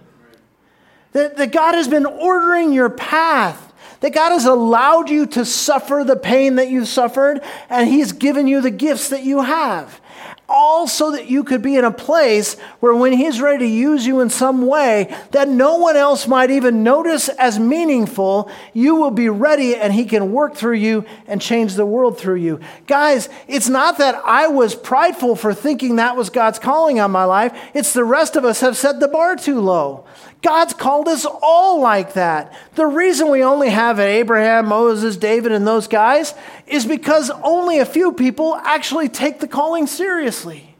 That, 1.12 1.36
that 1.36 1.52
God 1.52 1.74
has 1.74 1.88
been 1.88 2.04
ordering 2.04 2.72
your 2.72 2.90
path 2.90 3.62
that 4.00 4.12
God 4.12 4.30
has 4.30 4.44
allowed 4.44 5.08
you 5.08 5.26
to 5.28 5.44
suffer 5.46 6.04
the 6.06 6.16
pain 6.16 6.56
that 6.56 6.68
you've 6.68 6.86
suffered, 6.86 7.40
and 7.70 7.88
He's 7.88 8.12
given 8.12 8.46
you 8.46 8.60
the 8.60 8.70
gifts 8.70 9.08
that 9.08 9.22
you 9.22 9.42
have 9.42 10.00
all 10.48 10.86
so 10.86 11.12
that 11.12 11.28
you 11.28 11.42
could 11.44 11.62
be 11.62 11.76
in 11.76 11.84
a 11.84 11.90
place 11.90 12.54
where 12.80 12.94
when 12.94 13.12
he's 13.12 13.40
ready 13.40 13.66
to 13.66 13.70
use 13.70 14.06
you 14.06 14.20
in 14.20 14.30
some 14.30 14.66
way 14.66 15.14
that 15.32 15.48
no 15.48 15.76
one 15.76 15.96
else 15.96 16.26
might 16.26 16.50
even 16.50 16.82
notice 16.82 17.28
as 17.28 17.58
meaningful, 17.58 18.50
you 18.72 18.94
will 18.94 19.10
be 19.10 19.28
ready 19.28 19.74
and 19.74 19.92
he 19.92 20.04
can 20.04 20.32
work 20.32 20.54
through 20.54 20.76
you 20.76 21.04
and 21.26 21.40
change 21.40 21.74
the 21.74 21.86
world 21.86 22.18
through 22.18 22.36
you. 22.36 22.60
Guys, 22.86 23.28
it's 23.48 23.68
not 23.68 23.98
that 23.98 24.14
I 24.24 24.48
was 24.48 24.74
prideful 24.74 25.36
for 25.36 25.52
thinking 25.52 25.96
that 25.96 26.16
was 26.16 26.30
God's 26.30 26.58
calling 26.58 27.00
on 27.00 27.10
my 27.10 27.24
life. 27.24 27.56
It's 27.74 27.92
the 27.92 28.04
rest 28.04 28.36
of 28.36 28.44
us 28.44 28.60
have 28.60 28.76
set 28.76 29.00
the 29.00 29.08
bar 29.08 29.36
too 29.36 29.60
low. 29.60 30.04
God's 30.42 30.74
called 30.74 31.08
us 31.08 31.26
all 31.26 31.80
like 31.80 32.12
that. 32.12 32.56
The 32.74 32.86
reason 32.86 33.30
we 33.30 33.42
only 33.42 33.70
have 33.70 33.98
Abraham, 33.98 34.66
Moses, 34.66 35.16
David, 35.16 35.52
and 35.52 35.66
those 35.66 35.88
guys 35.88 36.34
is 36.66 36.86
because 36.86 37.30
only 37.42 37.78
a 37.78 37.86
few 37.86 38.12
people 38.12 38.54
actually 38.56 39.08
take 39.08 39.40
the 39.40 39.48
calling 39.48 39.86
seriously. 39.86 40.76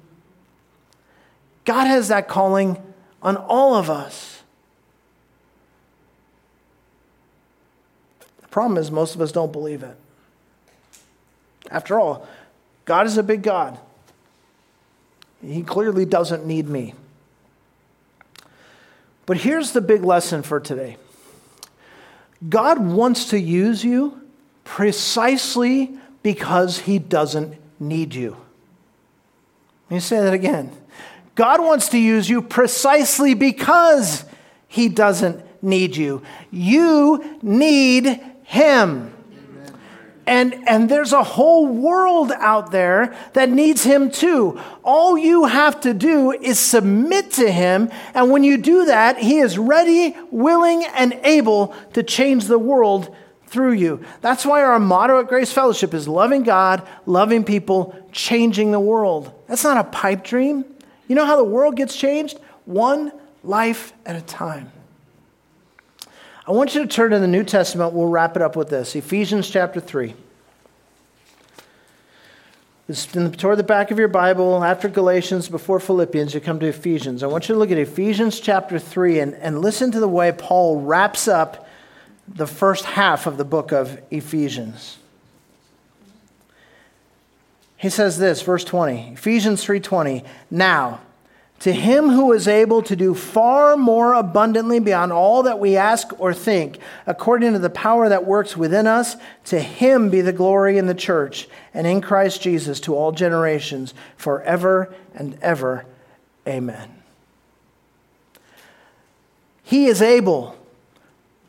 God 1.65 1.87
has 1.87 2.09
that 2.09 2.29
calling 2.29 2.81
on 3.23 3.37
all 3.37 3.75
of 3.75 3.91
us. 3.91 4.43
The 8.43 8.49
problem 8.49 8.79
is, 8.79 8.91
most 8.91 9.15
of 9.15 9.21
us 9.21 9.33
don't 9.33 9.53
believe 9.53 9.83
it. 9.83 9.97
After 11.71 11.99
all, 11.99 12.27
God 12.85 13.07
is 13.07 13.19
a 13.19 13.23
big 13.23 13.43
God. 13.43 13.79
He 15.45 15.63
clearly 15.63 16.05
doesn't 16.05 16.47
need 16.47 16.69
me. 16.69 16.95
But 19.27 19.39
here's 19.39 19.73
the 19.73 19.81
big 19.81 20.05
lesson 20.05 20.43
for 20.43 20.61
today 20.61 20.97
God 22.49 22.79
wants 22.79 23.31
to 23.31 23.39
use 23.39 23.85
you 23.85 24.21
precisely 24.65 25.97
because 26.23 26.81
he 26.81 26.99
doesn't 26.99 27.57
need 27.79 28.15
you. 28.15 28.37
Let 29.91 29.97
me 29.97 30.01
say 30.01 30.21
that 30.21 30.33
again. 30.33 30.71
God 31.35 31.61
wants 31.61 31.91
to 31.91 31.99
use 31.99 32.29
you 32.29 32.41
precisely 32.41 33.35
because 33.35 34.25
he 34.67 34.89
doesn't 34.89 35.45
need 35.63 35.97
you. 35.97 36.23
You 36.51 37.39
need 37.43 38.21
him. 38.45 39.13
And, 40.27 40.69
and 40.69 40.89
there's 40.89 41.13
a 41.13 41.23
whole 41.23 41.69
world 41.69 42.33
out 42.33 42.73
there 42.73 43.17
that 43.35 43.49
needs 43.49 43.85
him 43.85 44.11
too. 44.11 44.61
All 44.83 45.17
you 45.17 45.45
have 45.45 45.81
to 45.83 45.95
do 45.95 46.33
is 46.33 46.59
submit 46.59 47.31
to 47.33 47.51
him. 47.51 47.91
And 48.13 48.31
when 48.31 48.43
you 48.43 48.57
do 48.57 48.87
that, 48.87 49.19
he 49.19 49.39
is 49.39 49.57
ready, 49.57 50.17
willing, 50.33 50.85
and 50.85 51.13
able 51.23 51.75
to 51.93 52.03
change 52.03 52.47
the 52.47 52.59
world 52.59 53.15
through 53.47 53.73
you. 53.73 54.05
That's 54.21 54.45
why 54.45 54.63
our 54.65 54.81
motto 54.81 55.21
at 55.21 55.29
Grace 55.29 55.53
Fellowship 55.53 55.95
is 55.95 56.09
loving 56.09 56.43
God, 56.43 56.87
loving 57.07 57.45
people, 57.45 57.97
changing 58.11 58.73
the 58.73 58.81
world. 58.81 59.33
That's 59.47 59.63
not 59.63 59.77
a 59.77 59.89
pipe 59.89 60.25
dream. 60.25 60.65
You 61.07 61.15
know 61.15 61.25
how 61.25 61.37
the 61.37 61.45
world 61.45 61.77
gets 61.77 61.97
changed? 61.97 62.41
One 62.65 63.13
life 63.45 63.93
at 64.05 64.17
a 64.17 64.23
time. 64.23 64.73
I 66.49 66.53
want 66.53 66.77
you 66.77 66.83
to 66.83 66.87
turn 66.87 67.11
to 67.11 67.19
the 67.19 67.27
New 67.27 67.43
Testament. 67.43 67.93
We'll 67.93 68.07
wrap 68.07 68.37
it 68.37 68.43
up 68.43 68.55
with 68.55 68.69
this 68.69 68.95
Ephesians 68.95 69.51
chapter 69.51 69.81
3. 69.81 70.15
It's 72.89 73.07
the, 73.07 73.31
toward 73.31 73.59
the 73.59 73.65
back 73.65 73.91
of 73.91 73.99
your 73.99 74.07
Bible, 74.07 74.63
after 74.63 74.89
Galatians, 74.89 75.49
before 75.49 75.81
Philippians, 75.81 76.35
you 76.35 76.41
come 76.41 76.61
to 76.61 76.67
Ephesians. 76.67 77.25
I 77.25 77.27
want 77.27 77.49
you 77.49 77.57
to 77.57 77.59
look 77.59 77.73
at 77.73 77.79
Ephesians 77.79 78.39
chapter 78.39 78.79
3 78.79 79.19
and, 79.19 79.35
and 79.35 79.61
listen 79.61 79.91
to 79.91 79.99
the 79.99 80.07
way 80.07 80.31
Paul 80.31 80.83
wraps 80.83 81.27
up 81.27 81.67
the 82.29 82.47
first 82.47 82.85
half 82.85 83.27
of 83.27 83.39
the 83.39 83.45
book 83.45 83.73
of 83.73 84.01
Ephesians. 84.13 84.99
He 87.77 87.91
says 87.91 88.19
this, 88.19 88.43
verse 88.43 88.63
20, 88.63 89.15
Ephesians 89.15 89.65
3:20, 89.65 90.25
"Now, 90.51 91.01
to 91.61 91.73
him 91.73 92.11
who 92.11 92.33
is 92.33 92.47
able 92.47 92.83
to 92.83 92.95
do 92.95 93.15
far 93.15 93.77
more 93.77 94.13
abundantly 94.13 94.79
beyond 94.79 95.13
all 95.13 95.43
that 95.45 95.59
we 95.59 95.77
ask 95.77 96.09
or 96.21 96.35
think, 96.35 96.79
according 97.07 97.55
to 97.55 97.59
the 97.59 97.71
power 97.71 98.09
that 98.09 98.27
works 98.27 98.57
within 98.57 98.87
us, 98.87 99.17
to 99.47 99.59
him 99.59 100.11
be 100.11 100.21
the 100.21 100.33
glory 100.33 100.77
in 100.77 100.87
the 100.87 100.95
church 100.95 101.49
and 101.73 101.87
in 101.87 102.03
Christ 102.03 102.43
Jesus 102.43 102.79
to 102.81 102.95
all 102.95 103.11
generations, 103.11 103.95
forever 104.17 104.95
and 105.15 105.39
ever. 105.41 105.87
Amen. 106.47 107.03
He 109.63 109.87
is 109.87 110.03
able 110.03 110.57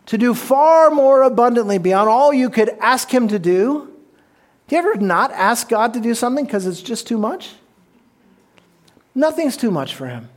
to 0.08 0.18
do 0.18 0.34
far 0.34 0.90
more 0.90 1.22
abundantly 1.24 1.78
beyond 1.78 2.10
all 2.10 2.34
you 2.34 2.50
could 2.50 2.70
ask 2.80 3.14
him 3.14 3.28
to 3.28 3.38
do. 3.38 3.94
Do 4.68 4.76
you 4.76 4.80
ever 4.80 4.96
not 4.96 5.32
ask 5.32 5.68
God 5.68 5.94
to 5.94 6.00
do 6.00 6.16
something 6.16 6.46
because 6.46 6.66
it's 6.66 6.82
just 6.82 7.08
too 7.08 7.18
much? 7.18 7.57
Nothing's 9.18 9.58
too 9.58 9.72
much 9.72 9.96
for 9.96 10.06
him. 10.06 10.30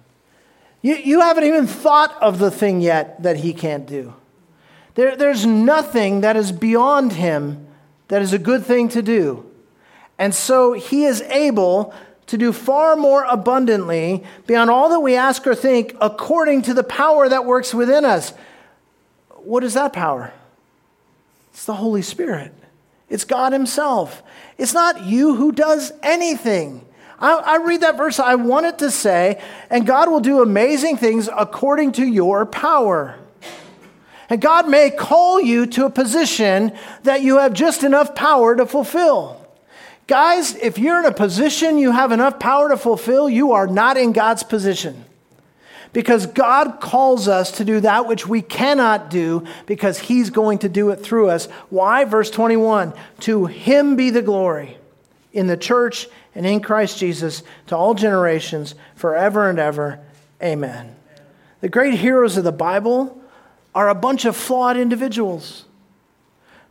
You, 0.80 0.94
you 0.94 1.20
haven't 1.20 1.44
even 1.44 1.66
thought 1.66 2.16
of 2.22 2.38
the 2.38 2.50
thing 2.50 2.80
yet 2.80 3.22
that 3.22 3.36
he 3.36 3.52
can't 3.52 3.86
do. 3.86 4.14
There, 4.94 5.14
there's 5.16 5.44
nothing 5.44 6.22
that 6.22 6.34
is 6.34 6.50
beyond 6.50 7.12
him 7.12 7.66
that 8.08 8.22
is 8.22 8.32
a 8.32 8.38
good 8.38 8.64
thing 8.64 8.88
to 8.88 9.02
do. 9.02 9.44
And 10.18 10.34
so 10.34 10.72
he 10.72 11.04
is 11.04 11.20
able 11.20 11.92
to 12.28 12.38
do 12.38 12.54
far 12.54 12.96
more 12.96 13.24
abundantly 13.24 14.24
beyond 14.46 14.70
all 14.70 14.88
that 14.88 15.00
we 15.00 15.14
ask 15.14 15.46
or 15.46 15.54
think 15.54 15.94
according 16.00 16.62
to 16.62 16.72
the 16.72 16.82
power 16.82 17.28
that 17.28 17.44
works 17.44 17.74
within 17.74 18.06
us. 18.06 18.32
What 19.44 19.62
is 19.62 19.74
that 19.74 19.92
power? 19.92 20.32
It's 21.52 21.66
the 21.66 21.74
Holy 21.74 22.00
Spirit. 22.00 22.54
It's 23.10 23.24
God 23.24 23.52
Himself. 23.52 24.22
It's 24.56 24.72
not 24.72 25.04
you 25.04 25.34
who 25.34 25.52
does 25.52 25.92
anything. 26.02 26.86
I, 27.20 27.34
I 27.34 27.56
read 27.58 27.82
that 27.82 27.96
verse, 27.96 28.18
I 28.18 28.36
want 28.36 28.66
it 28.66 28.78
to 28.78 28.90
say, 28.90 29.42
and 29.68 29.86
God 29.86 30.08
will 30.08 30.20
do 30.20 30.42
amazing 30.42 30.96
things 30.96 31.28
according 31.36 31.92
to 31.92 32.06
your 32.06 32.46
power. 32.46 33.16
And 34.30 34.40
God 34.40 34.68
may 34.68 34.90
call 34.90 35.40
you 35.40 35.66
to 35.66 35.86
a 35.86 35.90
position 35.90 36.72
that 37.02 37.20
you 37.22 37.38
have 37.38 37.52
just 37.52 37.82
enough 37.82 38.14
power 38.14 38.56
to 38.56 38.64
fulfill. 38.64 39.36
Guys, 40.06 40.54
if 40.56 40.78
you're 40.78 41.00
in 41.00 41.06
a 41.06 41.12
position 41.12 41.78
you 41.78 41.92
have 41.92 42.10
enough 42.10 42.38
power 42.38 42.68
to 42.68 42.76
fulfill, 42.76 43.28
you 43.28 43.52
are 43.52 43.66
not 43.66 43.96
in 43.96 44.12
God's 44.12 44.42
position. 44.42 45.04
Because 45.92 46.26
God 46.26 46.80
calls 46.80 47.26
us 47.28 47.50
to 47.52 47.64
do 47.64 47.80
that 47.80 48.06
which 48.06 48.26
we 48.26 48.42
cannot 48.42 49.10
do 49.10 49.44
because 49.66 49.98
He's 49.98 50.30
going 50.30 50.58
to 50.58 50.68
do 50.68 50.90
it 50.90 50.96
through 50.96 51.28
us. 51.28 51.46
Why? 51.68 52.04
Verse 52.04 52.30
21 52.30 52.92
To 53.20 53.46
Him 53.46 53.96
be 53.96 54.10
the 54.10 54.22
glory 54.22 54.78
in 55.32 55.46
the 55.46 55.56
church 55.56 56.08
and 56.34 56.46
in 56.46 56.60
Christ 56.60 56.98
Jesus 56.98 57.42
to 57.68 57.76
all 57.76 57.94
generations, 57.94 58.74
forever 58.94 59.48
and 59.48 59.58
ever. 59.58 60.00
Amen. 60.42 60.94
The 61.60 61.68
great 61.68 61.94
heroes 61.94 62.36
of 62.36 62.44
the 62.44 62.52
Bible 62.52 63.20
are 63.74 63.88
a 63.88 63.94
bunch 63.94 64.24
of 64.24 64.36
flawed 64.36 64.76
individuals. 64.76 65.64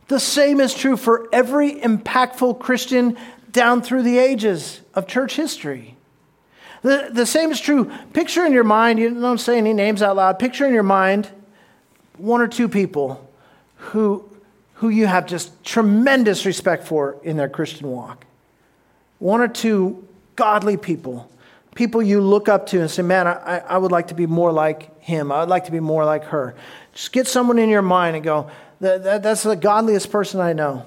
The 0.08 0.20
same 0.20 0.60
is 0.60 0.74
true 0.74 0.96
for 0.96 1.28
every 1.32 1.72
impactful 1.72 2.58
Christian 2.58 3.16
down 3.52 3.82
through 3.82 4.02
the 4.02 4.18
ages 4.18 4.80
of 4.94 5.06
church 5.06 5.36
history. 5.36 5.96
The, 6.82 7.10
the 7.12 7.26
same 7.26 7.50
is 7.50 7.60
true. 7.60 7.90
Picture 8.12 8.44
in 8.44 8.52
your 8.52 8.64
mind, 8.64 8.98
you 8.98 9.18
don't 9.20 9.38
say 9.38 9.58
any 9.58 9.72
names 9.72 10.02
out 10.02 10.16
loud, 10.16 10.38
picture 10.38 10.66
in 10.66 10.74
your 10.74 10.82
mind 10.82 11.30
one 12.16 12.40
or 12.40 12.48
two 12.48 12.68
people 12.68 13.26
who, 13.76 14.28
who 14.74 14.88
you 14.88 15.06
have 15.06 15.26
just 15.26 15.64
tremendous 15.64 16.44
respect 16.44 16.86
for 16.86 17.16
in 17.22 17.36
their 17.36 17.48
Christian 17.48 17.88
walk. 17.88 18.26
One 19.20 19.40
or 19.40 19.48
two 19.48 20.06
godly 20.34 20.76
people, 20.76 21.30
people 21.76 22.02
you 22.02 22.20
look 22.20 22.48
up 22.48 22.66
to 22.68 22.80
and 22.80 22.90
say, 22.90 23.02
man, 23.02 23.28
I, 23.28 23.58
I 23.58 23.78
would 23.78 23.92
like 23.92 24.08
to 24.08 24.14
be 24.14 24.26
more 24.26 24.50
like 24.50 25.00
him. 25.00 25.30
I 25.30 25.40
would 25.40 25.48
like 25.48 25.66
to 25.66 25.72
be 25.72 25.78
more 25.80 26.04
like 26.04 26.24
her. 26.24 26.56
Just 26.92 27.12
get 27.12 27.28
someone 27.28 27.58
in 27.58 27.68
your 27.68 27.82
mind 27.82 28.16
and 28.16 28.24
go, 28.24 28.50
that, 28.80 29.04
that, 29.04 29.22
that's 29.22 29.44
the 29.44 29.54
godliest 29.54 30.10
person 30.10 30.40
I 30.40 30.52
know. 30.54 30.86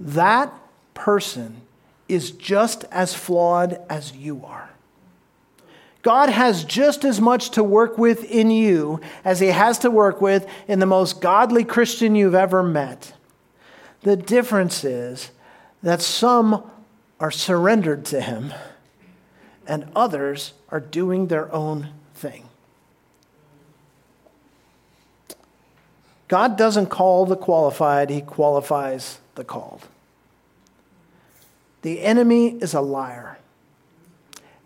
That 0.00 0.52
person 0.94 1.60
is 2.08 2.30
just 2.32 2.84
as 2.90 3.14
flawed 3.14 3.80
as 3.88 4.16
you 4.16 4.44
are. 4.44 4.70
God 6.02 6.30
has 6.30 6.64
just 6.64 7.04
as 7.04 7.20
much 7.20 7.50
to 7.50 7.62
work 7.62 7.98
with 7.98 8.24
in 8.24 8.50
you 8.50 9.00
as 9.22 9.40
he 9.40 9.48
has 9.48 9.78
to 9.80 9.90
work 9.90 10.22
with 10.22 10.46
in 10.66 10.78
the 10.78 10.86
most 10.86 11.20
godly 11.20 11.62
Christian 11.62 12.14
you've 12.14 12.34
ever 12.34 12.62
met. 12.62 13.12
The 14.02 14.16
difference 14.16 14.82
is 14.82 15.30
that 15.82 16.02
some 16.02 16.62
are 17.18 17.30
surrendered 17.30 18.04
to 18.06 18.20
him 18.20 18.52
and 19.66 19.86
others 19.94 20.52
are 20.70 20.80
doing 20.80 21.28
their 21.28 21.52
own 21.52 21.90
thing. 22.14 22.44
God 26.28 26.56
doesn't 26.56 26.86
call 26.86 27.26
the 27.26 27.36
qualified, 27.36 28.10
he 28.10 28.20
qualifies 28.20 29.18
the 29.34 29.44
called. 29.44 29.86
The 31.82 32.02
enemy 32.02 32.48
is 32.48 32.74
a 32.74 32.80
liar. 32.80 33.38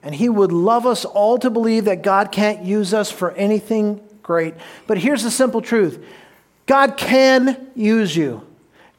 And 0.03 0.15
he 0.15 0.29
would 0.29 0.53
love 0.53 0.85
us 0.85 1.07
all 1.07 1.39
to 1.39 1.49
believe 1.49 1.87
that 1.87 2.03
God 2.03 2.31
can't 2.31 2.65
use 2.65 2.93
us 2.93 3.11
for 3.11 3.31
anything 3.33 4.07
great. 4.23 4.55
But 4.87 4.99
here's 4.99 5.23
the 5.23 5.31
simple 5.31 5.63
truth 5.63 6.05
God 6.67 6.97
can 6.97 7.71
use 7.75 8.15
you. 8.15 8.47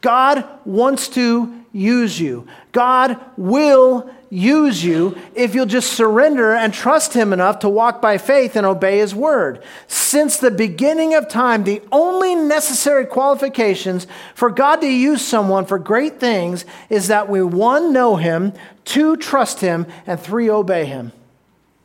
God 0.02 0.48
wants 0.66 1.08
to 1.10 1.55
use 1.76 2.18
you. 2.18 2.48
God 2.72 3.20
will 3.36 4.10
use 4.30 4.84
you 4.84 5.18
if 5.36 5.54
you'll 5.54 5.66
just 5.66 5.92
surrender 5.92 6.54
and 6.54 6.74
trust 6.74 7.14
Him 7.14 7.34
enough 7.34 7.60
to 7.60 7.70
walk 7.70 8.02
by 8.02 8.18
faith 8.18 8.56
and 8.56 8.66
obey 8.66 9.00
His 9.00 9.14
word. 9.14 9.62
Since 9.88 10.38
the 10.38 10.52
beginning 10.52 11.14
of 11.14 11.28
time, 11.28 11.66
the 11.66 11.82
only 11.92 12.34
necessary 12.34 13.06
qualifications 13.06 14.08
for 14.36 14.50
God 14.50 14.78
to 14.78 14.88
use 14.88 15.26
someone 15.26 15.66
for 15.66 15.78
great 15.78 16.18
things 16.18 16.64
is 16.90 17.10
that 17.10 17.28
we, 17.28 17.44
one, 17.44 17.92
know 17.92 18.16
Him, 18.16 18.54
two, 18.86 19.18
trust 19.18 19.60
Him, 19.60 19.86
and 20.08 20.18
three, 20.18 20.50
obey 20.50 20.86
Him. 20.86 21.12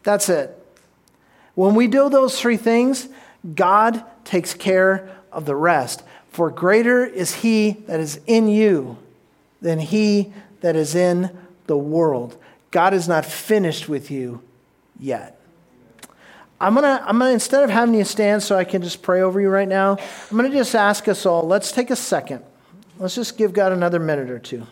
That's 0.04 0.28
it. 0.28 0.56
When 1.56 1.74
we 1.74 1.88
do 1.88 2.08
those 2.08 2.40
three 2.40 2.56
things, 2.56 3.08
God 3.54 4.04
takes 4.24 4.54
care 4.54 5.10
of 5.32 5.46
the 5.46 5.56
rest. 5.56 6.04
For 6.30 6.48
greater 6.48 7.04
is 7.04 7.34
He 7.34 7.72
that 7.88 7.98
is 7.98 8.20
in 8.28 8.46
you 8.46 8.96
than 9.60 9.78
He 9.78 10.32
that 10.60 10.76
is 10.76 10.94
in 10.94 11.36
the 11.66 11.76
world. 11.76 12.36
God 12.70 12.94
is 12.94 13.08
not 13.08 13.24
finished 13.24 13.88
with 13.88 14.10
you 14.10 14.42
yet. 14.98 15.40
I'm 16.60 16.74
gonna, 16.74 17.02
I'm 17.06 17.18
gonna, 17.18 17.30
instead 17.30 17.64
of 17.64 17.70
having 17.70 17.94
you 17.94 18.04
stand 18.04 18.42
so 18.42 18.56
I 18.56 18.64
can 18.64 18.82
just 18.82 19.00
pray 19.02 19.22
over 19.22 19.40
you 19.40 19.48
right 19.48 19.68
now, 19.68 19.96
I'm 20.30 20.36
gonna 20.36 20.50
just 20.50 20.74
ask 20.74 21.08
us 21.08 21.24
all, 21.24 21.46
let's 21.46 21.72
take 21.72 21.90
a 21.90 21.96
second. 21.96 22.44
Let's 22.98 23.14
just 23.14 23.38
give 23.38 23.54
God 23.54 23.72
another 23.72 23.98
minute 23.98 24.28
or 24.28 24.38
two. 24.38 24.66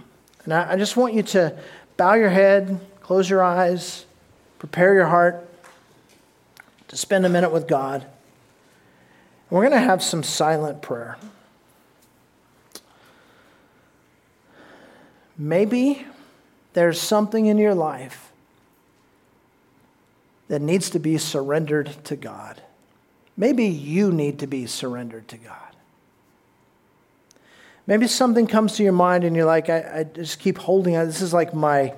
And 0.45 0.53
I, 0.53 0.73
I 0.73 0.77
just 0.77 0.97
want 0.99 1.15
you 1.15 1.23
to 1.23 1.59
bow 1.97 2.13
your 2.15 2.29
head, 2.29 2.79
close 3.01 3.29
your 3.31 3.43
eyes, 3.43 4.05
prepare 4.59 4.93
your 4.93 5.07
heart 5.07 5.49
to 6.89 6.97
spend 6.97 7.25
a 7.25 7.29
minute 7.31 7.53
with 7.53 7.67
God. 7.67 8.07
We're 9.49 9.63
gonna 9.63 9.81
have 9.81 10.03
some 10.03 10.23
silent 10.23 10.83
prayer. 10.83 11.17
Maybe 15.39 16.05
there's 16.73 17.01
something 17.01 17.47
in 17.47 17.57
your 17.57 17.75
life 17.75 18.33
that 20.49 20.61
needs 20.61 20.91
to 20.91 20.99
be 20.99 21.17
surrendered 21.17 22.05
to 22.05 22.17
God. 22.17 22.61
Maybe 23.37 23.67
you 23.67 24.11
need 24.11 24.41
to 24.41 24.49
be 24.49 24.67
surrendered 24.67 25.29
to 25.29 25.37
God. 25.37 25.55
Maybe 27.87 28.07
something 28.07 28.47
comes 28.47 28.75
to 28.77 28.83
your 28.83 28.93
mind 28.93 29.25
and 29.25 29.37
you're 29.37 29.47
like, 29.47 29.71
I, 29.71 30.01
I 30.01 30.05
just 30.05 30.41
keep 30.41 30.59
holding 30.59 30.97
on. 30.97 31.07
This 31.07 31.23
is 31.23 31.33
like 31.33 31.55
my 31.55 31.95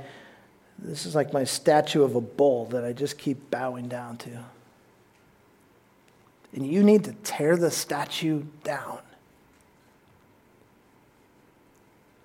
this 0.79 1.05
is 1.05 1.15
like 1.15 1.33
my 1.33 1.45
statue 1.45 2.03
of 2.03 2.15
a 2.15 2.21
bull 2.21 2.67
that 2.67 2.85
I 2.85 2.93
just 2.93 3.19
keep 3.19 3.51
bowing 3.51 3.89
down 3.89 4.17
to. 4.19 4.45
And 6.55 6.67
you 6.67 6.83
need 6.83 7.05
to 7.05 7.13
tear 7.23 7.57
the 7.57 7.71
statue 7.71 8.45
down. 8.65 9.01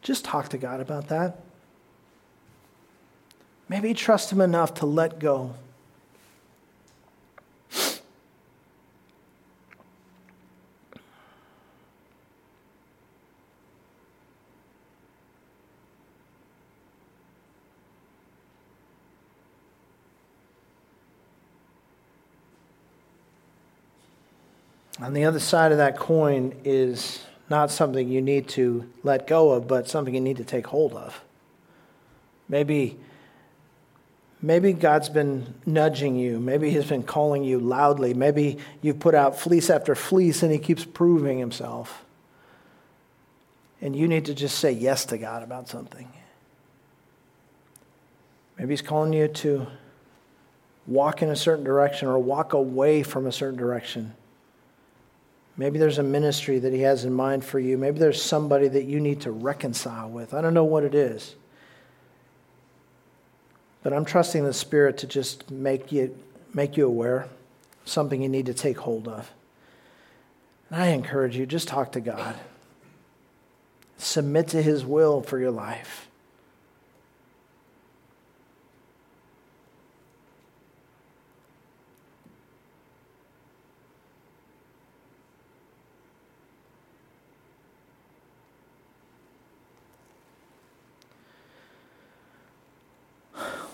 Just 0.05 0.23
talk 0.23 0.49
to 0.49 0.57
God 0.59 0.81
about 0.81 1.07
that. 1.07 1.39
Maybe 3.67 3.95
trust 3.95 4.31
Him 4.31 4.39
enough 4.39 4.75
to 4.75 4.85
let 4.85 5.17
go. 5.17 5.55
On 25.01 25.13
the 25.13 25.25
other 25.25 25.39
side 25.39 25.71
of 25.71 25.79
that 25.79 25.97
coin 25.97 26.55
is 26.63 27.25
not 27.49 27.71
something 27.71 28.09
you 28.09 28.21
need 28.21 28.47
to 28.49 28.89
let 29.03 29.27
go 29.27 29.51
of, 29.51 29.67
but 29.67 29.87
something 29.87 30.15
you 30.15 30.21
need 30.21 30.37
to 30.37 30.43
take 30.43 30.67
hold 30.67 30.93
of. 30.93 31.23
Maybe 32.49 32.97
Maybe 34.45 34.73
God's 34.73 35.09
been 35.09 35.55
nudging 35.65 36.17
you. 36.17 36.39
Maybe 36.39 36.69
He's 36.69 36.85
been 36.85 37.01
calling 37.01 37.43
you 37.43 37.59
loudly. 37.59 38.13
Maybe 38.13 38.59
you've 38.79 38.99
put 38.99 39.15
out 39.15 39.39
fleece 39.39 39.71
after 39.71 39.95
fleece 39.95 40.43
and 40.43 40.51
He 40.51 40.59
keeps 40.59 40.85
proving 40.85 41.39
Himself. 41.39 42.05
And 43.81 43.95
you 43.95 44.07
need 44.07 44.25
to 44.25 44.35
just 44.35 44.59
say 44.59 44.71
yes 44.71 45.05
to 45.05 45.17
God 45.17 45.41
about 45.41 45.67
something. 45.67 46.07
Maybe 48.59 48.73
He's 48.73 48.83
calling 48.83 49.13
you 49.13 49.27
to 49.29 49.65
walk 50.85 51.23
in 51.23 51.29
a 51.29 51.35
certain 51.35 51.63
direction 51.63 52.07
or 52.07 52.19
walk 52.19 52.53
away 52.53 53.01
from 53.01 53.25
a 53.25 53.31
certain 53.31 53.57
direction. 53.57 54.13
Maybe 55.57 55.79
there's 55.79 55.97
a 55.97 56.03
ministry 56.03 56.59
that 56.59 56.73
He 56.73 56.81
has 56.81 57.05
in 57.05 57.13
mind 57.13 57.45
for 57.45 57.59
you. 57.59 57.77
Maybe 57.77 57.99
there's 57.99 58.21
somebody 58.21 58.67
that 58.67 58.83
you 58.83 58.99
need 58.99 59.21
to 59.21 59.31
reconcile 59.31 60.09
with. 60.09 60.33
I 60.33 60.41
don't 60.41 60.53
know 60.53 60.65
what 60.65 60.83
it 60.83 60.93
is. 60.93 61.35
But 63.81 63.93
I'm 63.93 64.03
trusting 64.03 64.43
the 64.43 64.53
Spirit 64.53 64.97
to 64.99 65.07
just 65.07 65.49
make 65.49 65.91
you, 65.91 66.17
make 66.53 66.75
you 66.75 66.87
aware 66.87 67.29
something 67.85 68.21
you 68.21 68.29
need 68.29 68.47
to 68.47 68.53
take 68.53 68.79
hold 68.79 69.07
of. 69.07 69.31
And 70.69 70.81
I 70.81 70.87
encourage 70.87 71.37
you, 71.37 71.45
just 71.45 71.67
talk 71.67 71.91
to 71.93 72.01
God. 72.01 72.35
Submit 73.97 74.49
to 74.49 74.61
His 74.61 74.83
will 74.83 75.21
for 75.21 75.39
your 75.39 75.51
life. 75.51 76.09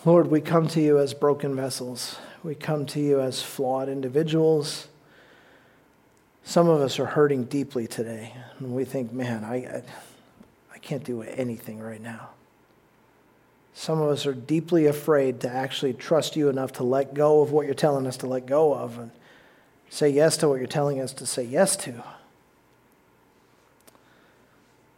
Lord, 0.03 0.31
we 0.31 0.41
come 0.41 0.67
to 0.69 0.81
you 0.81 0.97
as 0.97 1.13
broken 1.13 1.55
vessels. 1.55 2.17
We 2.43 2.55
come 2.55 2.87
to 2.87 2.99
you 2.99 3.21
as 3.21 3.43
flawed 3.43 3.87
individuals. 3.87 4.87
Some 6.43 6.67
of 6.67 6.81
us 6.81 6.97
are 6.97 7.05
hurting 7.05 7.43
deeply 7.43 7.85
today, 7.85 8.33
and 8.57 8.73
we 8.73 8.83
think, 8.83 9.13
man, 9.13 9.43
I, 9.43 9.57
I, 9.57 9.83
I 10.73 10.77
can't 10.79 11.03
do 11.03 11.21
anything 11.21 11.79
right 11.79 12.01
now. 12.01 12.29
Some 13.73 14.01
of 14.01 14.09
us 14.09 14.25
are 14.25 14.33
deeply 14.33 14.87
afraid 14.87 15.39
to 15.41 15.49
actually 15.49 15.93
trust 15.93 16.35
you 16.35 16.49
enough 16.49 16.73
to 16.73 16.83
let 16.83 17.13
go 17.13 17.41
of 17.41 17.51
what 17.51 17.67
you're 17.67 17.75
telling 17.75 18.07
us 18.07 18.17
to 18.17 18.27
let 18.27 18.47
go 18.47 18.73
of 18.73 18.97
and 18.97 19.11
say 19.91 20.09
yes 20.09 20.35
to 20.37 20.49
what 20.49 20.57
you're 20.57 20.65
telling 20.65 20.99
us 20.99 21.13
to 21.13 21.27
say 21.27 21.43
yes 21.43 21.75
to. 21.75 22.03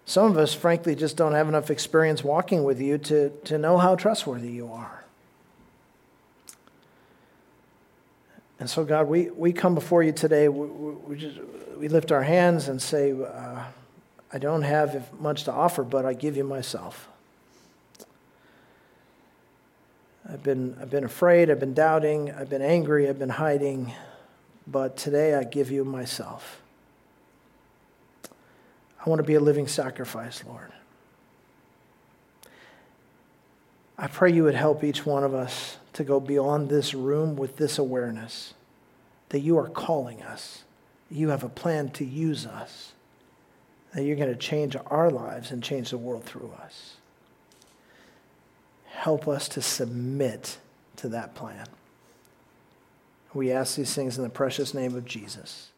Some 0.06 0.30
of 0.30 0.38
us, 0.38 0.54
frankly, 0.54 0.96
just 0.96 1.16
don't 1.16 1.34
have 1.34 1.48
enough 1.48 1.70
experience 1.70 2.24
walking 2.24 2.64
with 2.64 2.82
you 2.82 2.98
to, 2.98 3.30
to 3.46 3.58
know 3.58 3.78
how 3.78 3.96
trustworthy 3.96 4.52
you 4.52 4.72
are. 4.72 5.04
And 8.60 8.70
so, 8.70 8.84
God, 8.84 9.08
we, 9.08 9.30
we 9.30 9.54
come 9.54 9.76
before 9.76 10.04
you 10.04 10.12
today. 10.12 10.48
We, 10.48 10.68
we, 10.68 11.18
just, 11.18 11.40
we 11.78 11.88
lift 11.88 12.12
our 12.12 12.24
hands 12.24 12.68
and 12.68 12.82
say, 12.82 13.12
uh, 13.12 13.64
I 14.32 14.38
don't 14.38 14.62
have 14.64 15.20
much 15.20 15.44
to 15.46 15.52
offer, 15.52 15.84
but 15.84 16.06
I 16.06 16.14
give 16.14 16.38
you 16.38 16.44
myself. 16.44 17.08
I've 20.28 20.42
been, 20.42 20.78
I've 20.82 20.90
been 20.90 21.04
afraid, 21.04 21.52
I've 21.52 21.60
been 21.60 21.74
doubting, 21.74 22.32
I've 22.32 22.50
been 22.50 22.62
angry, 22.62 23.10
I've 23.10 23.20
been 23.20 23.30
hiding, 23.30 23.94
but 24.66 24.96
today 24.96 25.36
I 25.36 25.44
give 25.44 25.70
you 25.70 25.84
myself. 25.84 26.63
I 29.04 29.10
want 29.10 29.20
to 29.20 29.24
be 29.24 29.36
a 29.36 29.40
living 29.40 29.68
sacrifice, 29.68 30.44
Lord. 30.48 30.72
I 33.98 34.08
pray 34.08 34.32
you 34.32 34.44
would 34.44 34.56
help 34.56 34.84
each 34.84 35.06
one 35.06 35.24
of 35.24 35.34
us 35.34 35.78
to 35.94 36.04
go 36.04 36.20
beyond 36.20 36.70
this 36.70 36.94
room 36.94 37.36
with 37.36 37.58
this 37.58 37.78
awareness 37.78 38.54
that 39.30 39.40
you 39.40 39.58
are 39.58 39.68
calling 39.68 40.22
us, 40.22 40.64
you 41.10 41.30
have 41.30 41.44
a 41.44 41.50
plan 41.50 41.90
to 41.90 42.06
use 42.06 42.46
us, 42.46 42.94
that 43.94 44.04
you're 44.04 44.16
going 44.16 44.30
to 44.30 44.36
change 44.36 44.76
our 44.88 45.10
lives 45.10 45.52
and 45.52 45.64
change 45.64 45.90
the 45.90 45.98
world 45.98 46.24
through 46.24 46.52
us. 46.62 46.98
Help 48.86 49.28
us 49.28 49.50
to 49.50 49.62
submit 49.62 50.60
to 50.98 51.10
that 51.10 51.34
plan. 51.34 51.66
We 53.34 53.52
ask 53.52 53.76
these 53.76 53.94
things 53.94 54.18
in 54.18 54.24
the 54.24 54.30
precious 54.30 54.74
name 54.74 54.96
of 54.96 55.06
Jesus. 55.06 55.70